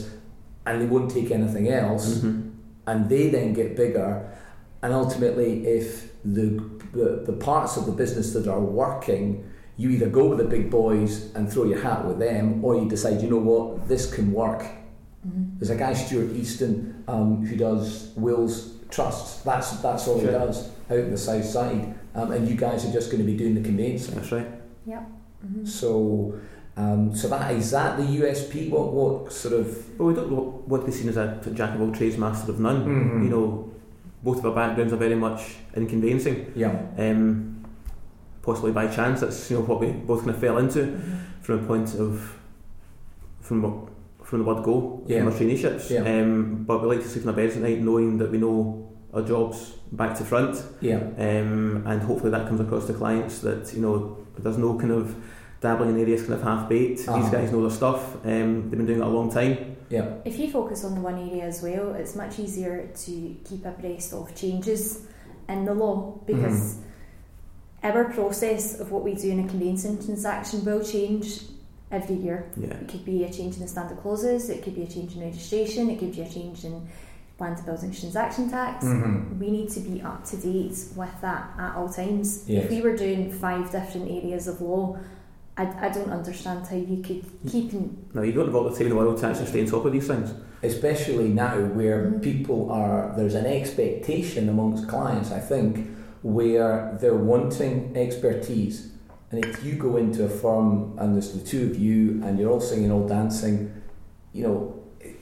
and 0.66 0.80
they 0.80 0.86
won't 0.86 1.10
take 1.10 1.30
anything 1.30 1.66
else. 1.68 2.06
Mhm. 2.18 2.50
and 2.90 3.08
they 3.08 3.24
then 3.36 3.48
get 3.60 3.76
bigger. 3.76 4.10
And 4.82 4.92
ultimately 4.92 5.50
if 5.78 5.86
the, 6.36 6.46
the 6.98 7.08
the 7.30 7.36
parts 7.50 7.72
of 7.78 7.82
the 7.86 7.92
business 8.02 8.26
that 8.34 8.46
are 8.54 8.64
working 8.82 9.24
you 9.80 9.88
either 9.94 10.08
go 10.20 10.24
with 10.30 10.38
the 10.44 10.50
big 10.56 10.66
boys 10.70 11.12
and 11.34 11.42
throw 11.52 11.64
your 11.72 11.80
hat 11.88 12.00
with 12.08 12.18
them 12.26 12.44
or 12.64 12.70
you 12.80 12.86
decide 12.96 13.16
you 13.24 13.30
know 13.34 13.44
what? 13.52 13.64
This 13.92 14.04
can 14.16 14.26
work. 14.42 14.62
Mhm. 15.26 15.42
there's 15.58 15.70
a 15.78 15.80
guy 15.84 15.92
Stuart 16.04 16.30
Easton 16.42 16.72
um, 17.14 17.30
who 17.46 17.56
does 17.68 17.86
wills 18.26 18.54
trusts. 18.94 19.30
That's 19.48 19.68
that's 19.86 20.04
all 20.08 20.18
he 20.18 20.26
does 20.42 20.56
out 20.92 20.98
in 20.98 21.10
the 21.10 21.18
south 21.18 21.44
side 21.44 21.94
um, 22.14 22.30
and 22.32 22.48
you 22.48 22.56
guys 22.56 22.84
are 22.84 22.92
just 22.92 23.10
going 23.10 23.24
to 23.24 23.30
be 23.30 23.36
doing 23.36 23.54
the 23.54 23.60
conveyancing 23.62 24.14
That's 24.14 24.32
right. 24.32 24.46
Mhm. 24.86 25.66
so 25.66 26.34
um, 26.76 27.14
so 27.14 27.28
that 27.28 27.52
is 27.52 27.70
that 27.72 27.96
the 27.98 28.04
USP 28.20 28.70
what 28.70 28.92
what 28.92 29.32
sort 29.32 29.54
of 29.54 29.98
Well, 29.98 30.08
we 30.08 30.14
don't 30.14 30.30
wa- 30.30 30.52
want 30.66 30.82
to 30.84 30.86
be 30.90 30.92
seen 30.96 31.08
as 31.08 31.16
a 31.16 31.38
jack 31.52 31.74
of 31.74 31.80
all 31.82 31.90
trades, 31.92 32.16
master 32.16 32.50
of 32.52 32.60
none. 32.60 32.84
Mhm. 32.86 33.24
You 33.24 33.30
know, 33.30 33.70
both 34.22 34.38
of 34.38 34.46
our 34.46 34.54
backgrounds 34.54 34.92
are 34.92 34.96
very 34.96 35.14
much 35.16 35.56
in 35.74 35.86
conveyancing. 35.86 36.46
yeah 36.54 36.74
Um, 36.96 37.64
possibly 38.42 38.72
by 38.72 38.86
chance, 38.86 39.20
that's 39.20 39.50
you 39.50 39.58
know 39.58 39.64
what 39.64 39.80
we 39.80 39.88
both 39.92 40.20
kind 40.20 40.30
of 40.30 40.38
fell 40.38 40.58
into 40.58 40.80
Mhm. 40.80 41.00
from 41.42 41.58
a 41.58 41.62
point 41.66 41.94
of 41.96 42.38
from 43.40 43.62
what- 43.62 43.88
from 44.22 44.38
the 44.38 44.44
word 44.44 44.62
go 44.64 45.02
Yeah. 45.06 45.18
from 45.24 45.28
our 45.32 45.38
traineeships. 45.38 45.90
Yeah. 45.90 46.04
Um, 46.10 46.64
but 46.66 46.80
we 46.80 46.88
like 46.88 47.02
to 47.02 47.08
sleep 47.08 47.24
in 47.24 47.28
our 47.30 47.36
beds 47.36 47.56
at 47.56 47.62
night 47.62 47.82
knowing 47.82 48.16
that 48.18 48.30
we 48.30 48.38
know 48.38 48.88
our 49.12 49.22
jobs 49.22 49.72
back 49.92 50.16
to 50.18 50.24
front, 50.24 50.62
yeah 50.80 50.96
um, 50.96 51.84
and 51.86 52.02
hopefully 52.02 52.30
that 52.30 52.48
comes 52.48 52.60
across 52.60 52.86
to 52.86 52.94
clients 52.94 53.40
that 53.40 53.72
you 53.74 53.80
know 53.80 54.16
there's 54.38 54.58
no 54.58 54.78
kind 54.78 54.92
of 54.92 55.14
dabbling 55.60 55.90
in 55.90 56.00
areas 56.00 56.22
kind 56.22 56.34
of 56.34 56.42
half 56.42 56.68
baked. 56.68 57.08
Uh-huh. 57.08 57.20
These 57.20 57.30
guys 57.30 57.52
know 57.52 57.62
their 57.62 57.70
stuff. 57.70 58.16
Um, 58.24 58.68
they've 58.68 58.78
been 58.78 58.86
doing 58.86 59.00
it 59.00 59.06
a 59.06 59.08
long 59.08 59.30
time. 59.30 59.76
yeah 59.88 60.16
If 60.24 60.38
you 60.38 60.50
focus 60.50 60.84
on 60.84 60.94
the 60.96 61.00
one 61.00 61.18
area 61.18 61.44
as 61.44 61.62
well, 61.62 61.94
it's 61.94 62.14
much 62.16 62.38
easier 62.38 62.90
to 63.04 63.36
keep 63.48 63.64
abreast 63.64 64.12
of 64.12 64.34
changes 64.34 65.06
in 65.48 65.64
the 65.64 65.74
law 65.74 66.18
because 66.26 66.78
our 67.82 68.04
process 68.12 68.80
of 68.80 68.90
what 68.90 69.02
we 69.02 69.14
do 69.14 69.30
in 69.30 69.44
a 69.44 69.48
conveyancing 69.48 70.02
transaction 70.04 70.64
will 70.64 70.84
change 70.84 71.42
every 71.90 72.16
year. 72.16 72.50
Yeah. 72.56 72.68
It 72.68 72.88
could 72.88 73.04
be 73.04 73.24
a 73.24 73.32
change 73.32 73.56
in 73.56 73.62
the 73.62 73.68
standard 73.68 73.98
clauses, 73.98 74.50
it 74.50 74.62
could 74.62 74.74
be 74.74 74.82
a 74.82 74.86
change 74.86 75.14
in 75.14 75.20
registration, 75.22 75.90
it 75.90 75.98
could 75.98 76.12
be 76.12 76.22
a 76.22 76.28
change 76.28 76.64
in 76.64 76.88
land 77.42 77.56
and 77.58 77.66
buildings 77.66 78.00
transaction 78.00 78.48
tax. 78.50 78.84
Mhm. 78.84 79.38
We 79.38 79.50
need 79.50 79.68
to 79.70 79.80
be 79.80 80.00
up 80.02 80.24
to 80.30 80.36
date 80.36 80.76
with 80.96 81.14
that 81.20 81.44
at 81.58 81.76
all 81.76 81.88
times. 81.88 82.44
Yes. 82.46 82.64
If 82.64 82.70
we 82.70 82.80
were 82.80 82.96
doing 82.96 83.30
five 83.30 83.70
different 83.70 84.10
areas 84.10 84.46
of 84.48 84.60
law, 84.60 84.96
I, 85.56 85.64
I 85.86 85.88
don't 85.90 86.10
understand 86.10 86.66
how 86.66 86.76
you 86.76 87.02
could 87.02 87.24
keep 87.52 87.74
in, 87.74 87.84
No, 88.14 88.22
you 88.22 88.32
don't 88.32 88.46
have 88.46 88.54
all 88.54 88.64
the 88.64 88.74
time 88.76 88.86
in 88.86 88.90
the 88.90 88.96
world 88.96 89.18
to 89.18 89.26
actually 89.26 89.46
stay 89.46 89.60
on 89.60 89.66
top 89.66 89.84
of 89.84 89.92
these 89.92 90.06
things. 90.06 90.30
especially 90.64 91.28
now 91.28 91.56
where 91.78 91.98
Mhm. 92.04 92.22
people 92.22 92.70
are 92.70 93.12
there's 93.16 93.34
an 93.34 93.46
expectation 93.46 94.48
amongst 94.48 94.86
clients 94.86 95.32
i 95.32 95.40
think 95.40 95.70
where 96.22 96.96
they're 97.00 97.22
wanting 97.32 97.74
expertise 97.96 98.76
and 99.32 99.44
if 99.44 99.64
you 99.64 99.74
go 99.74 99.96
into 99.96 100.20
a 100.24 100.28
firm 100.28 100.68
and 100.98 101.14
there's 101.14 101.32
the 101.32 101.44
two 101.52 101.62
of 101.70 101.74
you 101.86 101.96
and 102.24 102.38
you're 102.38 102.48
all 102.54 102.60
singing 102.60 102.92
all 102.92 103.06
dancing 103.18 103.56
you 104.32 104.42
know 104.46 104.56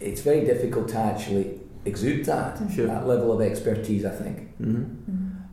it's 0.08 0.20
very 0.20 0.42
difficult 0.44 0.86
to 0.88 0.98
actually 0.98 1.59
exude 1.84 2.24
that 2.26 2.58
Sure. 2.74 2.86
that 2.86 3.06
level 3.06 3.32
of 3.32 3.40
expertise 3.40 4.04
i 4.04 4.10
think 4.10 4.56
hmm 4.58 4.84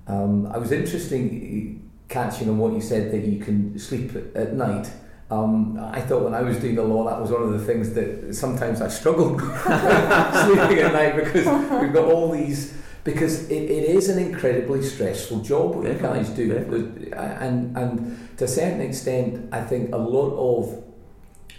um, 0.09 0.47
I 0.47 0.57
was 0.57 0.71
interesting 0.71 1.89
catching 2.07 2.47
on 2.49 2.57
what 2.59 2.71
you 2.71 2.79
said 2.79 3.11
that 3.11 3.25
you 3.25 3.39
can 3.43 3.77
sleep 3.77 4.15
at, 4.15 4.33
at 4.43 4.53
night. 4.53 4.89
Um, 5.29 5.77
I 5.77 5.99
thought 5.99 6.23
when 6.23 6.33
I 6.33 6.43
was 6.43 6.55
doing 6.59 6.75
the 6.75 6.83
law, 6.83 7.03
that 7.09 7.19
was 7.19 7.29
one 7.29 7.43
of 7.43 7.51
the 7.51 7.59
things 7.59 7.91
that 7.93 8.33
sometimes 8.33 8.79
I 8.79 8.87
struggled 8.87 9.41
sleeping 10.45 10.79
at 10.79 10.93
night 10.93 11.13
because 11.17 11.45
we've 11.81 11.91
got 11.91 12.05
all 12.05 12.31
these. 12.31 12.73
Because 13.03 13.49
it, 13.49 13.63
it 13.63 13.83
is 13.97 14.07
an 14.07 14.17
incredibly 14.19 14.81
stressful 14.81 15.41
job 15.41 15.75
what 15.75 15.85
you 15.87 15.93
Definitely, 15.93 16.19
guys 16.23 16.29
do, 16.29 16.53
definitely. 16.53 17.11
and 17.13 17.77
and 17.77 18.37
to 18.37 18.45
a 18.45 18.47
certain 18.47 18.79
extent, 18.79 19.49
I 19.53 19.59
think 19.61 19.93
a 19.93 19.97
lot 19.97 20.31
of 20.37 20.83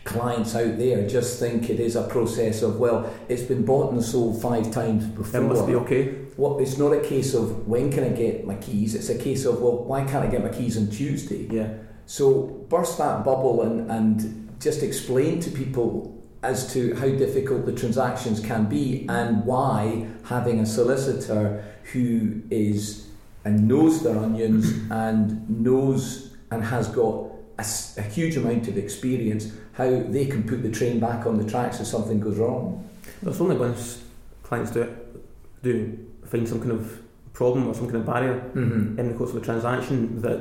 clients 0.09 0.55
out 0.55 0.79
there 0.79 1.07
just 1.07 1.39
think 1.39 1.69
it 1.69 1.79
is 1.79 1.95
a 1.95 2.03
process 2.03 2.63
of 2.63 2.81
well, 2.81 3.13
it's 3.29 3.43
been 3.43 3.65
bought 3.65 3.93
and 3.93 4.03
sold 4.03 4.41
five 4.41 4.71
times 4.71 5.05
before. 5.05 5.41
It 5.41 5.45
must 5.45 5.67
be 5.67 5.75
okay. 5.77 6.15
Well, 6.37 6.59
it's 6.59 6.79
not 6.79 6.93
a 6.93 7.01
case 7.01 7.35
of 7.35 7.69
when 7.69 7.93
can 7.93 8.05
I 8.05 8.09
get 8.09 8.47
my 8.47 8.55
keys. 8.55 8.95
It's 8.95 9.11
a 9.11 9.19
case 9.19 9.45
of 9.45 9.61
well, 9.61 9.85
why 9.85 10.05
can't 10.05 10.25
I 10.25 10.29
get 10.29 10.43
my 10.43 10.49
keys 10.49 10.79
on 10.79 10.89
Tuesday? 10.89 11.47
Yeah. 11.51 11.75
So 12.07 12.67
burst 12.71 12.97
that 12.99 13.23
bubble 13.23 13.63
and 13.63 13.91
and 13.91 14.59
just 14.61 14.83
explain 14.83 15.41
to 15.41 15.51
people 15.51 16.15
as 16.43 16.73
to 16.73 16.95
how 16.95 17.09
difficult 17.09 17.67
the 17.67 17.73
transactions 17.73 18.41
can 18.41 18.65
be 18.67 19.05
and 19.09 19.45
why 19.45 20.09
having 20.25 20.61
a 20.61 20.67
solicitor 20.67 21.65
who 21.93 22.41
is 22.51 23.09
and 23.45 23.69
knows 23.69 24.03
their 24.03 24.17
onions 24.17 24.73
and 24.91 25.49
knows 25.51 26.35
and 26.51 26.65
has 26.65 26.89
got 26.89 27.27
a 27.59 28.03
huge 28.03 28.37
amount 28.37 28.69
of 28.69 28.79
experience 28.79 29.53
how 29.79 29.89
they 29.89 30.27
can 30.27 30.43
put 30.43 30.63
the 30.63 30.71
train 30.71 30.99
back 31.01 31.25
on 31.25 31.39
the 31.39 31.49
tracks 31.49 31.81
if 31.81 31.87
something 31.87 32.19
goes 32.21 32.37
wrong. 32.37 32.85
It's 33.23 33.41
only 33.41 33.57
once 33.57 34.03
clients 34.43 34.73
do 34.73 34.83
it, 34.83 35.63
do 35.63 35.99
find 36.27 36.47
some 36.49 36.59
kind 36.59 36.73
of 36.73 37.01
problem 37.33 37.69
or 37.69 37.75
some 37.75 37.85
kind 37.87 37.97
of 37.99 38.07
barrier 38.07 38.41
Mm-hmm. 38.55 38.99
in 38.99 39.09
the 39.09 39.15
course 39.15 39.31
of 39.31 39.37
a 39.37 39.41
transaction 39.41 40.21
that 40.23 40.41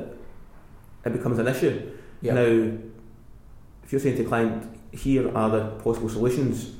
it 1.05 1.13
becomes 1.13 1.37
an 1.39 1.47
issue. 1.47 1.91
Yeah. 2.21 2.33
Now, 2.33 2.41
if 3.83 3.91
you're 3.91 4.01
saying 4.01 4.17
to 4.17 4.23
a 4.23 4.27
client, 4.27 4.63
here 4.91 5.25
are 5.37 5.49
the 5.51 5.65
possible 5.83 6.09
solutions, 6.09 6.71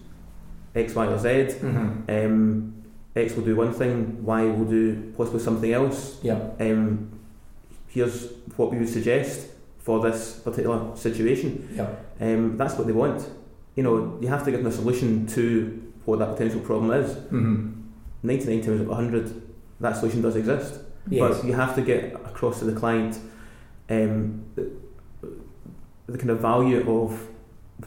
X, 0.76 0.96
Y, 0.96 1.06
or 1.06 1.20
Z, 1.20 1.28
Mm-hmm. 1.30 2.10
um, 2.10 2.74
X 3.16 3.36
will 3.36 3.44
do 3.46 3.56
one 3.56 3.72
thing, 3.74 4.24
Y 4.26 4.44
will 4.46 4.66
do 4.66 5.14
possibly 5.16 5.40
something 5.40 5.72
else. 5.72 6.18
Yeah. 6.24 6.40
Um, 6.60 7.12
here's 7.88 8.32
what 8.56 8.72
we 8.72 8.80
would 8.80 8.90
suggest 8.90 9.48
for 9.88 10.02
this 10.02 10.34
particular 10.40 10.94
situation. 10.98 11.66
Yeah. 11.74 11.88
Um, 12.20 12.58
that's 12.58 12.74
what 12.74 12.88
they 12.88 12.94
want. 12.94 13.26
You 13.76 13.84
know, 13.84 14.18
you 14.22 14.28
have 14.28 14.44
to 14.44 14.52
give 14.52 14.60
them 14.60 14.70
a 14.70 14.76
solution 14.76 15.26
to 15.28 15.94
what 16.04 16.20
that 16.20 16.34
potential 16.34 16.60
problem 16.60 16.92
is. 16.92 17.16
Mm-hmm. 17.16 17.72
99 18.22 18.62
times 18.64 18.82
out 18.82 18.82
of 18.82 18.88
100, 18.90 19.42
that 19.80 19.96
solution 19.96 20.22
does 20.22 20.36
exist. 20.36 20.82
Yes. 21.10 21.22
But 21.22 21.46
you 21.46 21.54
have 21.54 21.74
to 21.76 21.82
get 21.82 22.16
across 22.16 22.60
to 22.60 22.66
the 22.66 22.78
client 22.78 23.18
um, 23.90 24.44
the, 24.56 24.70
the 26.08 26.18
kind 26.18 26.32
of 26.32 26.42
value 26.42 26.80
of 26.94 27.26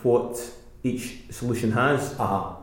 what 0.03 0.41
each 0.83 1.31
solution 1.31 1.71
has. 1.73 2.19
Uh-huh. 2.19 2.57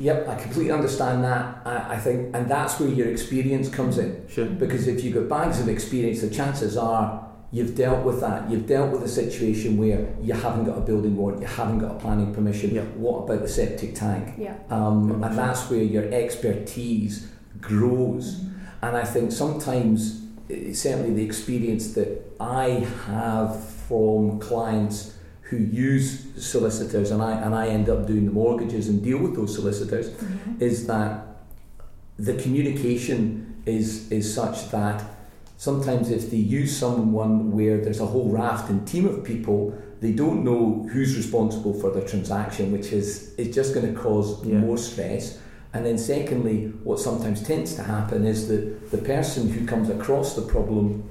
Yep, 0.00 0.28
I 0.28 0.34
completely 0.34 0.72
understand 0.72 1.22
that. 1.22 1.62
I, 1.64 1.94
I 1.94 1.98
think, 1.98 2.34
and 2.34 2.50
that's 2.50 2.80
where 2.80 2.88
your 2.88 3.06
experience 3.06 3.68
comes 3.68 3.98
in. 3.98 4.26
Sure. 4.28 4.46
Because 4.46 4.88
if 4.88 5.04
you've 5.04 5.14
got 5.14 5.28
bags 5.28 5.60
of 5.60 5.68
experience, 5.68 6.22
the 6.22 6.30
chances 6.30 6.76
are 6.76 7.25
you've 7.52 7.74
dealt 7.74 8.04
with 8.04 8.20
that. 8.20 8.50
You've 8.50 8.66
dealt 8.66 8.90
with 8.92 9.02
a 9.02 9.08
situation 9.08 9.76
where 9.78 10.14
you 10.20 10.34
haven't 10.34 10.64
got 10.64 10.76
a 10.78 10.80
building 10.80 11.16
warrant, 11.16 11.40
you 11.40 11.46
haven't 11.46 11.78
got 11.78 11.92
a 11.92 11.98
planning 11.98 12.34
permission. 12.34 12.74
Yeah. 12.74 12.82
What 12.82 13.24
about 13.24 13.42
the 13.42 13.48
septic 13.48 13.94
tank? 13.94 14.34
yeah. 14.38 14.56
Um, 14.70 15.22
and 15.22 15.36
that's 15.38 15.70
where 15.70 15.82
your 15.82 16.04
expertise 16.12 17.28
grows. 17.60 18.44
And 18.82 18.96
I 18.96 19.04
think 19.04 19.32
sometimes, 19.32 20.22
eh, 20.50 20.72
certainly 20.72 21.12
the 21.14 21.24
experience 21.24 21.94
that 21.94 22.22
I 22.40 22.86
have 23.06 23.64
from 23.88 24.38
clients 24.40 25.14
who 25.42 25.56
use 25.56 26.26
solicitors, 26.44 27.12
and 27.12 27.22
I 27.22 27.32
and 27.40 27.54
I 27.54 27.68
end 27.68 27.88
up 27.88 28.06
doing 28.06 28.24
the 28.26 28.32
mortgages 28.32 28.88
and 28.88 29.02
deal 29.02 29.18
with 29.18 29.36
those 29.36 29.54
solicitors, 29.54 30.10
Mhm. 30.10 30.60
is 30.60 30.86
that 30.88 31.24
the 32.18 32.34
communication 32.34 33.54
is 33.64 34.10
is 34.10 34.32
such 34.34 34.70
that 34.72 35.02
sometimes 35.56 36.10
if 36.10 36.30
they 36.30 36.36
use 36.36 36.76
someone 36.76 37.52
where 37.52 37.78
there's 37.80 38.00
a 38.00 38.06
whole 38.06 38.28
raft 38.28 38.70
and 38.70 38.86
team 38.86 39.06
of 39.06 39.24
people, 39.24 39.76
they 40.00 40.12
don't 40.12 40.44
know 40.44 40.86
who's 40.92 41.16
responsible 41.16 41.72
for 41.80 41.90
the 41.90 42.02
transaction, 42.02 42.72
which 42.72 42.92
is 42.92 43.34
is 43.38 43.54
just 43.54 43.74
going 43.74 43.86
to 43.92 43.98
cause 44.00 44.44
Yeah. 44.44 44.58
more 44.58 44.76
stress. 44.78 45.38
And 45.72 45.84
then 45.84 45.98
secondly, 45.98 46.72
what 46.84 46.98
sometimes 47.00 47.42
tends 47.42 47.74
to 47.74 47.82
happen 47.82 48.24
is 48.24 48.48
that 48.48 48.90
the 48.90 48.98
person 48.98 49.48
who 49.50 49.66
comes 49.66 49.90
across 49.90 50.34
the 50.34 50.42
problem, 50.42 51.02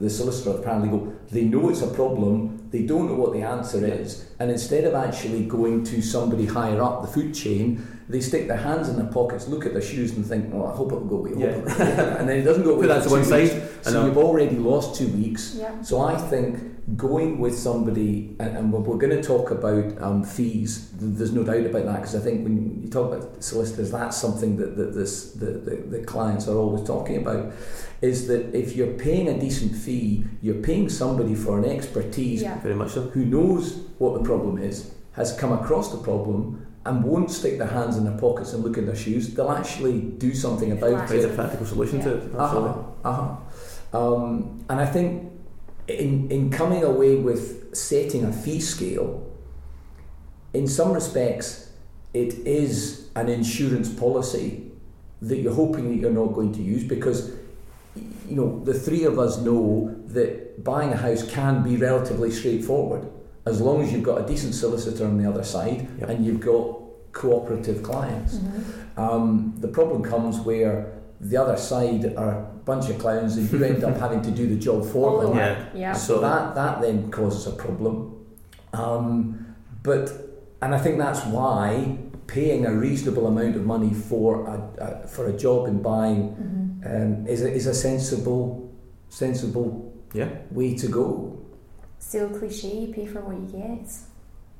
the 0.00 0.10
solicitor 0.10 0.50
or 0.50 0.56
the 0.58 0.62
paralegal, 0.64 1.12
they 1.30 1.44
know 1.44 1.68
it's 1.70 1.82
a 1.82 1.86
problem, 1.86 2.61
they 2.72 2.82
don't 2.82 3.06
know 3.06 3.14
what 3.14 3.32
the 3.32 3.42
answer 3.42 3.84
is, 3.84 4.26
and 4.38 4.50
instead 4.50 4.84
of 4.84 4.94
actually 4.94 5.44
going 5.44 5.84
to 5.84 6.02
somebody 6.02 6.46
higher 6.46 6.82
up 6.82 7.02
the 7.02 7.08
food 7.08 7.34
chain, 7.34 7.86
they 8.08 8.20
stick 8.20 8.48
their 8.48 8.56
hands 8.56 8.88
in 8.88 8.96
their 8.96 9.12
pockets, 9.12 9.46
look 9.46 9.64
at 9.66 9.72
their 9.72 9.82
shoes, 9.82 10.12
and 10.16 10.26
think, 10.26 10.52
"Oh, 10.54 10.66
I 10.66 10.74
hope 10.74 10.88
it'll 10.92 11.04
go 11.04 11.18
away." 11.18 11.32
Yeah. 11.36 11.46
it'll 11.46 11.62
go 11.62 11.74
away." 11.74 12.16
and 12.18 12.28
then 12.28 12.38
it 12.38 12.42
doesn't 12.42 12.64
go 12.64 12.70
away. 12.74 12.86
Put 12.86 13.00
that 13.02 13.10
one 13.10 13.24
two 13.24 13.30
weeks. 13.34 13.52
side. 13.52 13.84
So 13.84 14.06
you've 14.06 14.18
already 14.18 14.56
lost 14.56 14.96
two 14.96 15.08
weeks. 15.08 15.54
Yeah. 15.58 15.80
So 15.82 16.00
I 16.00 16.16
think 16.16 16.96
going 16.96 17.38
with 17.38 17.56
somebody, 17.56 18.34
and, 18.40 18.56
and 18.56 18.72
we're, 18.72 18.80
we're 18.80 18.98
going 18.98 19.16
to 19.16 19.22
talk 19.22 19.50
about 19.50 20.00
um, 20.02 20.24
fees. 20.24 20.90
There's 20.94 21.32
no 21.32 21.44
doubt 21.44 21.64
about 21.66 21.84
that 21.84 21.96
because 21.96 22.16
I 22.16 22.20
think 22.20 22.42
when 22.42 22.82
you 22.82 22.88
talk 22.88 23.12
about 23.12 23.42
solicitors, 23.42 23.90
that's 23.92 24.16
something 24.16 24.56
that, 24.56 24.76
that 24.76 24.94
this 24.94 25.32
the, 25.32 25.46
the, 25.46 25.76
the 25.76 26.04
clients 26.04 26.48
are 26.48 26.56
always 26.56 26.86
talking 26.86 27.18
about. 27.18 27.52
Is 28.00 28.26
that 28.26 28.52
if 28.52 28.74
you're 28.74 28.94
paying 28.94 29.28
a 29.28 29.38
decent 29.38 29.76
fee, 29.76 30.24
you're 30.42 30.56
paying 30.62 30.88
somebody 30.88 31.36
for 31.36 31.56
an 31.56 31.64
expertise 31.64 32.42
Yeah. 32.42 32.58
Very 32.62 32.74
much 32.74 32.92
so. 32.92 33.02
who 33.02 33.24
knows 33.24 33.76
what 33.98 34.14
the 34.14 34.24
problem 34.24 34.58
is, 34.58 34.94
has 35.12 35.36
come 35.36 35.52
across 35.52 35.90
the 35.90 35.98
problem, 35.98 36.66
and 36.84 37.04
won't 37.04 37.30
stick 37.30 37.58
their 37.58 37.68
hands 37.68 37.96
in 37.96 38.04
their 38.04 38.18
pockets 38.18 38.52
and 38.52 38.64
look 38.64 38.76
in 38.76 38.86
their 38.86 38.96
shoes. 38.96 39.34
They'll 39.34 39.52
actually 39.52 40.00
do 40.00 40.34
something 40.34 40.72
about 40.72 41.10
it. 41.10 41.24
a 41.24 41.28
practical 41.28 41.66
solution 41.66 42.00
to 42.00 42.16
it. 42.16 42.34
Uh-huh, 42.34 42.82
uh-huh. 43.04 43.36
Um, 43.96 44.64
and 44.68 44.80
I 44.80 44.86
think 44.86 45.30
in, 45.86 46.30
in 46.30 46.50
coming 46.50 46.82
away 46.82 47.16
with 47.16 47.76
setting 47.76 48.24
a 48.24 48.32
fee 48.32 48.60
scale, 48.60 49.30
in 50.54 50.66
some 50.66 50.92
respects, 50.92 51.70
it 52.14 52.34
is 52.46 53.08
an 53.14 53.28
insurance 53.28 53.88
policy 53.88 54.70
that 55.22 55.38
you're 55.38 55.54
hoping 55.54 55.90
that 55.90 55.96
you're 55.96 56.10
not 56.10 56.34
going 56.34 56.52
to 56.52 56.62
use 56.62 56.84
because 56.84 57.30
you 58.28 58.36
know 58.36 58.62
the 58.64 58.74
three 58.74 59.04
of 59.04 59.18
us 59.18 59.38
know 59.38 59.94
that 60.06 60.41
buying 60.64 60.92
a 60.92 60.96
house 60.96 61.22
can 61.28 61.62
be 61.62 61.76
relatively 61.76 62.30
straightforward 62.30 63.06
as 63.46 63.60
long 63.60 63.82
as 63.82 63.92
you've 63.92 64.02
got 64.04 64.20
a 64.22 64.26
decent 64.26 64.54
solicitor 64.54 65.04
on 65.04 65.18
the 65.20 65.28
other 65.28 65.42
side 65.42 65.88
Yep. 65.98 66.08
and 66.08 66.24
you've 66.24 66.40
got 66.40 66.78
cooperative 67.12 67.82
clients. 67.82 68.36
Mhm. 68.38 68.98
Um, 68.98 69.54
the 69.58 69.68
problem 69.68 70.02
comes 70.02 70.38
where 70.40 70.92
the 71.20 71.36
other 71.36 71.56
side 71.56 72.14
are 72.16 72.30
a 72.38 72.46
bunch 72.64 72.88
of 72.90 72.98
clowns 72.98 73.36
and 73.36 73.50
you 73.52 73.64
end 73.64 73.82
up 73.84 73.96
having 74.06 74.22
to 74.22 74.30
do 74.30 74.46
the 74.46 74.56
job 74.56 74.84
for 74.84 75.10
All 75.10 75.20
them. 75.20 75.30
work. 75.30 75.58
Yeah. 75.74 75.80
Yeah. 75.80 75.92
So 75.92 76.20
that, 76.20 76.54
that 76.54 76.80
then 76.80 77.10
causes 77.10 77.46
a 77.46 77.56
problem. 77.56 78.14
Um, 78.72 79.46
but 79.82 80.12
and 80.62 80.74
I 80.74 80.78
think 80.78 80.98
that's 80.98 81.24
why 81.26 81.98
paying 82.28 82.64
a 82.66 82.72
reasonable 82.72 83.26
amount 83.26 83.56
of 83.56 83.66
money 83.66 83.92
for 83.92 84.46
a, 84.46 85.02
a 85.04 85.06
for 85.08 85.26
a 85.26 85.32
job 85.32 85.66
in 85.68 85.82
buying 85.82 86.20
Mhm. 86.84 87.18
um, 87.20 87.26
is 87.26 87.42
a, 87.42 87.52
is 87.52 87.66
a 87.66 87.74
sensible 87.74 88.70
sensible 89.08 89.91
Yeah. 90.12 90.28
way 90.50 90.74
to 90.76 90.88
go. 90.88 91.38
Still 91.98 92.28
cliche, 92.30 92.76
you 92.86 92.92
pay 92.92 93.06
for 93.06 93.20
what 93.20 93.36
you 93.36 93.46
get. 93.60 93.88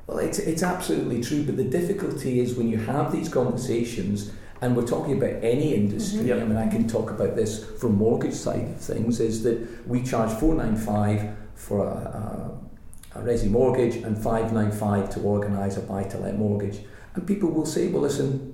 Well, 0.07 0.19
it's, 0.19 0.39
it's 0.39 0.63
absolutely 0.63 1.23
true, 1.23 1.43
but 1.45 1.57
the 1.57 1.65
difficulty 1.65 2.41
is 2.41 2.55
when 2.55 2.69
you 2.69 2.79
have 2.79 3.13
these 3.13 3.29
conversations, 3.29 4.33
and 4.61 4.77
we're 4.77 4.87
talking 4.87 5.17
about 5.17 5.43
any 5.43 5.75
industry. 5.75 6.21
Mhm. 6.21 6.27
Yep. 6.29 6.41
I 6.41 6.45
mean, 6.45 6.57
I 6.57 6.69
can 6.69 6.87
talk 6.89 7.11
about 7.11 7.35
this 7.37 7.65
from 7.81 7.97
mortgage 7.97 8.35
side 8.35 8.63
of 8.63 8.77
things. 8.81 9.21
Is 9.21 9.43
that 9.43 9.59
we 9.89 10.03
charge 10.03 10.31
four 10.39 10.55
nine 10.55 10.77
five 10.77 11.35
for 11.57 11.85
a, 11.87 11.91
a, 13.15 13.19
a 13.19 13.23
resi 13.23 13.51
mortgage 13.51 13.97
and 13.97 14.17
five 14.17 14.53
nine 14.53 14.71
five 14.73 15.11
to 15.11 15.21
organise 15.21 15.77
a 15.77 15.81
buy 15.81 16.05
to 16.05 16.19
let 16.19 16.39
mortgage, 16.39 16.79
and 17.15 17.27
people 17.27 17.51
will 17.51 17.67
say, 17.67 17.89
well, 17.89 18.03
listen. 18.03 18.49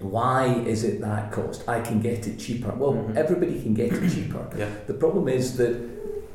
Why 0.00 0.46
is 0.64 0.84
it 0.84 1.00
that 1.00 1.32
cost? 1.32 1.68
I 1.68 1.80
can 1.80 2.00
get 2.00 2.28
it 2.28 2.38
cheaper. 2.38 2.70
Well, 2.72 2.92
Mhm. 2.92 3.16
everybody 3.16 3.60
can 3.60 3.74
get 3.74 3.92
it 3.92 4.08
cheaper. 4.08 4.46
Yeah. 4.56 4.68
The 4.86 4.94
problem 4.94 5.26
is 5.26 5.56
that 5.56 5.74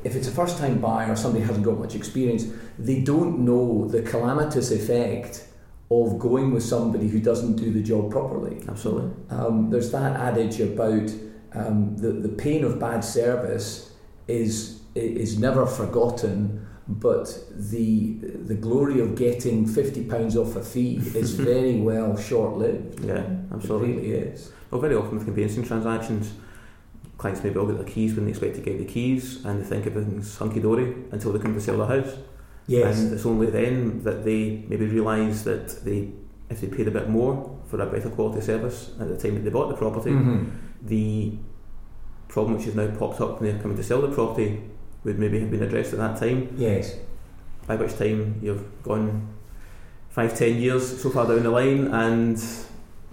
if 0.04 0.14
it's 0.14 0.28
a 0.28 0.30
first 0.30 0.58
time 0.58 0.80
buyer 0.80 1.12
or 1.12 1.16
somebody 1.16 1.44
hasn't 1.44 1.64
got 1.64 1.78
much 1.78 1.94
experience, 1.94 2.46
they 2.78 3.00
don't 3.00 3.40
know 3.40 3.88
the 3.88 4.02
calamitous 4.02 4.70
effect 4.70 5.48
of 5.90 6.18
going 6.18 6.52
with 6.52 6.62
somebody 6.62 7.08
who 7.08 7.20
doesn't 7.20 7.56
do 7.56 7.72
the 7.72 7.82
job 7.82 8.10
properly. 8.10 8.62
Absolutely. 8.68 9.10
Um, 9.30 9.70
there's 9.70 9.90
that 9.92 10.16
adage 10.20 10.60
about 10.60 11.10
um, 11.52 11.96
the, 11.96 12.10
the 12.12 12.28
pain 12.28 12.64
of 12.64 12.78
bad 12.78 13.00
service 13.00 13.92
is, 14.28 14.80
is 14.94 15.38
never 15.38 15.66
forgotten, 15.66 16.66
but 16.86 17.38
the, 17.50 18.14
the 18.20 18.54
glory 18.54 19.00
of 19.00 19.14
getting 19.14 19.66
£50 19.66 20.36
off 20.36 20.56
a 20.56 20.62
fee 20.62 20.96
is 20.96 21.34
very 21.34 21.80
well 21.80 22.16
short 22.16 22.58
lived. 22.58 23.04
Yeah, 23.04 23.24
absolutely. 23.52 23.90
It 23.90 23.96
really 23.96 24.12
is. 24.30 24.52
Well, 24.70 24.80
very 24.80 24.96
often 24.96 25.16
with 25.16 25.24
conveyancing 25.24 25.64
transactions, 25.64 26.32
clients 27.18 27.42
maybe 27.44 27.56
all 27.58 27.66
get 27.66 27.76
their 27.76 27.86
keys 27.86 28.14
when 28.14 28.24
they 28.24 28.30
expect 28.30 28.54
to 28.56 28.60
get 28.60 28.78
the 28.78 28.84
keys 28.84 29.44
and 29.44 29.60
they 29.60 29.64
think 29.64 29.86
everything's 29.86 30.36
hunky 30.36 30.60
dory 30.60 30.94
until 31.12 31.32
they 31.32 31.38
come 31.38 31.54
to 31.54 31.60
sell 31.60 31.76
the 31.78 31.86
house. 31.86 32.16
Yes. 32.66 32.98
And 33.00 33.12
it's 33.12 33.26
only 33.26 33.48
then 33.50 34.02
that 34.04 34.24
they 34.24 34.64
maybe 34.68 34.86
realise 34.86 35.42
that 35.42 35.84
they, 35.84 36.10
if 36.50 36.60
they 36.60 36.66
paid 36.68 36.88
a 36.88 36.90
bit 36.90 37.08
more 37.08 37.58
for 37.68 37.80
a 37.80 37.86
better 37.86 38.10
quality 38.10 38.40
service 38.40 38.90
at 39.00 39.08
the 39.08 39.16
time 39.16 39.34
that 39.34 39.40
they 39.44 39.50
bought 39.50 39.68
the 39.68 39.76
property, 39.76 40.10
Mhm. 40.10 40.46
the 40.82 41.32
problem 42.28 42.56
which 42.56 42.64
has 42.66 42.74
now 42.74 42.88
popped 42.98 43.20
up 43.20 43.40
when 43.40 43.50
they're 43.52 43.60
coming 43.62 43.76
to 43.76 43.82
sell 43.84 44.00
the 44.00 44.08
property 44.08 44.60
would 45.04 45.18
maybe 45.18 45.38
have 45.40 45.50
been 45.50 45.62
addressed 45.62 45.92
at 45.92 45.98
that 45.98 46.18
time. 46.18 46.48
Yes. 46.56 46.96
By 47.66 47.76
which 47.76 47.96
time 47.96 48.36
you've 48.42 48.64
gone 48.82 49.28
five, 50.08 50.36
ten 50.36 50.56
years 50.56 51.00
so 51.02 51.10
far 51.10 51.26
down 51.26 51.42
the 51.42 51.50
line, 51.50 51.86
and 51.88 52.36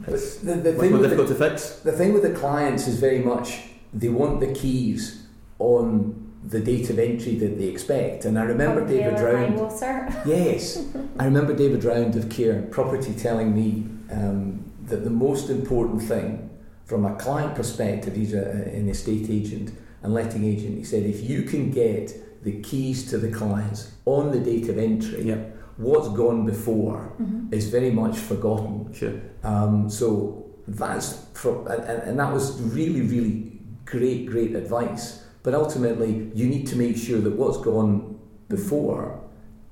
it's 0.07 0.35
The, 0.37 0.53
the, 0.55 0.71
much 0.73 0.79
thing 0.79 0.91
more 0.91 0.99
with 0.99 1.01
the, 1.01 1.15
difficult 1.15 1.27
to 1.27 1.35
fix. 1.35 1.79
the 1.81 1.91
thing 1.91 2.13
with 2.13 2.23
the 2.23 2.31
clients 2.33 2.87
is 2.87 2.99
very 2.99 3.19
much 3.19 3.70
they 3.93 4.09
want 4.09 4.39
the 4.39 4.51
keys 4.53 5.27
on 5.59 6.15
the 6.47 6.59
date 6.59 6.89
of 6.89 6.97
entry 6.97 7.35
that 7.35 7.57
they 7.57 7.65
expect. 7.65 8.25
And 8.25 8.37
I 8.39 8.43
remember 8.43 8.85
David 8.87 9.19
Round. 9.19 9.55
Yes, 10.25 10.83
I 11.19 11.25
remember 11.25 11.53
David 11.53 11.83
Round 11.83 12.15
of 12.15 12.29
Care 12.29 12.63
Property 12.63 13.13
telling 13.13 13.53
me 13.55 13.85
um, 14.11 14.65
that 14.85 15.03
the 15.03 15.09
most 15.09 15.49
important 15.49 16.01
thing 16.01 16.49
from 16.85 17.05
a 17.05 17.15
client 17.15 17.55
perspective, 17.55 18.15
he's 18.15 18.33
a, 18.33 18.43
an 18.43 18.89
estate 18.89 19.29
agent 19.29 19.71
and 20.03 20.13
letting 20.13 20.43
agent, 20.43 20.77
he 20.77 20.83
said, 20.83 21.03
if 21.03 21.29
you 21.29 21.43
can 21.43 21.69
get 21.71 22.11
the 22.43 22.59
keys 22.61 23.07
to 23.11 23.17
the 23.19 23.29
clients 23.29 23.91
on 24.05 24.31
the 24.31 24.39
date 24.39 24.67
of 24.67 24.77
entry, 24.79 25.21
Yeah, 25.23 25.37
what's 25.77 26.09
gone 26.09 26.45
before 26.45 27.13
Mhm. 27.21 27.53
is 27.53 27.69
very 27.69 27.91
much 27.91 28.17
forgotten. 28.17 28.91
sure. 28.93 29.13
Um, 29.43 29.89
so 29.89 30.45
that's 30.67 31.19
for, 31.33 31.67
and, 31.71 31.83
and 31.83 32.01
and 32.09 32.19
that 32.19 32.33
was 32.33 32.59
really, 32.61 33.01
really 33.01 33.50
great, 33.85 34.27
great 34.27 34.55
advice. 34.55 35.23
But 35.43 35.53
ultimately, 35.55 36.31
you 36.35 36.47
need 36.47 36.67
to 36.67 36.75
make 36.75 36.97
sure 36.97 37.19
that 37.19 37.31
what's 37.35 37.57
gone 37.57 38.19
before 38.49 39.19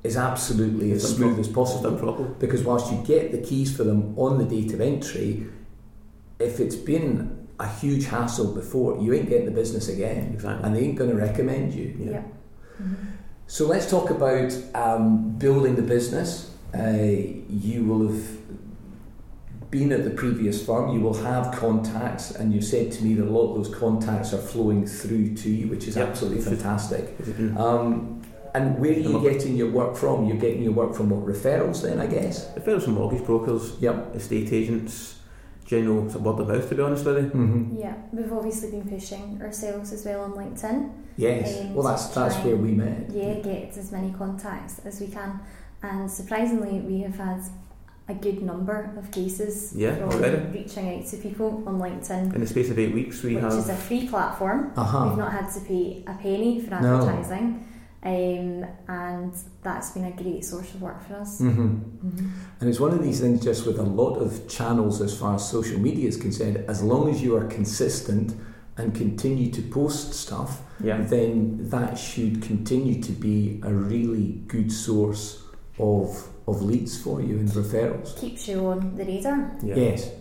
is 0.03 0.15
absolutely 0.17 0.91
as 0.93 1.03
smooth 1.15 1.33
pro- 1.33 1.39
as 1.41 1.47
Done 1.47 1.53
possible. 1.55 1.97
properly. 1.97 2.29
Because 2.39 2.63
whilst 2.63 2.91
you 2.91 2.97
get 3.05 3.31
the 3.31 3.37
keys 3.37 3.75
for 3.75 3.83
them 3.83 4.17
on 4.17 4.37
the 4.37 4.45
date 4.45 4.73
of 4.73 4.81
entry, 4.81 5.45
if 6.39 6.59
it's 6.59 6.75
been 6.75 7.47
a 7.59 7.67
huge 7.67 8.05
hassle 8.05 8.53
before, 8.53 8.97
you 9.01 9.13
ain't 9.13 9.27
getting 9.29 9.45
the 9.45 9.51
business 9.51 9.89
again, 9.89 10.31
Exactly. 10.33 10.65
and 10.65 10.75
they 10.75 10.79
ain't 10.81 10.95
going 10.97 11.09
to 11.09 11.15
recommend 11.17 11.73
you. 11.73 11.93
Yeah. 11.99 12.11
Yeah. 12.11 12.21
Mhm. 12.81 12.95
So 13.47 13.67
let's 13.67 13.89
talk 13.89 14.09
about 14.09 14.55
um, 14.73 15.35
building 15.37 15.75
the 15.75 15.81
business. 15.81 16.51
Uh, 16.73 16.91
you 17.49 17.83
will 17.83 18.07
have 18.07 18.38
been 19.71 19.91
at 19.91 20.03
the 20.03 20.09
previous 20.09 20.65
firm, 20.65 20.93
you 20.93 20.99
will 20.99 21.13
have 21.13 21.51
contacts, 21.55 22.31
and 22.31 22.53
you've 22.53 22.63
said 22.63 22.91
to 22.93 23.03
me 23.03 23.13
that 23.15 23.25
a 23.27 23.29
lot 23.29 23.51
of 23.51 23.63
those 23.63 23.75
contacts 23.75 24.33
are 24.33 24.37
flowing 24.39 24.85
through 24.85 25.35
to 25.35 25.49
you, 25.49 25.67
which 25.67 25.87
is 25.87 25.95
Yep. 25.95 26.07
absolutely 26.09 26.41
fantastic. 26.41 27.15
Has 27.19 27.27
it 27.27 27.37
been- 27.37 27.57
Um, 27.57 28.21
and 28.55 28.79
where 28.79 28.91
are 28.91 28.95
you 28.95 29.21
getting 29.21 29.55
your 29.55 29.69
work 29.71 29.95
from? 29.95 30.25
You're 30.25 30.37
getting 30.37 30.63
your 30.63 30.71
work 30.73 30.95
from 30.95 31.11
what 31.11 31.23
referrals, 31.25 31.83
then, 31.83 31.99
I 31.99 32.07
guess. 32.07 32.47
Referrals 32.57 32.83
from 32.83 32.93
mortgage 32.95 33.23
brokers, 33.25 33.73
Yep. 33.79 34.15
estate 34.15 34.51
agents, 34.51 35.19
general 35.65 36.09
sort 36.09 36.15
of 36.15 36.25
word 36.25 36.39
of 36.39 36.47
mouth, 36.47 36.67
to 36.69 36.73
be 36.75 36.81
honest 36.81 37.05
with 37.05 37.17
you. 37.17 37.29
Mm-hmm. 37.29 37.77
Yeah, 37.77 37.93
we've 38.11 38.33
obviously 38.33 38.71
been 38.71 38.89
pushing 38.89 39.39
ourselves 39.39 39.93
as 39.93 40.03
well 40.03 40.21
on 40.23 40.31
LinkedIn. 40.33 40.89
Yes. 41.15 41.61
Um, 41.61 41.75
Well, 41.75 41.85
that's 41.85 42.07
that's 42.07 42.35
try 42.37 42.45
where 42.45 42.55
we 42.55 42.71
met. 42.71 43.11
Yeah, 43.13 43.35
get 43.35 43.77
as 43.77 43.91
many 43.91 44.11
contacts 44.17 44.81
as 44.83 44.99
we 44.99 45.07
can. 45.07 45.39
And 45.83 46.09
surprisingly, 46.09 46.79
we 46.79 47.01
have 47.01 47.15
had 47.17 47.41
a 48.09 48.13
good 48.15 48.41
number 48.41 48.91
of 48.97 49.11
cases 49.11 49.73
Yeah, 49.75 49.95
from 49.95 50.09
already. 50.09 50.37
reaching 50.59 50.85
out 50.99 51.05
to 51.11 51.17
people 51.17 51.63
on 51.67 51.79
LinkedIn, 51.79 52.33
In 52.35 52.41
the 52.41 52.47
space 52.47 52.69
of 52.71 52.77
eight 52.79 52.93
weeks, 52.93 53.21
we 53.23 53.35
which 53.35 53.43
have 53.43 53.53
is 53.53 53.69
a 53.69 53.75
free 53.75 54.07
platform. 54.07 54.71
Uh 54.75 54.83
huh. 54.83 55.05
We've 55.09 55.17
not 55.17 55.31
had 55.31 55.47
to 55.53 55.59
pay 55.61 56.03
a 56.07 56.13
penny 56.15 56.59
for 56.61 56.71
No. 56.81 56.95
advertising, 56.99 57.47
um, 58.03 58.65
and 58.87 59.31
that's 59.61 59.91
been 59.91 60.05
a 60.05 60.11
great 60.23 60.43
source 60.43 60.73
of 60.73 60.81
work 60.81 60.99
for 61.07 61.15
us. 61.15 61.39
Mm-hmm. 61.41 61.67
Mhm. 62.07 62.29
And 62.59 62.69
it's 62.69 62.79
one 62.79 62.91
of 62.97 63.03
these 63.03 63.19
things 63.19 63.43
just 63.43 63.65
with 63.67 63.77
a 63.79 63.83
lot 64.01 64.15
of 64.15 64.47
channels 64.47 65.01
as 65.01 65.13
far 65.17 65.35
as 65.35 65.47
social 65.47 65.79
media 65.79 66.07
is 66.07 66.17
concerned, 66.17 66.57
as 66.67 66.81
long 66.81 67.09
as 67.09 67.21
you 67.21 67.35
are 67.37 67.45
consistent 67.45 68.33
and 68.77 68.95
continue 68.95 69.51
to 69.51 69.61
post 69.61 70.13
stuff, 70.13 70.61
yeah, 70.83 71.01
then 71.01 71.57
that 71.69 71.97
should 71.97 72.41
continue 72.41 73.01
to 73.03 73.11
be 73.11 73.59
a 73.63 73.73
really 73.73 74.41
good 74.47 74.71
source 74.71 75.43
of 75.77 76.07
of 76.55 76.61
leads 76.61 77.01
for 77.01 77.21
you 77.21 77.39
and 77.39 77.49
referrals. 77.49 78.19
Keeps 78.19 78.47
you 78.47 78.65
on 78.67 78.95
the 78.95 79.05
radar. 79.05 79.51
yeah. 79.63 79.75
Yes, 79.75 80.11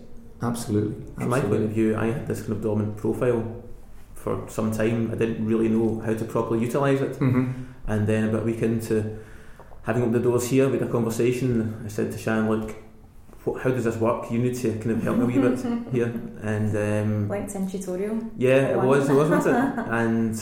absolutely. 0.42 1.04
From 1.14 1.28
my 1.30 1.40
point 1.40 1.64
of 1.64 1.70
view, 1.70 1.96
I 1.96 2.06
had 2.06 2.26
this 2.26 2.40
kind 2.40 2.52
of 2.52 2.62
dormant 2.62 2.96
profile 2.96 3.62
for 4.14 4.48
some 4.48 4.72
time. 4.72 5.10
I 5.12 5.14
didn't 5.16 5.44
really 5.44 5.68
know 5.68 6.00
how 6.00 6.14
to 6.14 6.24
properly 6.24 6.60
utilise 6.60 7.00
it. 7.00 7.12
Mm-hmm. 7.18 7.64
And 7.86 8.06
then 8.06 8.28
about 8.28 8.42
a 8.42 8.44
week 8.44 8.62
into 8.62 9.18
having 9.84 10.02
opened 10.02 10.16
the 10.16 10.20
doors 10.20 10.48
here, 10.48 10.68
we 10.68 10.78
had 10.78 10.88
a 10.88 10.92
conversation. 10.92 11.82
I 11.84 11.88
said 11.88 12.12
to 12.12 12.18
Sian, 12.18 12.48
look, 12.50 12.74
what, 13.44 13.62
how 13.62 13.70
does 13.70 13.84
this 13.84 13.96
work? 13.96 14.30
You 14.30 14.38
need 14.40 14.56
to 14.56 14.72
kind 14.78 14.90
of 14.90 15.02
help 15.02 15.16
me 15.18 15.24
a 15.24 15.26
wee 15.26 15.38
bit 15.38 15.58
here. 15.92 16.06
And 16.42 16.70
um, 16.76 17.28
LinkedIn 17.28 17.70
tutorial. 17.70 18.20
yeah, 18.36 18.70
it 18.72 18.76
One. 18.76 18.88
was, 18.88 19.08
wasn't 19.08 19.46
it? 19.46 19.86
And 19.88 20.34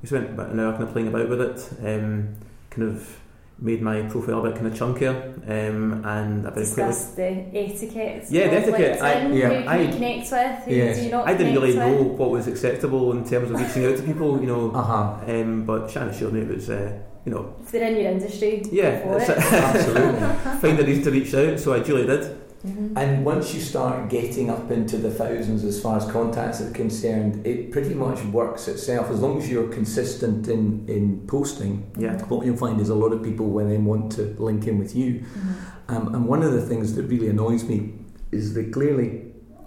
we 0.00 0.06
spent 0.08 0.30
about 0.30 0.50
an 0.50 0.60
hour 0.60 0.72
kind 0.72 0.84
of 0.84 0.92
playing 0.92 1.08
about 1.08 1.28
with 1.28 1.40
it. 1.40 1.68
Um, 1.80 2.36
kind 2.70 2.88
of 2.88 3.20
made 3.58 3.80
my 3.80 4.02
profile 4.02 4.44
a 4.44 4.50
bit 4.50 4.54
kind 4.56 4.66
of 4.66 4.74
chunkier. 4.74 5.14
Um, 5.48 6.04
and 6.04 6.46
I 6.46 6.50
very 6.50 6.66
quickly. 6.66 6.84
Discuss 6.86 7.14
the 7.14 7.28
etiquette. 7.54 8.24
Yeah, 8.30 8.48
the 8.48 8.56
etiquette, 8.60 9.00
I- 9.02 9.14
LinkedIn, 9.14 9.38
yeah, 9.38 9.48
who 9.48 9.54
can 9.62 9.68
I- 9.68 9.82
you 9.82 9.92
connect 9.92 10.32
with? 10.32 10.58
Who 10.64 10.70
Yes. 10.74 10.98
do 10.98 11.04
you 11.04 11.10
not 11.10 11.28
I 11.28 11.34
didn't 11.34 11.54
really 11.54 11.72
connect 11.72 12.00
know 12.00 12.02
what 12.08 12.30
was 12.30 12.46
acceptable 12.48 13.12
in 13.12 13.24
terms 13.24 13.50
of 13.50 13.60
reaching 13.60 13.84
out 13.86 13.96
to 13.96 14.02
people, 14.02 14.40
you 14.40 14.46
know. 14.46 14.70
Uh 14.72 14.82
huh. 14.82 15.14
Um, 15.32 15.64
but 15.64 15.90
Sian 15.90 16.08
assured 16.08 16.32
me 16.32 16.40
it 16.40 16.48
was, 16.48 16.68
uh, 16.70 16.92
you 17.24 17.32
know, 17.32 17.54
If 17.62 17.70
they're 17.70 17.88
in 17.90 17.96
your 17.96 18.10
industry, 18.12 18.62
yeah, 18.72 19.02
go 19.04 19.12
for 19.18 19.22
it's- 19.22 19.30
it. 19.30 19.52
Absolutely. 19.52 20.20
find 20.60 20.80
a 20.80 20.84
reason 20.84 21.04
to 21.04 21.10
reach 21.10 21.34
out. 21.34 21.58
So 21.60 21.72
I 21.74 21.78
duly 21.80 22.06
did. 22.06 22.36
Mhm. 22.66 22.96
And 22.96 23.24
once 23.24 23.52
you 23.54 23.60
start 23.60 24.08
getting 24.08 24.48
up 24.50 24.70
into 24.70 24.96
the 24.96 25.10
thousands 25.10 25.64
as 25.64 25.80
far 25.80 25.96
as 25.98 26.04
contacts 26.06 26.60
are 26.62 26.70
concerned, 26.70 27.46
it 27.46 27.70
pretty 27.70 27.94
much 27.94 28.24
works 28.26 28.68
itself 28.68 29.10
as 29.10 29.20
long 29.20 29.36
as 29.38 29.50
you're 29.50 29.68
consistent 29.68 30.48
in, 30.48 30.84
in 30.88 31.20
posting. 31.26 31.82
Yeah. 31.98 32.18
What 32.28 32.46
you'll 32.46 32.56
find 32.56 32.80
is 32.80 32.88
a 32.88 32.94
lot 32.94 33.12
of 33.12 33.22
people 33.22 33.46
will 33.50 33.66
then 33.68 33.84
want 33.84 34.12
to 34.12 34.34
link 34.38 34.66
in 34.66 34.78
with 34.78 34.96
you. 34.96 35.20
Mhm. 35.20 35.94
Um, 35.94 36.14
and 36.14 36.26
one 36.26 36.42
of 36.42 36.52
the 36.52 36.62
things 36.62 36.94
that 36.94 37.02
really 37.04 37.28
annoys 37.28 37.64
me 37.68 37.92
is 38.32 38.54
that 38.54 38.72
clearly 38.72 39.20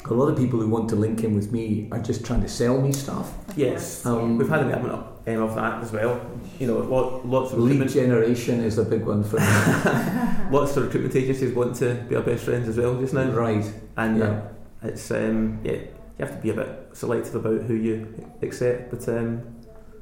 a 0.10 0.14
lot 0.14 0.28
of 0.30 0.38
people 0.38 0.60
who 0.60 0.68
want 0.70 0.90
to 0.90 0.96
link 0.96 1.24
in 1.24 1.36
with 1.36 1.52
me 1.52 1.88
are 1.92 2.00
just 2.00 2.26
trying 2.26 2.42
to 2.42 2.48
sell 2.48 2.82
me 2.82 2.92
stuff. 2.94 3.28
Yes. 3.56 4.06
Um. 4.06 4.38
We've 4.38 4.50
had 4.50 4.62
an 4.62 4.72
element 4.72 4.94
of, 4.94 5.04
um, 5.28 5.42
of 5.44 5.56
that 5.56 5.84
as 5.84 5.92
well. 5.92 6.20
You 6.60 6.68
know, 6.68 6.78
lot, 6.80 7.26
lots 7.26 7.54
of 7.54 7.60
Lead 7.60 7.90
generation 7.90 8.62
is 8.62 8.78
a 8.78 8.84
big 8.86 9.06
one 9.06 9.24
for 9.24 9.40
me. 9.40 9.46
lots 10.58 10.76
of 10.78 10.84
recruitment 10.86 11.16
agencies 11.16 11.54
want 11.54 11.76
to 11.78 11.96
be 12.10 12.16
our 12.16 12.22
best 12.24 12.44
friends 12.46 12.68
as 12.68 12.78
well 12.78 12.98
just 13.00 13.14
now. 13.14 13.30
right. 13.32 13.66
And 13.98 14.18
Yeah. 14.20 14.26
uh, 14.26 14.42
it's 14.84 15.12
um, 15.12 15.60
yeah, 15.64 15.74
you 15.74 16.26
have 16.26 16.32
to 16.36 16.42
be 16.42 16.50
a 16.52 16.54
bit 16.54 16.90
selective 16.94 17.36
about 17.36 17.62
who 17.64 17.74
you 17.76 18.08
accept. 18.42 18.90
But 18.92 19.08
um, 19.10 19.42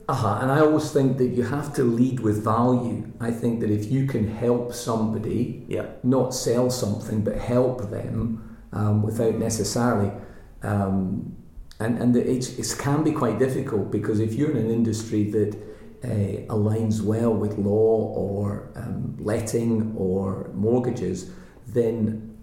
Uh-huh. 0.07 0.37
And 0.41 0.51
I 0.51 0.59
always 0.59 0.91
think 0.91 1.17
that 1.17 1.29
you 1.29 1.41
have 1.43 1.73
to 1.73 1.83
lead 1.83 2.19
with 2.19 2.43
value. 2.43 3.11
I 3.19 3.31
think 3.31 3.59
that 3.61 3.71
if 3.71 3.91
you 3.91 4.05
can 4.05 4.27
help 4.27 4.71
somebody, 4.73 5.65
yeah, 5.67 5.87
not 6.03 6.33
sell 6.35 6.69
something, 6.69 7.23
but 7.23 7.35
help 7.37 7.89
them 7.89 8.57
um, 8.71 9.01
without 9.01 9.35
necessarily. 9.39 10.11
Um, 10.61 11.35
and 11.79 11.97
and 12.01 12.15
it's, 12.15 12.49
it 12.59 12.75
can 12.79 13.03
be 13.03 13.11
quite 13.11 13.37
difficult 13.39 13.91
because 13.91 14.19
if 14.19 14.33
you're 14.33 14.51
in 14.51 14.57
an 14.57 14.71
industry 14.71 15.29
that 15.31 15.55
uh, 16.03 16.53
aligns 16.53 17.01
well 17.01 17.33
with 17.33 17.57
law 17.57 18.13
or 18.23 18.69
um, 18.75 19.15
letting 19.19 19.93
or 19.97 20.49
mortgages, 20.53 21.31
then 21.67 22.37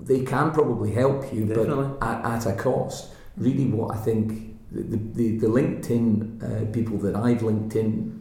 they 0.00 0.22
can 0.24 0.50
probably 0.52 0.92
help 0.92 1.32
you, 1.32 1.44
Definitely. 1.44 1.88
but 2.00 2.06
at, 2.06 2.46
at 2.46 2.46
a 2.46 2.54
cost. 2.56 3.10
Really, 3.36 3.66
what 3.66 3.96
I 3.96 3.98
think 4.00 4.56
the, 4.70 4.82
the, 4.82 5.38
the 5.38 5.46
LinkedIn 5.46 6.42
uh, 6.42 6.72
people 6.72 6.98
that 6.98 7.16
I've 7.16 7.42
linked 7.42 7.74
in 7.76 8.14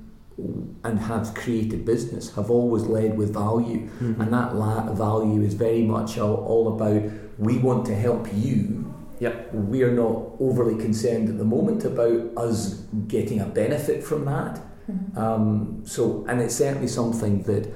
and 0.83 0.99
have 0.99 1.33
created 1.33 1.83
business 1.83 2.35
have 2.35 2.51
always 2.51 2.83
led 2.83 3.17
with 3.17 3.33
value 3.33 3.89
Mhm. 3.99 4.19
and 4.21 4.31
that 4.33 4.55
la- 4.55 4.93
value 4.93 5.41
is 5.41 5.55
very 5.55 5.83
much 5.83 6.17
all, 6.19 6.35
all 6.35 6.67
about 6.75 7.01
we 7.39 7.57
want 7.57 7.85
to 7.87 7.95
help 7.95 8.27
you. 8.33 8.93
Yep. 9.19 9.53
We're 9.53 9.91
not 9.93 10.33
overly 10.39 10.75
concerned 10.81 11.29
at 11.29 11.37
the 11.37 11.43
moment 11.45 11.85
about 11.85 12.31
us 12.37 12.83
getting 13.07 13.39
a 13.41 13.45
benefit 13.45 14.03
from 14.03 14.25
that. 14.25 14.61
Mhm. 14.89 15.17
Um, 15.17 15.81
so, 15.83 16.25
and 16.27 16.39
it's 16.41 16.55
certainly 16.55 16.87
something 16.87 17.43
that 17.43 17.67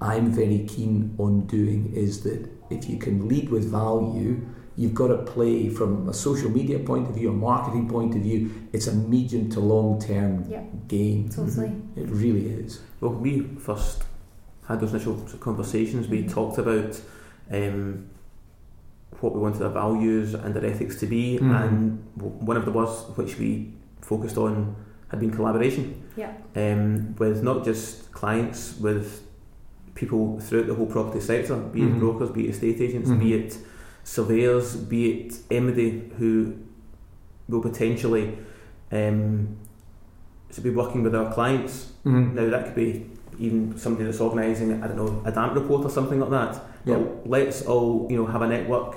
I'm 0.00 0.30
very 0.32 0.60
keen 0.68 1.14
on 1.18 1.46
doing 1.46 1.92
is 1.94 2.20
that 2.22 2.48
if 2.70 2.88
you 2.88 2.98
can 2.98 3.26
lead 3.28 3.48
with 3.50 3.64
value, 3.70 4.40
you've 4.76 4.94
got 4.94 5.08
to 5.08 5.18
play 5.18 5.68
from 5.68 6.08
a 6.08 6.12
social 6.14 6.50
media 6.50 6.78
point 6.78 7.08
of 7.08 7.14
view, 7.14 7.30
a 7.30 7.32
marketing 7.32 7.88
point 7.88 8.14
of 8.14 8.22
view. 8.22 8.50
It's 8.72 8.86
a 8.86 8.94
medium 8.94 9.48
to 9.50 9.60
long 9.60 9.98
term 10.00 10.44
Yeah. 10.48 10.62
game. 10.86 11.28
Totally. 11.30 11.72
It 11.96 12.08
really 12.10 12.46
is. 12.46 12.80
Well, 13.00 13.12
when 13.12 13.22
we 13.22 13.40
first 13.58 14.04
had 14.66 14.80
those 14.80 14.90
initial 14.90 15.16
sort 15.16 15.34
of 15.34 15.40
conversations, 15.40 16.08
we 16.08 16.22
Mhm. 16.24 16.30
talked 16.30 16.58
about 16.58 17.00
um, 17.50 18.04
what 19.20 19.34
we 19.34 19.40
wanted 19.40 19.62
our 19.62 19.70
values 19.70 20.34
and 20.34 20.56
our 20.56 20.64
ethics 20.64 20.96
to 21.00 21.06
be, 21.06 21.38
Mhm. 21.40 21.64
and 21.64 21.98
w- 22.16 22.34
one 22.44 22.56
of 22.56 22.64
the 22.64 22.70
words 22.70 23.04
which 23.16 23.38
we 23.38 23.72
focused 24.00 24.38
on 24.38 24.74
had 25.08 25.18
been 25.20 25.30
collaboration. 25.30 25.94
Yeah. 26.16 26.32
Um, 26.54 27.14
with 27.18 27.42
not 27.42 27.64
just 27.64 28.12
clients, 28.12 28.78
with 28.80 29.22
people 29.94 30.38
throughout 30.40 30.66
the 30.68 30.74
whole 30.74 30.86
property 30.86 31.20
sector, 31.20 31.56
be 31.56 31.80
Mhm. 31.80 31.96
it 31.96 31.98
brokers, 31.98 32.30
be 32.30 32.46
it 32.46 32.50
estate 32.50 32.80
agents, 32.80 33.10
Mhm. 33.10 33.18
be 33.18 33.34
it 33.34 33.58
surveyors, 34.04 34.76
be 34.76 35.10
it 35.10 35.38
anybody 35.50 36.10
who 36.18 36.52
will 37.48 37.60
potentially 37.60 38.38
um, 38.90 39.48
should 40.50 40.64
be 40.64 40.70
working 40.70 41.02
with 41.02 41.14
our 41.14 41.30
clients 41.34 41.92
Mm-hmm. 42.06 42.34
now 42.36 42.48
that 42.48 42.64
could 42.64 42.74
be 42.74 43.04
even 43.38 43.76
somebody 43.76 44.06
that's 44.06 44.18
organising, 44.20 44.82
I 44.82 44.86
don't 44.88 44.96
know, 44.96 45.20
a 45.26 45.30
damp 45.30 45.54
report 45.54 45.84
or 45.84 45.90
something 45.90 46.18
like 46.18 46.30
that. 46.30 46.58
Yeah. 46.88 46.96
But 46.98 47.28
let's 47.28 47.62
all, 47.62 48.06
you 48.10 48.16
know, 48.16 48.26
have 48.26 48.42
a 48.42 48.48
network 48.48 48.96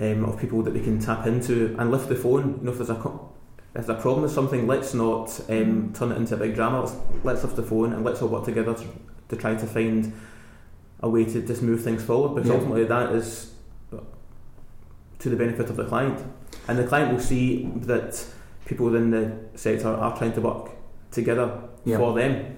um, 0.00 0.24
of 0.24 0.38
people 0.38 0.62
that 0.62 0.74
we 0.74 0.80
can 0.80 0.98
tap 1.00 1.26
into 1.26 1.74
and 1.78 1.90
lift 1.90 2.08
the 2.08 2.14
phone. 2.16 2.58
You 2.58 2.64
know, 2.64 2.70
if 2.72 2.78
there's 2.78 2.90
a 2.90 2.94
co- 2.94 3.32
if 3.74 3.86
there's 3.86 3.98
a 3.98 4.00
problem 4.00 4.22
with 4.22 4.32
something, 4.32 4.66
let's 4.66 4.94
not 4.94 5.40
um, 5.48 5.92
turn 5.94 6.12
it 6.12 6.16
into 6.16 6.34
a 6.34 6.38
big 6.38 6.54
drama. 6.54 6.80
Let's, 6.82 6.94
let's 7.24 7.42
lift 7.44 7.56
the 7.56 7.62
phone 7.62 7.92
and 7.92 8.04
let's 8.04 8.22
all 8.22 8.28
work 8.28 8.44
together 8.44 8.74
to, 8.74 8.84
to 9.28 9.36
try 9.36 9.54
to 9.54 9.66
find 9.66 10.12
a 11.00 11.08
way 11.08 11.24
to 11.24 11.42
just 11.42 11.62
move 11.62 11.82
things 11.82 12.02
forward. 12.02 12.34
Because 12.34 12.48
Yeah. 12.48 12.54
ultimately, 12.56 12.84
that 12.84 13.12
is 13.14 13.52
to 15.20 15.28
the 15.28 15.36
benefit 15.36 15.68
of 15.68 15.76
the 15.76 15.84
client, 15.84 16.24
and 16.68 16.78
the 16.78 16.84
client 16.86 17.12
will 17.12 17.20
see 17.20 17.68
that 17.76 18.24
people 18.66 18.86
within 18.86 19.10
the 19.10 19.32
sector 19.58 19.88
are 19.88 20.16
trying 20.16 20.32
to 20.34 20.40
work 20.40 20.70
together 21.10 21.60
Yeah. 21.84 21.96
for 21.98 22.14
them. 22.14 22.56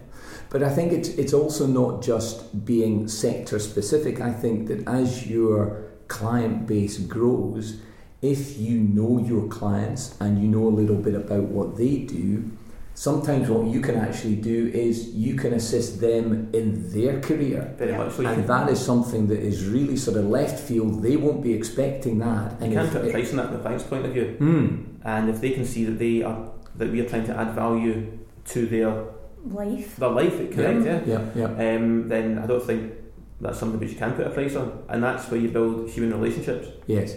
But 0.51 0.63
I 0.65 0.69
think 0.71 0.93
it's 0.93 1.09
it's 1.11 1.33
also 1.33 1.67
not 1.67 2.03
just 2.03 2.65
being 2.65 3.09
sector 3.09 3.59
specific. 3.59 4.21
I 4.21 4.33
think 4.33 4.67
that 4.69 4.87
as 4.89 5.27
your 5.27 5.85
client 6.09 6.67
base 6.67 6.99
grows, 6.99 7.81
if 8.21 8.59
you 8.59 8.79
know 8.81 9.19
your 9.19 9.47
clients 9.49 10.17
and 10.21 10.43
you 10.43 10.49
know 10.49 10.67
a 10.69 10.75
little 10.81 10.97
bit 10.97 11.15
about 11.15 11.45
what 11.45 11.77
they 11.77 11.99
do, 11.99 12.51
sometimes 12.95 13.49
what 13.49 13.65
you 13.75 13.81
can 13.81 13.95
actually 13.97 14.37
do 14.37 14.59
is 14.75 14.95
you 15.15 15.37
can 15.37 15.53
assist 15.55 16.01
them 16.01 16.51
in 16.53 16.67
their 16.93 17.21
career. 17.21 17.73
Very 17.79 17.93
Yeah. 17.93 17.99
much 17.99 18.13
so. 18.15 18.27
And 18.27 18.37
can, 18.39 18.47
that 18.49 18.69
is 18.75 18.81
something 18.93 19.29
that 19.29 19.39
is 19.39 19.69
really 19.69 19.97
sort 19.97 20.17
of 20.17 20.25
left 20.27 20.59
field. 20.69 21.01
They 21.03 21.17
won't 21.17 21.43
be 21.43 21.53
expecting 21.55 22.19
that. 22.27 22.47
you 22.59 22.65
And 22.67 22.73
can 22.75 22.87
if 22.87 22.93
put 22.93 23.05
a 23.07 23.11
price 23.11 23.31
on 23.31 23.37
that 23.37 23.47
from 23.47 23.57
the 23.59 23.63
client's 23.63 23.85
point 23.85 24.05
of 24.07 24.13
view, 24.13 24.37
Mm, 24.41 24.71
and 25.05 25.31
if 25.31 25.41
they 25.41 25.51
can 25.51 25.65
see 25.65 25.85
that 25.85 25.99
they 26.05 26.23
are 26.29 26.39
that 26.79 26.91
we 26.91 26.99
are 27.03 27.09
trying 27.09 27.27
to 27.31 27.35
add 27.43 27.51
value 27.55 27.97
to 28.53 28.67
their 28.67 28.93
Life. 29.45 29.97
their 29.97 30.11
life, 30.11 30.37
correct? 30.55 30.85
Yeah. 30.85 31.01
yeah, 31.07 31.25
yeah. 31.35 31.75
Um, 31.77 32.09
then 32.09 32.39
I 32.39 32.47
don't 32.47 32.63
think 32.63 32.93
that's 33.41 33.59
something 33.59 33.81
which 33.81 33.91
you 33.93 33.97
can 33.97 34.13
put 34.13 34.27
a 34.27 34.31
price 34.31 34.55
on, 34.57 34.83
and 34.89 35.03
that's 35.03 35.31
where 35.31 35.41
you 35.41 35.49
build 35.49 35.89
human 35.89 36.13
relationships, 36.21 36.69
Yes. 36.87 37.17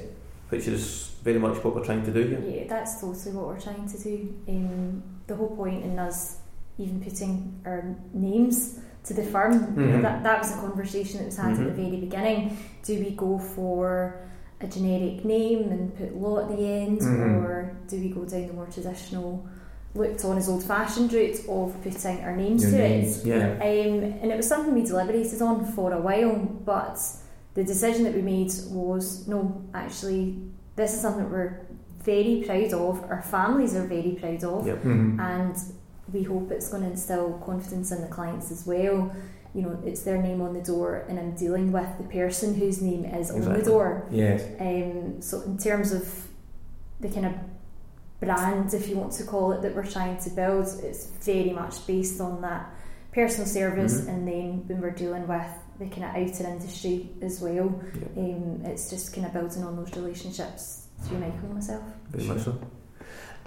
which 0.50 0.68
is 0.68 1.12
very 1.24 1.38
much 1.40 1.62
what 1.64 1.76
we're 1.76 1.84
trying 1.84 2.04
to 2.06 2.12
do 2.14 2.22
here. 2.24 2.40
Yeah, 2.40 2.64
that's 2.68 3.02
totally 3.02 3.36
what 3.36 3.48
we're 3.48 3.60
trying 3.60 3.88
to 3.88 3.98
do. 3.98 4.34
Um, 4.48 5.04
the 5.28 5.36
whole 5.36 5.56
point 5.56 5.84
in 5.84 6.00
us 6.00 6.38
even 6.78 7.02
putting 7.02 7.62
our 7.66 7.96
names 8.14 8.80
to 9.04 9.14
the 9.14 9.24
firm, 9.24 9.76
Mhm. 9.76 10.02
that, 10.02 10.24
that 10.24 10.40
was 10.40 10.52
a 10.56 10.60
conversation 10.62 11.20
that 11.20 11.26
was 11.26 11.38
had 11.38 11.52
at 11.52 11.58
Mhm. 11.60 11.66
the 11.66 11.72
very 11.84 11.98
beginning. 11.98 12.58
Do 12.84 12.98
we 13.00 13.12
go 13.12 13.38
for 13.38 14.16
a 14.62 14.68
generic 14.68 15.26
name 15.26 15.70
and 15.70 15.94
put 15.96 16.16
law 16.16 16.40
at 16.40 16.48
the 16.56 16.66
end, 16.66 17.02
Mhm. 17.02 17.44
or 17.44 17.74
do 17.90 17.98
we 18.00 18.10
go 18.10 18.24
down 18.24 18.48
the 18.48 18.54
more 18.54 18.66
traditional, 18.68 19.46
looked 19.96 20.26
on 20.26 20.38
as 20.38 20.50
old 20.50 20.64
fashioned 20.64 21.14
route 21.14 21.40
of 21.48 21.76
putting 21.84 22.20
our 22.24 22.36
names 22.36 22.64
Your 22.64 22.72
to 22.72 22.78
names, 22.78 23.20
it? 23.20 23.28
Yeah. 23.28 23.52
Um, 23.54 24.04
and 24.22 24.32
it 24.32 24.38
was 24.38 24.48
something 24.48 24.74
we 24.74 24.84
deliberated 24.84 25.42
on 25.42 25.66
for 25.74 25.92
a 25.94 26.02
while, 26.02 26.36
but 26.36 27.00
the 27.54 27.64
decision 27.64 28.04
that 28.06 28.16
we 28.16 28.22
made 28.22 28.52
was 28.70 29.28
no, 29.28 29.64
actually, 29.74 30.38
this 30.76 30.94
is 30.96 31.02
something 31.02 31.30
we're 31.30 31.60
very 32.04 32.44
proud 32.46 32.74
of, 32.74 33.04
our 33.12 33.22
families 33.22 33.76
are 33.76 33.86
very 33.88 34.18
proud 34.20 34.44
of, 34.44 34.66
Yep. 34.68 34.84
Mhm. 34.84 35.20
and 35.20 35.56
we 36.12 36.24
hope 36.24 36.52
it's 36.52 36.70
going 36.70 36.84
to 36.84 36.90
instill 36.90 37.34
confidence 37.46 37.92
in 37.92 38.02
the 38.02 38.08
clients 38.08 38.52
as 38.52 38.66
well. 38.66 39.12
You 39.54 39.62
know, 39.62 39.78
it's 39.86 40.02
their 40.02 40.20
name 40.22 40.42
on 40.42 40.54
the 40.54 40.62
door, 40.62 41.06
and 41.08 41.20
I'm 41.20 41.32
dealing 41.36 41.72
with 41.72 41.88
the 42.00 42.04
person 42.06 42.56
whose 42.56 42.82
name 42.82 43.06
is 43.06 43.30
on 43.30 43.42
the 43.42 43.62
door. 43.62 44.08
Yes. 44.12 44.44
Um, 44.60 45.22
so, 45.22 45.42
in 45.44 45.58
terms 45.60 45.92
of 45.92 46.28
the 47.00 47.08
kind 47.10 47.28
of 47.28 47.34
brand, 48.26 48.74
if 48.74 48.88
you 48.90 48.96
want 48.98 49.14
to 49.14 49.24
call 49.24 49.52
it, 49.54 49.62
that 49.62 49.76
we're 49.76 49.86
trying 49.86 50.18
to 50.20 50.30
build, 50.30 50.68
it's 50.84 51.06
very 51.26 51.52
much 51.52 51.86
based 51.88 52.20
on 52.22 52.42
that 52.42 52.70
personal 53.14 53.48
service, 53.48 54.02
Mhm. 54.02 54.08
and 54.10 54.28
then 54.28 54.64
when 54.68 54.82
we're 54.82 54.90
dealing 54.92 55.28
with 55.28 55.46
the 55.80 55.86
kind 55.88 56.04
of 56.06 56.16
outer 56.16 56.48
industry 56.48 57.10
as 57.22 57.42
well, 57.42 57.74
Yep. 57.96 58.18
um, 58.18 58.62
it's 58.66 58.90
just 58.90 59.14
kind 59.14 59.26
of 59.28 59.34
building 59.34 59.64
on 59.64 59.76
those 59.76 59.96
relationships 59.96 60.88
through 61.04 61.20
Michael 61.20 61.40
and 61.46 61.54
myself. 61.56 61.84
Very 62.12 62.28
much 62.28 62.42
so. 62.44 62.56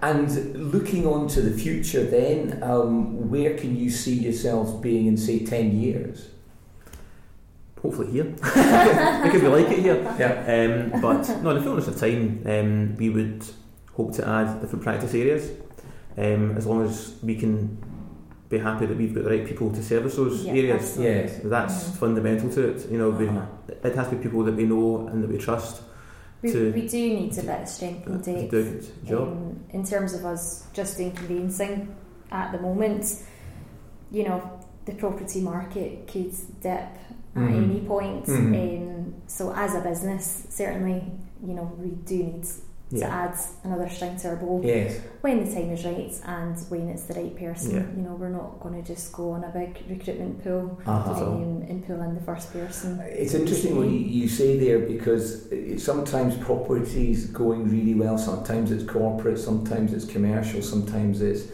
And 0.00 0.72
looking 0.72 1.06
on 1.06 1.26
to 1.28 1.40
the 1.40 1.50
future, 1.56 2.04
then, 2.04 2.58
um, 2.62 3.30
where 3.30 3.54
can 3.56 3.74
you 3.76 3.88
see 3.90 4.14
yourselves 4.14 4.72
being 4.72 5.06
in, 5.06 5.16
say, 5.16 5.38
10 5.40 5.72
years? 5.72 6.28
Hopefully 7.82 8.10
here, 8.10 8.24
because 8.42 9.42
we 9.42 9.48
like 9.48 9.68
it 9.70 9.78
here. 9.78 10.02
Yeah. 10.18 10.90
Um, 10.92 11.00
but 11.00 11.42
no, 11.42 11.50
in 11.50 11.56
the 11.56 11.62
fullness 11.62 11.86
of 11.88 11.98
time, 11.98 12.42
um, 12.46 12.96
we 12.96 13.10
would 13.10 13.44
hope 13.96 14.12
to 14.12 14.28
add 14.28 14.61
different 14.61 14.82
practice 14.85 15.14
areas, 15.14 15.50
um, 16.18 16.56
as 16.56 16.66
long 16.66 16.85
as 16.85 17.14
we 17.22 17.35
can 17.37 17.76
be 18.48 18.59
happy 18.59 18.87
that 18.87 18.96
we've 18.96 19.14
got 19.14 19.24
the 19.24 19.30
right 19.30 19.46
people 19.46 19.70
to 19.72 19.82
service 19.82 20.16
those 20.16 20.44
Yeah, 20.44 20.52
areas. 20.52 20.82
absolutely. 20.82 21.14
Yes. 21.22 21.40
That's 21.44 21.74
Mhm. 21.88 21.96
fundamental 21.96 22.48
to 22.50 22.61
it. 22.70 22.90
You 22.92 22.98
know, 22.98 23.11
Uh-huh. 23.11 23.46
it 23.88 23.94
has 23.94 24.09
to 24.09 24.14
be 24.16 24.22
people 24.22 24.42
that 24.44 24.54
we 24.54 24.64
know 24.66 25.06
and 25.09 25.22
that 25.22 25.30
we 25.30 25.38
trust 25.38 25.82
We, 26.42 26.52
To- 26.52 26.72
we 26.72 26.87
do 26.87 26.98
need 27.18 27.32
a 27.38 27.42
bit 27.42 27.61
of 27.62 27.68
strength 27.68 28.06
and 28.06 28.22
to 28.22 28.32
depth. 28.32 28.50
do 28.50 28.59
a 28.59 28.62
good 28.62 28.85
job. 29.06 29.28
Um, 29.28 29.56
in 29.70 29.82
terms 29.85 30.12
of 30.14 30.26
us 30.26 30.66
just 30.74 30.98
doing 30.98 31.12
conveyancing 31.12 31.88
at 32.30 32.52
the 32.52 32.61
moment, 32.61 33.04
you 34.12 34.22
know, 34.24 34.42
the 34.85 34.92
property 34.92 35.40
market 35.40 36.06
could 36.06 36.32
dip 36.61 36.72
at 36.72 36.98
Mhm. 37.35 37.64
any 37.64 37.80
point. 37.80 38.26
Mhm. 38.26 38.54
Um, 38.54 39.14
so, 39.26 39.50
as 39.56 39.74
a 39.74 39.80
business, 39.80 40.46
certainly, 40.50 41.02
you 41.44 41.54
know, 41.54 41.72
we 41.82 41.90
do 42.04 42.18
need 42.22 42.44
to 42.90 42.99
Yeah. 42.99 43.09
add 43.25 43.35
another 43.64 43.88
string 43.88 44.16
to 44.16 44.29
our 44.29 44.37
bow 44.37 44.61
Yes. 44.64 45.01
when 45.20 45.44
the 45.44 45.51
time 45.53 45.70
is 45.72 45.85
right 45.85 46.20
and 46.25 46.57
when 46.68 46.88
it's 46.88 47.03
the 47.05 47.14
right 47.14 47.37
person. 47.37 47.72
Yeah. 47.72 47.83
You 47.96 48.03
know, 48.03 48.14
we're 48.18 48.29
not 48.29 48.61
going 48.61 48.81
to 48.81 48.87
just 48.94 49.12
go 49.12 49.31
on 49.31 49.42
a 49.42 49.49
big 49.49 49.77
recruitment 49.90 50.42
pool 50.44 50.79
Uh-huh. 50.87 51.27
um, 51.33 51.64
and 51.68 51.85
pull 51.85 52.01
in 52.03 52.14
the 52.14 52.20
first 52.20 52.53
person. 52.53 53.01
It's 53.11 53.35
interesting 53.35 53.77
what 53.77 53.88
you, 53.88 53.99
you 53.99 54.29
say 54.29 54.57
there 54.59 54.79
because 54.79 55.49
sometimes 55.83 56.37
property 56.37 57.11
is 57.11 57.27
going 57.27 57.68
really 57.68 57.94
well, 57.94 58.18
sometimes 58.18 58.70
it's 58.70 58.85
corporate, 58.85 59.38
sometimes 59.40 59.92
it's 59.92 60.05
commercial, 60.05 60.62
sometimes 60.62 61.22
it's, 61.22 61.49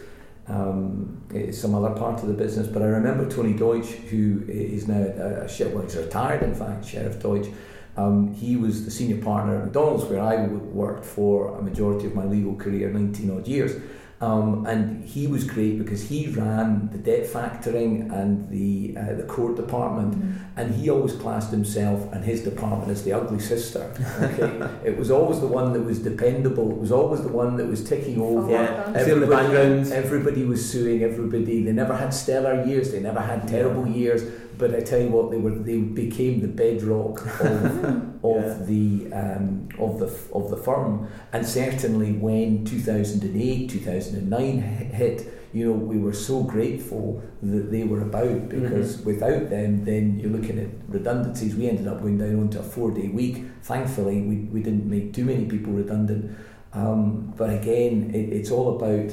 um, 0.47 1.19
it's 1.33 1.57
some 1.57 1.73
other 1.73 1.95
part 1.95 2.21
of 2.21 2.27
the 2.27 2.33
business. 2.35 2.67
But 2.67 2.83
I 2.83 2.85
remember 2.85 3.27
Tony 3.27 3.53
Deutsch, 3.53 3.87
who 4.11 4.43
is 4.47 4.87
now 4.87 5.01
a, 5.01 5.45
a 5.45 5.49
sheriff, 5.49 5.73
well, 5.73 5.83
he's 5.83 5.95
retired 5.97 6.43
in 6.43 6.53
fact, 6.53 6.85
Sheriff 6.85 7.19
Deutsch. 7.19 7.47
Um, 7.95 8.33
he 8.33 8.55
was 8.57 8.85
the 8.85 8.91
senior 8.91 9.21
partner 9.23 9.57
at 9.57 9.65
McDonald's, 9.65 10.05
where 10.05 10.21
I 10.21 10.47
worked 10.47 11.05
for 11.05 11.57
a 11.59 11.61
majority 11.61 12.07
of 12.07 12.15
my 12.15 12.25
legal 12.25 12.55
career, 12.55 12.89
19 12.89 13.29
odd 13.37 13.47
years. 13.47 13.79
Um, 14.21 14.65
and 14.65 15.03
he 15.03 15.27
was 15.27 15.43
great 15.43 15.77
because 15.77 16.07
he 16.07 16.27
ran 16.27 16.89
the 16.93 16.97
debt 16.97 17.25
factoring 17.25 18.09
and 18.09 18.47
the 18.49 18.95
uh, 18.97 19.15
the 19.15 19.23
court 19.23 19.57
department 19.57 20.13
and 20.55 20.73
he 20.73 20.89
always 20.89 21.11
classed 21.11 21.51
himself 21.51 22.09
and 22.13 22.23
his 22.23 22.39
department 22.41 22.89
as 22.89 23.03
the 23.03 23.11
ugly 23.11 23.39
sister. 23.39 23.91
Okay, 24.21 24.65
it 24.89 24.97
was 24.97 25.11
always 25.11 25.41
the 25.41 25.47
one 25.47 25.73
that 25.73 25.81
was 25.81 25.99
dependable. 25.99 26.71
It 26.71 26.77
was 26.77 26.91
always 26.93 27.21
the 27.21 27.33
one 27.33 27.57
that 27.57 27.67
was 27.67 27.83
ticking 27.83 28.21
over. 28.21 28.49
Yeah, 28.49 28.93
Yeah. 28.93 29.03
see 29.03 29.11
in 29.11 29.19
the 29.19 29.27
background. 29.27 29.91
everybody 29.91 30.45
was 30.45 30.71
suing 30.71 31.03
everybody. 31.03 31.61
They 31.65 31.73
never 31.73 31.95
had 31.97 32.13
stellar 32.13 32.63
years. 32.65 32.93
They 32.93 33.01
never 33.01 33.19
had 33.19 33.45
terrible 33.45 33.85
years. 33.85 34.21
But 34.57 34.75
I 34.75 34.81
tell 34.81 35.01
you 35.01 35.09
what, 35.09 35.31
they 35.31 35.37
were 35.37 35.51
they 35.51 35.77
became 35.77 36.41
the 36.41 36.47
bedrock 36.47 37.25
of, 37.41 37.85
of 38.23 38.43
Yeah. 38.43 38.65
the 38.65 39.13
um, 39.13 39.69
of 39.79 39.99
the 39.99 40.09
of 40.33 40.49
the 40.49 40.57
firm. 40.57 41.07
And 41.31 41.45
certainly 41.45 42.11
when 42.13 42.65
2008, 42.65 43.69
2009 43.69 44.59
hit, 44.93 45.27
you 45.53 45.65
know, 45.67 45.73
we 45.73 45.97
were 45.97 46.13
so 46.13 46.43
grateful 46.43 47.21
that 47.41 47.71
they 47.71 47.83
were 47.83 48.01
about 48.01 48.49
because 48.49 48.99
without 49.05 49.49
them, 49.49 49.85
then 49.85 50.19
you're 50.19 50.31
looking 50.31 50.59
at 50.59 50.69
redundancies. 50.87 51.55
We 51.55 51.69
ended 51.69 51.87
up 51.87 52.01
going 52.01 52.17
down 52.17 52.39
onto 52.39 52.59
a 52.59 52.63
four 52.63 52.91
day 52.91 53.07
week. 53.07 53.43
Thankfully, 53.63 54.21
we, 54.21 54.35
we 54.51 54.61
didn't 54.61 54.89
make 54.89 55.13
too 55.13 55.25
many 55.25 55.45
people 55.45 55.73
redundant. 55.73 56.35
Um, 56.73 57.33
but 57.37 57.49
again, 57.51 58.11
it, 58.15 58.33
it's 58.33 58.49
all 58.51 58.77
about 58.77 59.11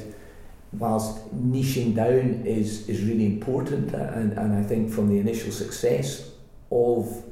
whilst 0.73 1.35
niching 1.35 1.95
down 1.95 2.43
is, 2.45 2.87
is 2.87 3.03
really 3.03 3.25
important, 3.25 3.93
and, 3.93 4.33
and 4.33 4.53
I 4.55 4.63
think 4.63 4.91
from 4.91 5.09
the 5.09 5.19
initial 5.19 5.51
success 5.51 6.29
of 6.71 7.23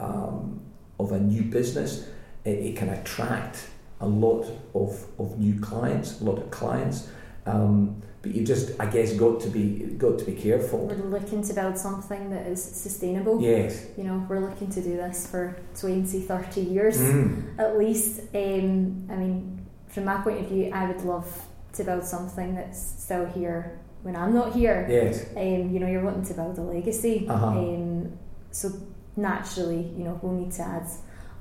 um, 0.00 0.60
of 0.98 1.12
a 1.12 1.20
new 1.20 1.42
business, 1.42 2.06
it, 2.44 2.58
it, 2.58 2.76
can 2.76 2.88
attract 2.90 3.68
a 4.00 4.06
lot 4.06 4.46
of, 4.74 5.06
of 5.18 5.38
new 5.38 5.58
clients, 5.60 6.20
a 6.20 6.24
lot 6.24 6.38
of 6.38 6.50
clients. 6.50 7.08
Um, 7.46 8.02
but 8.22 8.34
you 8.34 8.44
just, 8.44 8.72
I 8.78 8.86
guess, 8.86 9.14
got 9.14 9.40
to 9.40 9.48
be 9.48 9.94
got 9.96 10.18
to 10.18 10.24
be 10.26 10.32
careful. 10.32 10.86
We're 10.86 11.18
looking 11.18 11.42
to 11.42 11.54
build 11.54 11.78
something 11.78 12.28
that 12.30 12.46
is 12.46 12.62
sustainable. 12.62 13.40
Yes. 13.40 13.86
You 13.96 14.04
know, 14.04 14.26
we're 14.28 14.40
looking 14.40 14.70
to 14.72 14.82
do 14.82 14.96
this 14.96 15.26
for 15.26 15.56
20, 15.78 16.20
30 16.20 16.60
years 16.60 16.98
Mm. 16.98 17.58
at 17.58 17.78
least. 17.78 18.20
Um, 18.34 19.06
I 19.10 19.16
mean, 19.16 19.66
from 19.88 20.04
my 20.04 20.20
point 20.20 20.40
of 20.40 20.46
view, 20.48 20.70
I 20.72 20.86
would 20.86 21.02
love 21.02 21.46
to 21.74 21.84
build 21.84 22.04
something 22.04 22.54
that's 22.54 22.80
still 23.02 23.26
here 23.26 23.78
when 24.02 24.16
I'm 24.16 24.34
not 24.34 24.54
here. 24.54 24.86
Yes. 24.88 25.26
Um, 25.36 25.70
you 25.70 25.78
know, 25.80 25.86
you're 25.86 26.04
wanting 26.04 26.24
to 26.24 26.34
build 26.34 26.58
a 26.58 26.62
legacy. 26.62 27.26
Uh-huh. 27.28 27.46
Um, 27.48 28.18
so 28.50 28.70
naturally, 29.16 29.82
you 29.96 30.04
know, 30.04 30.18
we'll 30.22 30.32
need 30.32 30.52
to 30.52 30.62
add 30.62 30.86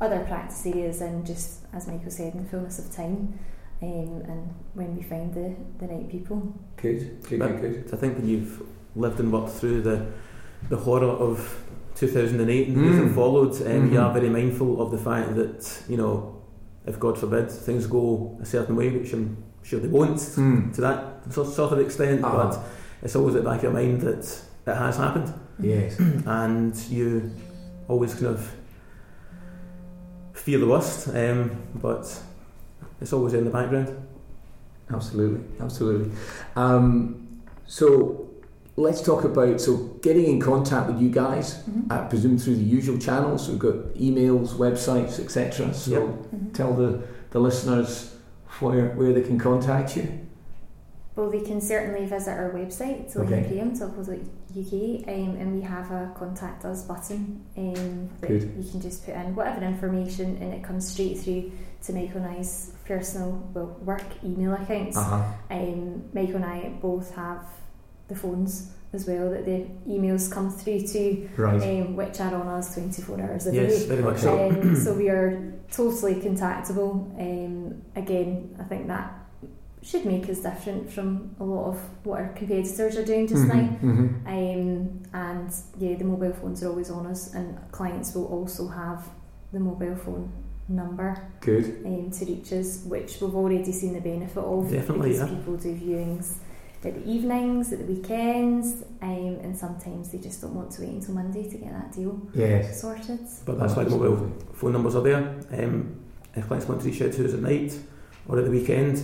other 0.01 0.19
practice 0.25 0.65
areas 0.65 1.01
in 1.01 1.25
just 1.25 1.59
as 1.73 1.87
Michael 1.87 2.11
said, 2.11 2.33
in 2.33 2.43
the 2.43 2.49
fullness 2.49 2.79
of 2.79 2.93
time. 2.93 3.37
Um, 3.81 4.21
and 4.27 4.53
when 4.73 4.95
we 4.97 5.03
find 5.03 5.33
the, 5.33 5.55
the 5.79 5.87
right 5.91 6.09
people. 6.09 6.53
Good. 6.77 7.23
Good. 7.23 7.39
But- 7.39 7.61
Good. 7.61 7.85
Good. 7.85 7.93
I 7.93 7.97
think 7.97 8.17
when 8.17 8.27
you've 8.27 8.61
lived 8.95 9.19
and 9.19 9.31
worked 9.31 9.51
through 9.51 9.81
the 9.81 10.05
the 10.67 10.75
horror 10.75 11.05
of 11.07 11.63
2008 11.95 12.67
and 12.67 12.75
the 12.77 12.81
years 12.81 12.95
Mm. 12.97 13.07
that 13.07 13.15
followed, 13.15 13.53
um, 13.65 13.91
you 13.93 13.97
Mhm. 13.97 14.03
are 14.03 14.13
very 14.13 14.29
mindful 14.29 14.81
of 14.81 14.91
the 14.91 14.97
fact 14.97 15.35
that 15.35 15.83
you 15.87 15.95
know, 15.95 16.35
if 16.85 16.99
God 16.99 17.17
forbid 17.17 17.49
things 17.49 17.87
go 17.87 18.37
a 18.41 18.45
certain 18.45 18.75
way, 18.75 18.89
which 18.89 19.13
I'm 19.13 19.37
sure 19.63 19.79
they 19.79 19.87
won't 19.87 20.17
Mm. 20.19 20.73
to 20.75 20.81
that 20.81 21.33
sort 21.33 21.71
of 21.73 21.79
extent, 21.79 22.23
Uh-huh. 22.23 22.37
but 22.49 22.59
it's 23.03 23.15
always 23.15 23.35
at 23.35 23.43
the 23.43 23.49
back 23.49 23.57
of 23.59 23.63
your 23.63 23.73
mind 23.73 24.01
that 24.01 24.25
it 24.67 24.75
has 24.75 24.97
happened, 24.97 25.33
Yes. 25.59 25.97
and 26.25 26.75
you 26.89 27.29
always 27.87 28.13
kind 28.13 28.27
of 28.27 28.51
fear 30.33 30.59
the 30.59 30.67
worst, 30.67 31.09
um, 31.09 31.51
but 31.75 32.21
it's 33.01 33.13
always 33.13 33.33
in 33.33 33.45
the 33.45 33.51
background. 33.51 33.89
Absolutely, 34.91 35.41
absolutely. 35.59 36.11
Um, 36.55 37.27
so 37.67 38.27
let's 38.75 39.01
talk 39.01 39.23
about 39.23 39.59
so 39.61 39.75
getting 40.01 40.25
in 40.25 40.39
contact 40.39 40.87
with 40.91 41.01
you 41.01 41.09
guys. 41.09 41.61
Mhm. 41.69 41.91
I 41.91 41.97
presume 42.07 42.37
through 42.37 42.55
the 42.55 42.63
usual 42.63 42.97
channels. 42.97 43.49
We've 43.49 43.59
got 43.59 43.75
emails, 43.95 44.53
websites, 44.55 45.19
etc. 45.19 45.73
So 45.73 45.91
Yep. 45.91 46.01
Mhm. 46.01 46.53
tell 46.53 46.73
the, 46.73 47.01
the 47.31 47.39
listeners 47.39 48.15
where 48.61 48.89
where 48.89 49.13
they 49.13 49.21
can 49.21 49.37
contact 49.39 49.95
you. 49.97 50.27
Well, 51.15 51.29
they 51.29 51.41
can 51.41 51.59
certainly 51.59 52.05
visit 52.05 52.31
our 52.31 52.51
website, 52.51 53.11
so 53.11 53.21
Okay. 53.21 53.43
UK, 53.61 55.07
um, 55.07 55.35
and 55.35 55.53
we 55.53 55.61
have 55.61 55.91
a 55.91 56.11
contact 56.17 56.63
us 56.63 56.83
button 56.83 57.43
um, 57.57 58.09
that 58.21 58.27
Good. 58.27 58.53
you 58.57 58.71
can 58.71 58.79
just 58.79 59.05
put 59.05 59.15
in 59.15 59.35
whatever 59.35 59.65
information 59.65 60.37
and 60.41 60.53
it 60.53 60.63
comes 60.63 60.87
straight 60.87 61.19
through 61.19 61.51
to 61.83 61.93
Michael 61.93 62.21
and 62.23 62.37
I's 62.37 62.71
personal, 62.85 63.31
well, 63.53 63.77
work 63.81 64.05
email 64.23 64.53
accounts. 64.53 64.97
Uh-huh. 64.97 65.23
Um, 65.51 66.05
Michael 66.13 66.37
and 66.37 66.45
I 66.45 66.69
both 66.81 67.13
have 67.15 67.45
the 68.07 68.15
phones 68.15 68.71
as 68.91 69.05
well 69.07 69.29
that 69.29 69.45
the 69.45 69.65
emails 69.87 70.31
come 70.31 70.49
through 70.49 70.81
to, 70.81 71.29
Right. 71.37 71.61
um, 71.81 71.95
which 71.95 72.19
are 72.19 72.33
on 72.33 72.47
us 72.47 72.73
24 72.73 73.21
hours 73.21 73.47
a 73.47 73.53
Yes, 73.53 73.83
day. 73.83 73.87
very 73.89 74.01
much 74.03 74.17
so. 74.19 74.49
Um, 74.49 74.75
so 74.75 74.93
we 74.95 75.09
are 75.09 75.53
totally 75.71 76.15
contactable. 76.15 76.91
Um, 77.19 77.81
again, 77.95 78.55
I 78.59 78.63
think 78.63 78.87
that 78.87 79.13
should 79.81 80.05
make 80.05 80.27
us 80.27 80.39
different 80.39 80.91
from 80.91 81.35
a 81.39 81.43
lot 81.43 81.67
of 81.69 81.79
what 82.03 82.19
our 82.19 82.29
competitors 82.29 82.97
are 82.97 83.05
doing 83.05 83.27
just 83.27 83.45
now. 83.45 83.69
Mhm, 83.81 84.09
Um, 84.25 84.89
and 85.13 85.49
yeah, 85.77 85.95
the 85.95 86.03
mobile 86.03 86.33
phones 86.33 86.63
are 86.63 86.69
always 86.69 86.89
on 86.89 87.05
us, 87.05 87.33
and 87.33 87.57
clients 87.71 88.13
will 88.15 88.25
also 88.25 88.67
have 88.67 89.07
the 89.53 89.59
mobile 89.59 89.95
phone 89.95 90.29
number. 90.67 91.15
Good. 91.41 91.77
um, 91.85 92.11
to 92.11 92.25
reach 92.25 92.51
us, 92.53 92.83
which 92.85 93.21
we've 93.21 93.33
already 93.35 93.71
seen 93.71 93.93
the 93.93 94.01
benefit 94.01 94.43
of 94.43 94.69
Definitely, 94.69 95.09
because 95.13 95.29
yeah. 95.31 95.35
people 95.37 95.55
do 95.57 95.75
viewings 95.75 96.33
at 96.83 96.93
the 96.95 97.09
evenings, 97.09 97.73
at 97.73 97.79
the 97.79 97.85
weekends, 97.93 98.83
um, 99.01 99.37
and 99.43 99.57
sometimes 99.57 100.11
they 100.11 100.17
just 100.17 100.41
don't 100.41 100.53
want 100.55 100.71
to 100.71 100.81
wait 100.81 100.91
until 100.91 101.13
Monday 101.15 101.43
to 101.49 101.57
get 101.57 101.71
that 101.71 101.91
deal 101.91 102.21
Yes. 102.33 102.79
sorted. 102.81 103.19
But 103.45 103.59
that's 103.59 103.75
why 103.75 103.83
the 103.83 103.91
Absolutely. 103.91 104.09
mobile 104.27 104.31
phone 104.53 104.73
numbers 104.73 104.95
are 104.95 105.01
there. 105.03 105.35
Um, 105.51 105.95
if 106.35 106.47
clients 106.47 106.67
want 106.69 106.81
to 106.81 106.87
reach 106.87 107.01
out 107.01 107.11
to 107.13 107.25
us 107.25 107.33
at 107.33 107.41
night 107.41 107.77
or 108.27 108.37
at 108.39 108.45
the 108.45 108.51
weekend, 108.51 109.03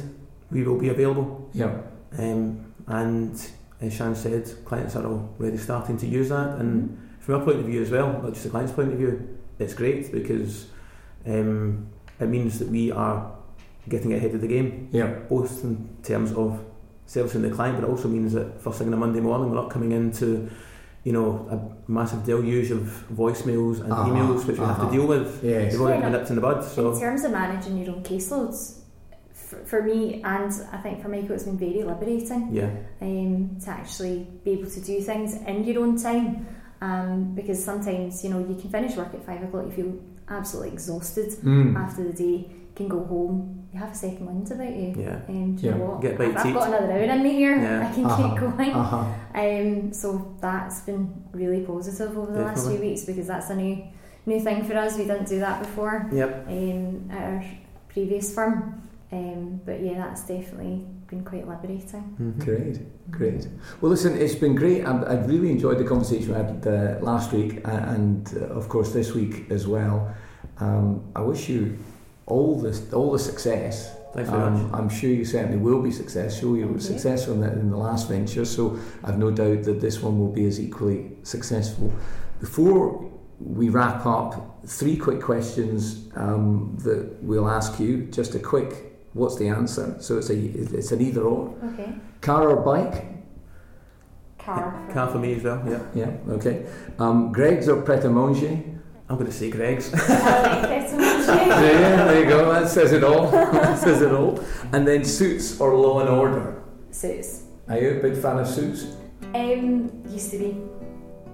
we 0.51 0.63
will 0.63 0.77
be 0.77 0.89
available. 0.89 1.49
Yeah. 1.53 1.81
Um, 2.17 2.65
and 2.87 3.33
as 3.81 3.93
Sian 3.93 4.15
said, 4.15 4.49
clients 4.63 4.95
are 4.95 5.05
already 5.05 5.57
starting 5.57 5.97
to 5.97 6.07
use 6.07 6.29
that. 6.29 6.57
And 6.59 6.97
from 7.19 7.35
our 7.35 7.41
point 7.43 7.59
of 7.59 7.65
view 7.65 7.81
as 7.81 7.91
well, 7.91 8.07
not 8.21 8.31
just 8.33 8.43
the 8.43 8.49
client's 8.51 8.71
point 8.71 8.91
of 8.93 8.97
view, 8.97 9.37
it's 9.59 9.73
great 9.73 10.11
because 10.13 10.67
um, 11.25 11.87
it 12.21 12.27
means 12.29 12.59
that 12.59 12.69
we 12.69 12.91
are 12.91 13.31
getting 13.89 14.13
ahead 14.13 14.33
of 14.33 14.39
the 14.41 14.47
game, 14.47 14.87
Yeah. 14.91 15.07
both 15.27 15.63
in 15.63 15.89
terms 16.03 16.31
of 16.33 16.63
servicing 17.05 17.41
the 17.41 17.49
client, 17.51 17.77
but 17.79 17.87
it 17.87 17.89
also 17.91 18.07
means 18.07 18.33
that 18.33 18.61
first 18.61 18.77
thing 18.79 18.87
on 18.87 18.93
a 18.93 18.97
Monday 18.97 19.19
morning, 19.19 19.49
we're 19.49 19.55
not 19.55 19.69
coming 19.69 19.91
into 19.91 20.49
you 21.03 21.11
know, 21.13 21.47
a 21.51 21.91
massive 21.91 22.25
deluge 22.25 22.71
of 22.71 22.81
voicemails 23.13 23.79
and 23.79 23.93
Uh-huh, 23.93 24.33
use 24.33 24.43
which 24.47 24.57
we 24.57 24.65
have 24.65 24.79
uh-huh. 24.79 24.89
to 24.89 24.97
deal 24.97 25.05
with. 25.05 25.43
Yes. 25.43 25.71
They've 25.71 25.81
already 25.81 25.99
Yeah, 25.99 26.05
been 26.05 26.11
no. 26.13 26.17
nipped 26.17 26.29
in 26.31 26.35
the 26.35 26.41
bud. 26.41 26.63
So 26.63 26.93
In 26.93 26.99
terms 26.99 27.23
of 27.23 27.31
managing 27.31 27.77
your 27.77 27.93
own 27.95 28.01
caseloads, 28.01 28.79
for, 29.31 29.57
for 29.65 29.83
me 29.83 30.23
and 30.23 30.51
I 30.71 30.77
think 30.77 31.03
for 31.03 31.09
Michael, 31.09 31.33
it's 31.35 31.43
been 31.43 31.59
very 31.59 31.83
liberating 31.83 32.49
yeah, 32.51 32.71
um, 33.01 33.55
to 33.63 33.69
actually 33.69 34.25
be 34.43 34.51
able 34.53 34.69
to 34.71 34.79
do 34.81 34.99
things 34.99 35.35
in 35.45 35.63
your 35.63 35.83
own 35.83 35.95
time. 36.01 36.47
Um, 36.81 37.35
because 37.35 37.63
sometimes, 37.63 38.23
you 38.23 38.31
know, 38.31 38.39
you 38.39 38.55
can 38.55 38.71
finish 38.71 38.95
work 38.97 39.13
at 39.13 39.23
five 39.23 39.43
o'clock, 39.43 39.65
you 39.67 39.71
feel 39.71 39.93
absolutely 40.27 40.71
exhausted 40.73 41.29
Mm. 41.43 41.75
after 41.77 42.03
the 42.03 42.13
day, 42.13 42.49
you 42.49 42.64
can 42.75 42.87
go 42.87 43.03
home, 43.05 43.67
you 43.73 43.79
have 43.79 43.91
a 43.91 43.95
second 43.95 44.25
wind 44.25 44.51
about 44.51 44.75
you. 44.75 44.93
yeah. 44.97 45.19
Um, 45.27 45.55
do 45.55 45.63
you 45.63 45.69
Yeah. 45.71 45.77
know 45.77 45.85
what? 45.85 46.01
Get 46.01 46.17
by 46.17 46.25
I've, 46.25 46.37
I've 46.37 46.53
got 46.53 46.67
another 46.67 46.91
hour 46.91 46.99
in 46.99 47.23
me 47.23 47.33
here. 47.33 47.55
Yeah. 47.61 47.89
I 47.89 47.93
can 47.93 48.05
Uh-huh. 48.05 48.29
keep 48.29 48.39
going. 48.41 48.71
Uh-huh. 48.71 49.05
Um, 49.33 49.93
so 49.93 50.35
that's 50.41 50.81
been 50.81 51.09
really 51.31 51.61
positive 51.61 52.17
over 52.17 52.31
the 52.33 52.41
last 52.41 52.67
few 52.67 52.79
weeks 52.79 53.05
because 53.05 53.27
that's 53.27 53.49
a 53.49 53.55
new 53.55 53.83
new 54.27 54.39
thing 54.39 54.63
for 54.63 54.75
us. 54.75 54.97
We 54.97 55.05
didn't 55.05 55.27
do 55.27 55.39
that 55.39 55.59
before 55.61 56.09
Yep. 56.11 56.47
um, 56.49 57.11
at 57.11 57.21
our 57.31 57.43
previous 57.89 58.33
firm. 58.33 58.81
Um, 59.11 59.61
but 59.65 59.81
yeah, 59.81 59.97
that's 60.03 60.21
definitely 60.27 60.83
been 61.07 61.23
quite 61.23 61.47
liberating. 61.47 62.15
Mhm. 62.19 62.43
Great, 62.43 62.77
great. 63.11 63.47
Well, 63.79 63.91
listen, 63.91 64.17
it's 64.17 64.33
been 64.35 64.55
great. 64.55 64.83
I, 64.83 64.93
I 65.13 65.25
really 65.25 65.51
enjoyed 65.51 65.77
the 65.77 65.83
conversation 65.83 66.29
we 66.29 66.35
had 66.43 66.67
uh, 66.67 67.05
last 67.05 67.31
week 67.31 67.61
uh, 67.67 67.71
and, 67.95 68.27
uh, 68.35 68.45
of 68.59 68.67
course, 68.67 68.91
this 68.93 69.13
week 69.13 69.45
as 69.51 69.67
well. 69.67 70.09
Um, 70.59 71.01
I 71.15 71.21
wish 71.21 71.47
you 71.47 71.77
all 72.27 72.59
the 72.59 72.95
all 72.95 73.11
the 73.11 73.19
success. 73.19 73.91
Um. 74.15 74.73
I'm 74.73 74.87
sure 74.87 75.09
you 75.09 75.25
certainly 75.25 75.57
will 75.57 75.81
be 75.81 75.91
successful. 75.91 76.55
You 76.55 76.67
were 76.67 76.79
successful 76.79 77.33
in 77.33 77.41
the, 77.41 77.51
in 77.51 77.69
the 77.69 77.77
last 77.77 78.07
venture, 78.07 78.45
so 78.45 78.79
I've 79.03 79.17
no 79.17 79.29
doubt 79.29 79.63
that 79.63 79.81
this 79.81 80.01
one 80.01 80.17
will 80.17 80.31
be 80.31 80.45
as 80.45 80.57
equally 80.57 81.11
successful. 81.23 81.91
Before 82.39 83.11
we 83.39 83.67
wrap 83.67 84.05
up, 84.05 84.65
three 84.65 84.95
quick 84.95 85.21
questions 85.21 86.07
um, 86.15 86.77
that 86.83 87.21
we'll 87.21 87.49
ask 87.49 87.77
you. 87.77 88.05
Just 88.05 88.35
a 88.35 88.39
quick, 88.39 88.97
what's 89.11 89.35
the 89.35 89.49
answer? 89.49 89.97
So 89.99 90.17
it's 90.17 90.29
a 90.29 90.35
it's 90.35 90.93
an 90.93 91.01
either 91.01 91.23
or. 91.23 91.53
Okay. 91.73 91.93
Car 92.21 92.49
or 92.49 92.61
bike? 92.63 93.05
Car. 94.39 94.87
Car 94.93 95.09
for 95.09 95.19
me 95.19 95.33
as 95.35 95.43
well. 95.43 95.61
Yeah. 95.67 95.81
Yeah, 95.93 96.33
okay. 96.35 96.65
Um, 96.99 97.33
Greggs 97.33 97.67
or 97.67 97.81
Pret 97.81 98.05
a 98.05 98.09
Manger? 98.09 98.63
I'm 99.09 99.17
going 99.17 99.27
to 99.27 99.31
say 99.31 99.49
Greggs. 99.51 99.91
I 101.27 101.33
like 101.35 101.47
it 101.47 101.49
so 101.49 101.55
much. 101.55 101.71
Yeah, 101.73 102.05
there 102.05 102.23
you 102.23 102.29
go. 102.29 102.51
That 102.53 102.69
says 102.69 102.91
it 102.93 103.03
all. 103.03 103.29
that 103.31 103.77
says 103.79 104.01
it 104.01 104.11
all. 104.11 104.39
And 104.73 104.87
then 104.87 105.03
Suits 105.05 105.59
or 105.59 105.75
Law 105.75 105.99
and 106.01 106.09
Order? 106.09 106.61
Suits. 106.91 107.43
Are 107.67 107.77
you 107.77 107.91
a 107.91 108.01
big 108.01 108.15
fan 108.21 108.37
of 108.39 108.47
Suits? 108.47 108.85
Um, 109.33 109.91
used 110.09 110.31
to 110.31 110.37
be. 110.39 110.45
Used 110.45 110.57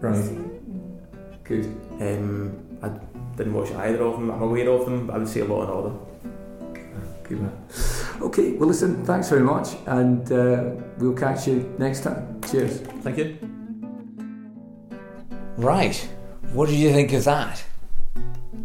Right. 0.02 0.16
to 0.16 0.30
be. 0.30 0.36
Mm. 0.36 1.44
Good. 1.44 1.66
Um, 2.00 2.78
I 2.82 2.90
didn't 3.38 3.54
watch 3.54 3.72
either 3.72 4.04
of 4.04 4.14
them. 4.14 4.32
I'm 4.32 4.42
aware 4.42 4.70
of 4.70 4.86
them, 4.86 5.08
but 5.08 5.16
I 5.16 5.20
would 5.20 5.28
say 5.28 5.42
a 5.42 5.46
Law 5.46 5.62
and 5.62 5.72
Order. 5.72 5.96
Good 7.24 7.42
man. 7.42 7.54
Okay, 8.22 8.52
well, 8.54 8.68
listen, 8.68 9.04
thanks 9.06 9.30
very 9.30 9.42
much, 9.42 9.70
and 9.88 10.32
uh, 10.32 10.72
we'll 10.98 11.14
catch 11.14 11.48
you 11.48 11.74
next 11.78 12.02
time. 12.02 12.42
Cheers. 12.50 12.80
Thank 13.04 13.18
you. 13.18 13.38
Right, 15.58 15.96
what 16.54 16.68
did 16.70 16.76
you 16.76 16.92
think 16.92 17.14
of 17.14 17.24
that? 17.26 17.64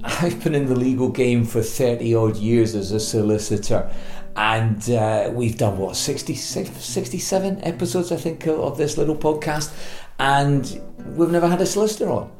I've 0.07 0.43
been 0.43 0.55
in 0.55 0.67
the 0.67 0.77
legal 0.77 1.09
game 1.09 1.45
for 1.45 1.63
30 1.63 2.15
odd 2.15 2.37
years 2.37 2.75
as 2.75 2.93
a 2.93 3.01
solicitor, 3.01 3.91
and 4.37 4.89
uh, 4.91 5.31
we've 5.33 5.59
done 5.59 5.79
what, 5.79 5.97
66, 5.97 6.71
67 6.85 7.65
episodes, 7.65 8.13
I 8.13 8.17
think, 8.17 8.47
of- 8.47 8.79
this 8.79 8.97
little 8.97 9.17
podcast, 9.17 9.73
and 10.19 10.81
we've 11.17 11.31
never 11.31 11.49
had 11.49 11.61
a 11.61 11.67
solicitor 11.67 12.11
on. 12.11 12.31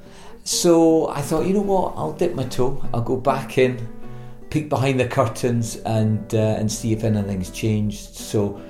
So 0.45 1.09
I 1.09 1.23
thought, 1.23 1.45
you 1.47 1.55
know 1.55 1.63
what, 1.63 1.95
I'll 1.97 2.13
dip 2.13 2.35
my 2.35 2.45
toe, 2.45 2.83
I'll 2.95 3.03
go 3.03 3.17
back 3.17 3.59
in, 3.59 3.89
peek 4.51 4.69
behind 4.69 5.01
the 5.01 5.09
curtains, 5.09 5.77
and, 5.77 6.33
uh, 6.35 6.39
and 6.39 6.71
see 6.71 6.93
if 6.93 7.03
anything's 7.03 7.51
changed. 7.51 8.15
So 8.15 8.61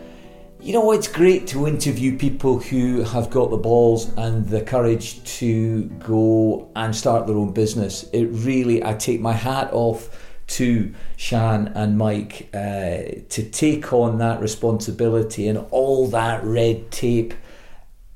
you 0.66 0.72
know, 0.72 0.90
it's 0.90 1.06
great 1.06 1.46
to 1.46 1.68
interview 1.68 2.18
people 2.18 2.58
who 2.58 3.02
have 3.02 3.30
got 3.30 3.50
the 3.50 3.56
balls 3.56 4.12
and 4.16 4.48
the 4.48 4.60
courage 4.60 5.22
to 5.22 5.84
go 5.84 6.68
and 6.74 6.94
start 6.94 7.28
their 7.28 7.36
own 7.36 7.52
business. 7.52 8.02
It 8.12 8.24
really, 8.32 8.84
I 8.84 8.94
take 8.94 9.20
my 9.20 9.32
hat 9.32 9.72
off 9.72 10.08
to 10.48 10.92
Sian 11.16 11.68
and 11.68 11.96
Mike 11.96 12.48
uh, 12.52 13.22
to 13.28 13.48
take 13.48 13.92
on 13.92 14.18
that 14.18 14.40
responsibility 14.40 15.46
and 15.46 15.64
all 15.70 16.08
that 16.08 16.42
red 16.42 16.90
tape. 16.90 17.34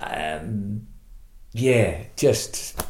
Um, 0.01 0.89
yeah, 1.53 2.03
just 2.17 2.83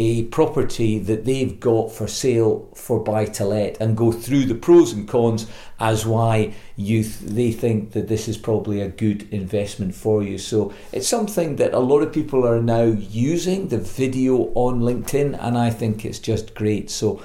a 0.01 0.23
property 0.27 0.97
that 0.97 1.25
they've 1.25 1.59
got 1.59 1.91
for 1.91 2.07
sale 2.07 2.69
for 2.73 3.01
buy 3.01 3.25
to 3.25 3.45
let 3.45 3.81
and 3.81 3.97
go 3.97 4.13
through 4.13 4.45
the 4.45 4.55
pros 4.55 4.93
and 4.93 5.09
cons 5.09 5.49
as 5.81 6.07
why 6.07 6.55
you 6.77 7.03
th- 7.03 7.19
they 7.19 7.51
think 7.51 7.91
that 7.91 8.07
this 8.07 8.29
is 8.29 8.39
probably 8.39 8.81
a 8.81 8.89
good 8.89 9.29
investment 9.33 9.93
for 9.93 10.23
you. 10.23 10.39
So 10.39 10.73
it's 10.93 11.09
something 11.09 11.57
that 11.57 11.75
a 11.75 11.81
lot 11.81 12.03
of 12.03 12.13
people 12.13 12.47
are 12.47 12.63
now 12.63 12.85
using 12.85 13.69
the 13.69 13.79
video 13.79 14.53
on 14.55 14.83
LinkedIn 14.83 15.37
and 15.41 15.59
I 15.59 15.71
think 15.71 16.05
it's 16.05 16.21
just 16.21 16.55
great. 16.55 16.91
So 16.91 17.21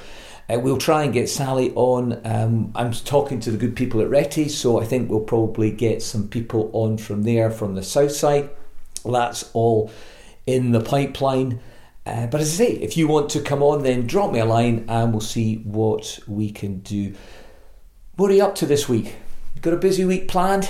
uh, 0.50 0.60
we'll 0.60 0.78
try 0.78 1.04
and 1.04 1.14
get 1.14 1.30
Sally 1.30 1.72
on. 1.76 2.20
Um, 2.26 2.72
I'm 2.76 2.92
talking 2.92 3.40
to 3.42 3.52
the 3.52 3.58
good 3.58 3.76
people 3.76 4.02
at 4.02 4.10
Rettie, 4.10 4.50
so 4.50 4.80
I 4.80 4.86
think 4.86 5.10
we'll 5.10 5.22
probably 5.22 5.72
get 5.72 6.02
some 6.02 6.28
people 6.28 6.70
on 6.74 6.98
from 6.98 7.24
there, 7.24 7.50
from 7.50 7.76
the 7.76 7.84
south 7.84 8.12
side. 8.12 8.50
That's 9.06 9.50
all 9.54 9.92
in 10.46 10.72
the 10.72 10.82
pipeline. 10.82 11.60
Uh, 12.06 12.28
but 12.28 12.42
as 12.42 12.60
I 12.60 12.66
say, 12.66 12.72
if 12.74 12.98
you 12.98 13.08
want 13.08 13.30
to 13.32 13.42
come 13.42 13.64
on, 13.64 13.84
then 13.84 14.08
drop 14.08 14.32
me 14.32 14.40
a 14.40 14.46
line 14.46 14.86
and 14.90 15.12
we'll 15.12 15.22
see 15.22 15.58
what 15.64 16.20
we 16.28 16.52
can 16.52 16.80
do. 16.80 17.14
What 18.16 18.30
are 18.30 18.34
you 18.34 18.44
up 18.44 18.56
to 18.56 18.66
this 18.66 18.90
week? 18.90 19.16
Got 19.62 19.74
a 19.74 19.78
busy 19.78 20.04
week 20.04 20.28
planned? 20.28 20.70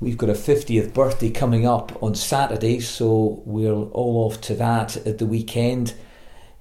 We've 0.00 0.18
got 0.18 0.28
a 0.28 0.34
50th 0.34 0.92
birthday 0.92 1.30
coming 1.30 1.66
up 1.66 2.02
on 2.02 2.16
Saturday, 2.16 2.80
so 2.80 3.42
we're 3.46 3.72
all 3.72 4.26
off 4.26 4.40
to 4.42 4.54
that 4.56 4.96
at 5.06 5.18
the 5.18 5.26
weekend. 5.26 5.94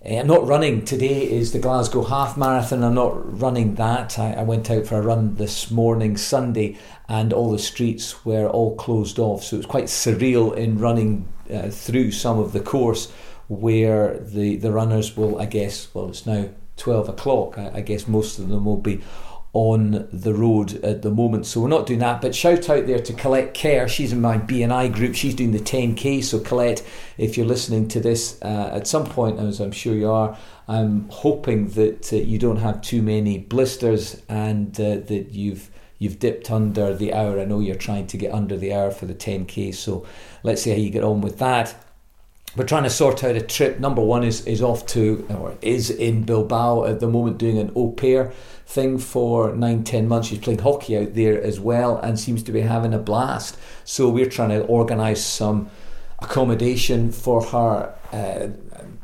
Uh, 0.06 0.16
I'm 0.16 0.28
not 0.28 0.46
running. 0.46 0.84
Today 0.84 1.24
is 1.30 1.54
the 1.54 1.60
Glasgow 1.60 2.04
Half 2.04 2.36
Marathon. 2.36 2.84
I'm 2.84 2.96
not 2.96 3.42
running 3.42 3.76
that. 3.76 4.20
I, 4.20 4.34
I, 4.34 4.44
went 4.44 4.70
out 4.70 4.86
for 4.86 4.98
a 4.98 5.02
run 5.02 5.36
this 5.36 5.72
morning, 5.72 6.18
Sunday, 6.18 6.78
and 7.08 7.32
all 7.32 7.52
the 7.52 7.60
streets 7.60 8.26
were 8.26 8.48
all 8.48 8.76
closed 8.76 9.18
off. 9.18 9.44
So 9.44 9.56
it 9.56 9.60
was 9.60 9.66
quite 9.66 9.86
surreal 9.86 10.56
in 10.56 10.78
running 10.78 11.28
uh, 11.54 11.70
through 11.70 12.12
some 12.12 12.40
of 12.40 12.52
the 12.52 12.60
course 12.60 13.12
where 13.48 14.18
the, 14.20 14.58
the 14.58 14.72
runners 14.72 15.16
will, 15.16 15.40
I 15.40 15.46
guess, 15.46 15.88
well, 15.94 16.10
it's 16.10 16.26
now 16.26 16.50
12 16.78 17.10
o'clock. 17.10 17.58
I, 17.58 17.72
I 17.76 17.82
guess 17.82 18.08
most 18.08 18.40
of 18.40 18.50
them 18.50 18.66
will 18.66 18.78
be 18.78 19.02
on 19.54 20.08
the 20.12 20.34
road 20.34 20.84
at 20.84 21.04
the 21.04 21.12
moment. 21.12 21.46
So 21.46 21.62
we're 21.62 21.68
not 21.68 21.86
doing 21.86 22.00
that. 22.00 22.22
But 22.22 22.34
shout 22.34 22.70
out 22.70 22.88
there 22.88 23.00
to 23.00 23.14
Colette 23.14 23.54
Kerr. 23.54 23.88
She's 23.88 24.12
in 24.12 24.20
my 24.20 24.40
BNI 24.40 24.92
group. 24.92 25.14
She's 25.14 25.36
doing 25.36 25.52
the 25.52 25.60
10K. 25.60 26.24
So 26.24 26.40
Colette, 26.40 26.84
if 27.20 27.38
you're 27.38 27.46
listening 27.46 27.88
to 27.90 28.00
this 28.00 28.42
uh, 28.42 28.72
at 28.74 28.88
some 28.88 29.06
point, 29.06 29.40
as 29.40 29.60
I'm 29.60 29.72
sure 29.72 29.94
you 29.94 30.10
are, 30.10 30.36
I'm 30.68 31.08
hoping 31.10 31.70
that 31.70 32.12
uh, 32.12 32.16
you 32.16 32.40
don't 32.40 32.58
have 32.58 32.82
too 32.82 33.04
many 33.04 33.38
blisters 33.38 34.22
and 34.28 34.74
uh, 34.80 34.96
that 35.06 35.28
you've 35.32 35.70
you've 36.00 36.20
dipped 36.20 36.50
under 36.50 36.94
the 36.96 37.14
hour. 37.14 37.40
I 37.40 37.46
know 37.46 37.60
you're 37.60 37.76
trying 37.76 38.08
to 38.08 38.18
get 38.18 38.34
under 38.34 38.58
the 38.58 38.74
hour 38.74 38.92
for 38.92 39.06
the 39.06 39.14
10K. 39.14 39.74
So 39.76 40.06
let's 40.42 40.64
see 40.64 40.72
how 40.72 40.78
you 40.78 40.90
get 40.90 41.04
on 41.04 41.22
with 41.22 41.38
that 41.40 41.76
we're 42.56 42.66
trying 42.66 42.84
to 42.84 42.90
sort 42.90 43.24
out 43.24 43.36
a 43.36 43.42
trip. 43.42 43.80
Number 43.80 44.02
one 44.02 44.24
is, 44.24 44.46
is 44.46 44.62
off 44.62 44.86
to, 44.88 45.26
or 45.30 45.58
is 45.62 45.90
in 45.90 46.24
Bilbao 46.24 46.86
at 46.86 47.00
the 47.00 47.08
moment 47.08 47.38
doing 47.40 47.58
an 47.58 47.72
au 47.76 47.92
pair 47.92 48.32
thing 48.66 48.98
for 48.98 49.54
nine, 49.56 49.84
ten 49.84 50.08
months. 50.08 50.30
She's 50.30 50.40
playing 50.40 50.60
hockey 50.60 50.98
out 50.98 51.14
there 51.14 51.42
as 51.42 51.60
well 51.60 51.98
and 51.98 52.20
seems 52.20 52.44
to 52.44 52.52
be 52.52 52.62
having 52.62 52.94
a 52.94 53.00
blast. 53.00 53.58
So 53.84 54.10
we're 54.10 54.30
trying 54.30 54.50
to 54.50 54.62
organise 54.66 55.24
some 55.24 55.70
accommodation 56.20 57.12
for 57.12 57.44
her. 57.44 57.94
Uh, 58.12 58.48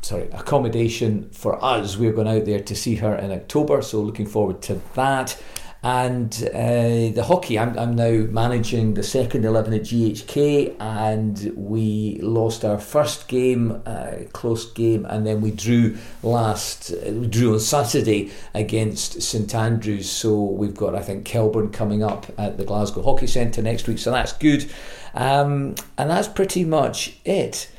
sorry, 0.02 0.28
accommodation 0.32 1.28
for 1.30 1.62
us. 1.62 1.96
We're 1.96 2.12
going 2.12 2.28
out 2.28 2.46
there 2.46 2.60
to 2.60 2.74
see 2.74 2.96
her 2.96 3.14
in 3.16 3.30
October, 3.30 3.82
so 3.82 4.00
looking 4.00 4.26
forward 4.26 4.62
to 4.62 4.80
that. 4.94 5.40
And 5.82 6.30
uh, 6.52 7.10
the 7.14 7.24
hockey, 7.26 7.58
I'm, 7.58 7.78
I'm 7.78 7.96
now 7.96 8.26
managing 8.30 8.94
the 8.94 9.02
second 9.02 9.46
11 9.46 9.72
at 9.72 9.80
GHK, 9.80 10.76
and 10.78 11.52
we 11.56 12.18
lost 12.22 12.66
our 12.66 12.78
first 12.78 13.28
game, 13.28 13.80
uh, 13.86 14.16
close 14.32 14.70
game, 14.72 15.06
and 15.06 15.26
then 15.26 15.40
we 15.40 15.52
drew 15.52 15.96
last, 16.22 16.92
uh, 16.92 17.12
we 17.12 17.26
drew 17.26 17.54
on 17.54 17.60
Saturday 17.60 18.30
against 18.52 19.22
St 19.22 19.54
Andrews. 19.54 20.10
So 20.10 20.38
we've 20.42 20.76
got, 20.76 20.94
I 20.94 21.00
think, 21.00 21.26
Kelburn 21.26 21.72
coming 21.72 22.02
up 22.02 22.26
at 22.36 22.58
the 22.58 22.64
Glasgow 22.64 23.02
Hockey 23.02 23.26
Centre 23.26 23.62
next 23.62 23.88
week, 23.88 23.98
so 23.98 24.10
that's 24.10 24.34
good. 24.34 24.70
Um, 25.14 25.76
and 25.96 26.10
that's 26.10 26.28
pretty 26.28 26.64
much 26.64 27.18
it. 27.24 27.70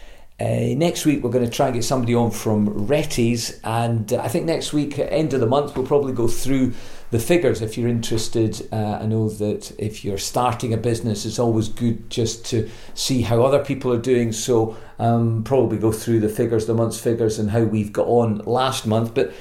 Uh, 0.42 0.74
next 0.76 1.06
week, 1.06 1.24
we're 1.24 1.30
going 1.30 1.46
to 1.46 1.52
try 1.52 1.68
and 1.68 1.76
get 1.76 1.84
somebody 1.84 2.16
on 2.16 2.32
from 2.32 2.88
Rettie's, 2.88 3.60
and 3.64 4.12
uh, 4.12 4.22
I 4.24 4.28
think 4.28 4.46
next 4.46 4.74
week, 4.74 4.98
at 4.98 5.14
end 5.14 5.34
of 5.34 5.40
the 5.40 5.46
month, 5.46 5.78
we'll 5.78 5.86
probably 5.86 6.14
go 6.14 6.28
through 6.28 6.74
the 7.12 7.20
figures 7.20 7.62
if 7.62 7.78
you're 7.78 7.88
interested. 7.88 8.68
Uh, 8.72 8.98
I 9.02 9.06
know 9.06 9.30
that 9.30 9.72
if 9.78 10.04
you're 10.04 10.18
starting 10.18 10.74
a 10.74 10.78
business, 10.78 11.28
it's 11.28 11.38
always 11.38 11.70
good 11.70 12.10
just 12.10 12.44
to 12.48 12.68
see 12.96 13.22
how 13.22 13.44
other 13.44 13.64
people 13.64 13.94
are 13.94 14.02
doing. 14.02 14.32
So, 14.32 14.76
um, 14.98 15.44
probably 15.44 15.78
go 15.78 15.92
through 15.92 16.22
the 16.22 16.30
figures, 16.30 16.66
the 16.66 16.74
month's 16.74 17.00
figures, 17.00 17.38
and 17.38 17.52
how 17.52 17.62
we've 17.62 17.94
got 17.94 18.08
on 18.08 18.40
last 18.40 18.88
month. 18.88 19.14
But, 19.14 19.34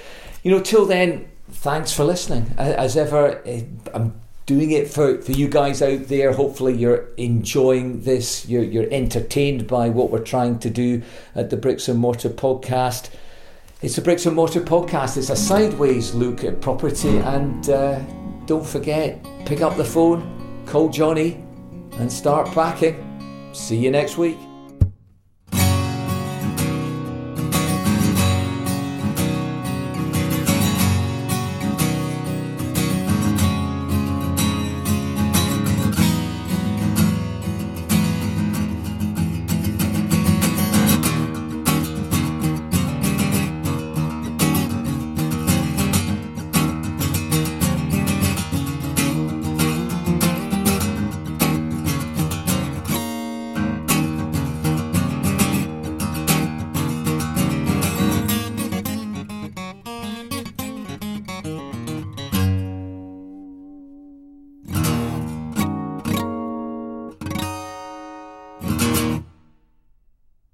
you 0.43 0.51
know, 0.51 0.61
till 0.61 0.85
then, 0.85 1.31
thanks 1.49 1.93
for 1.93 2.05
listening. 2.05 2.55
As 2.59 2.99
ever, 2.99 3.41
eh, 3.47 3.63
I'm 3.95 4.21
doing 4.51 4.73
it 4.73 4.91
for, 4.91 5.23
for 5.23 5.31
you 5.31 5.47
guys 5.47 5.81
out 5.81 6.09
there. 6.09 6.33
Hopefully, 6.33 6.77
you're 6.77 7.05
enjoying 7.17 8.03
this, 8.03 8.49
you're, 8.49 8.65
you're 8.65 8.91
entertained 8.91 9.69
by 9.69 9.89
what 9.89 10.11
we're 10.11 10.19
trying 10.25 10.59
to 10.59 10.69
do 10.69 11.01
at 11.37 11.51
the 11.51 11.57
Bricks 11.57 11.87
and 11.87 12.01
Mortar 12.01 12.31
podcast. 12.31 13.11
It's 13.81 13.97
a 13.97 14.03
Bricks 14.03 14.27
and 14.27 14.35
Mortar 14.35 14.63
podcast. 14.63 15.17
It's 15.17 15.31
a 15.31 15.37
sideways 15.37 16.15
look 16.15 16.43
at 16.43 16.61
property, 16.61 17.19
and 17.19 17.71
uh, 17.71 18.01
don't 18.47 18.67
forget, 18.67 19.25
pick 19.47 19.61
up 19.61 19.77
the 19.77 19.85
phone, 19.85 20.65
call 20.67 20.89
Johnny, 20.89 21.45
and 21.93 22.13
start 22.13 22.49
packing. 22.49 23.51
See 23.53 23.77
you 23.77 23.93
next 23.93 24.19
week. 24.19 24.50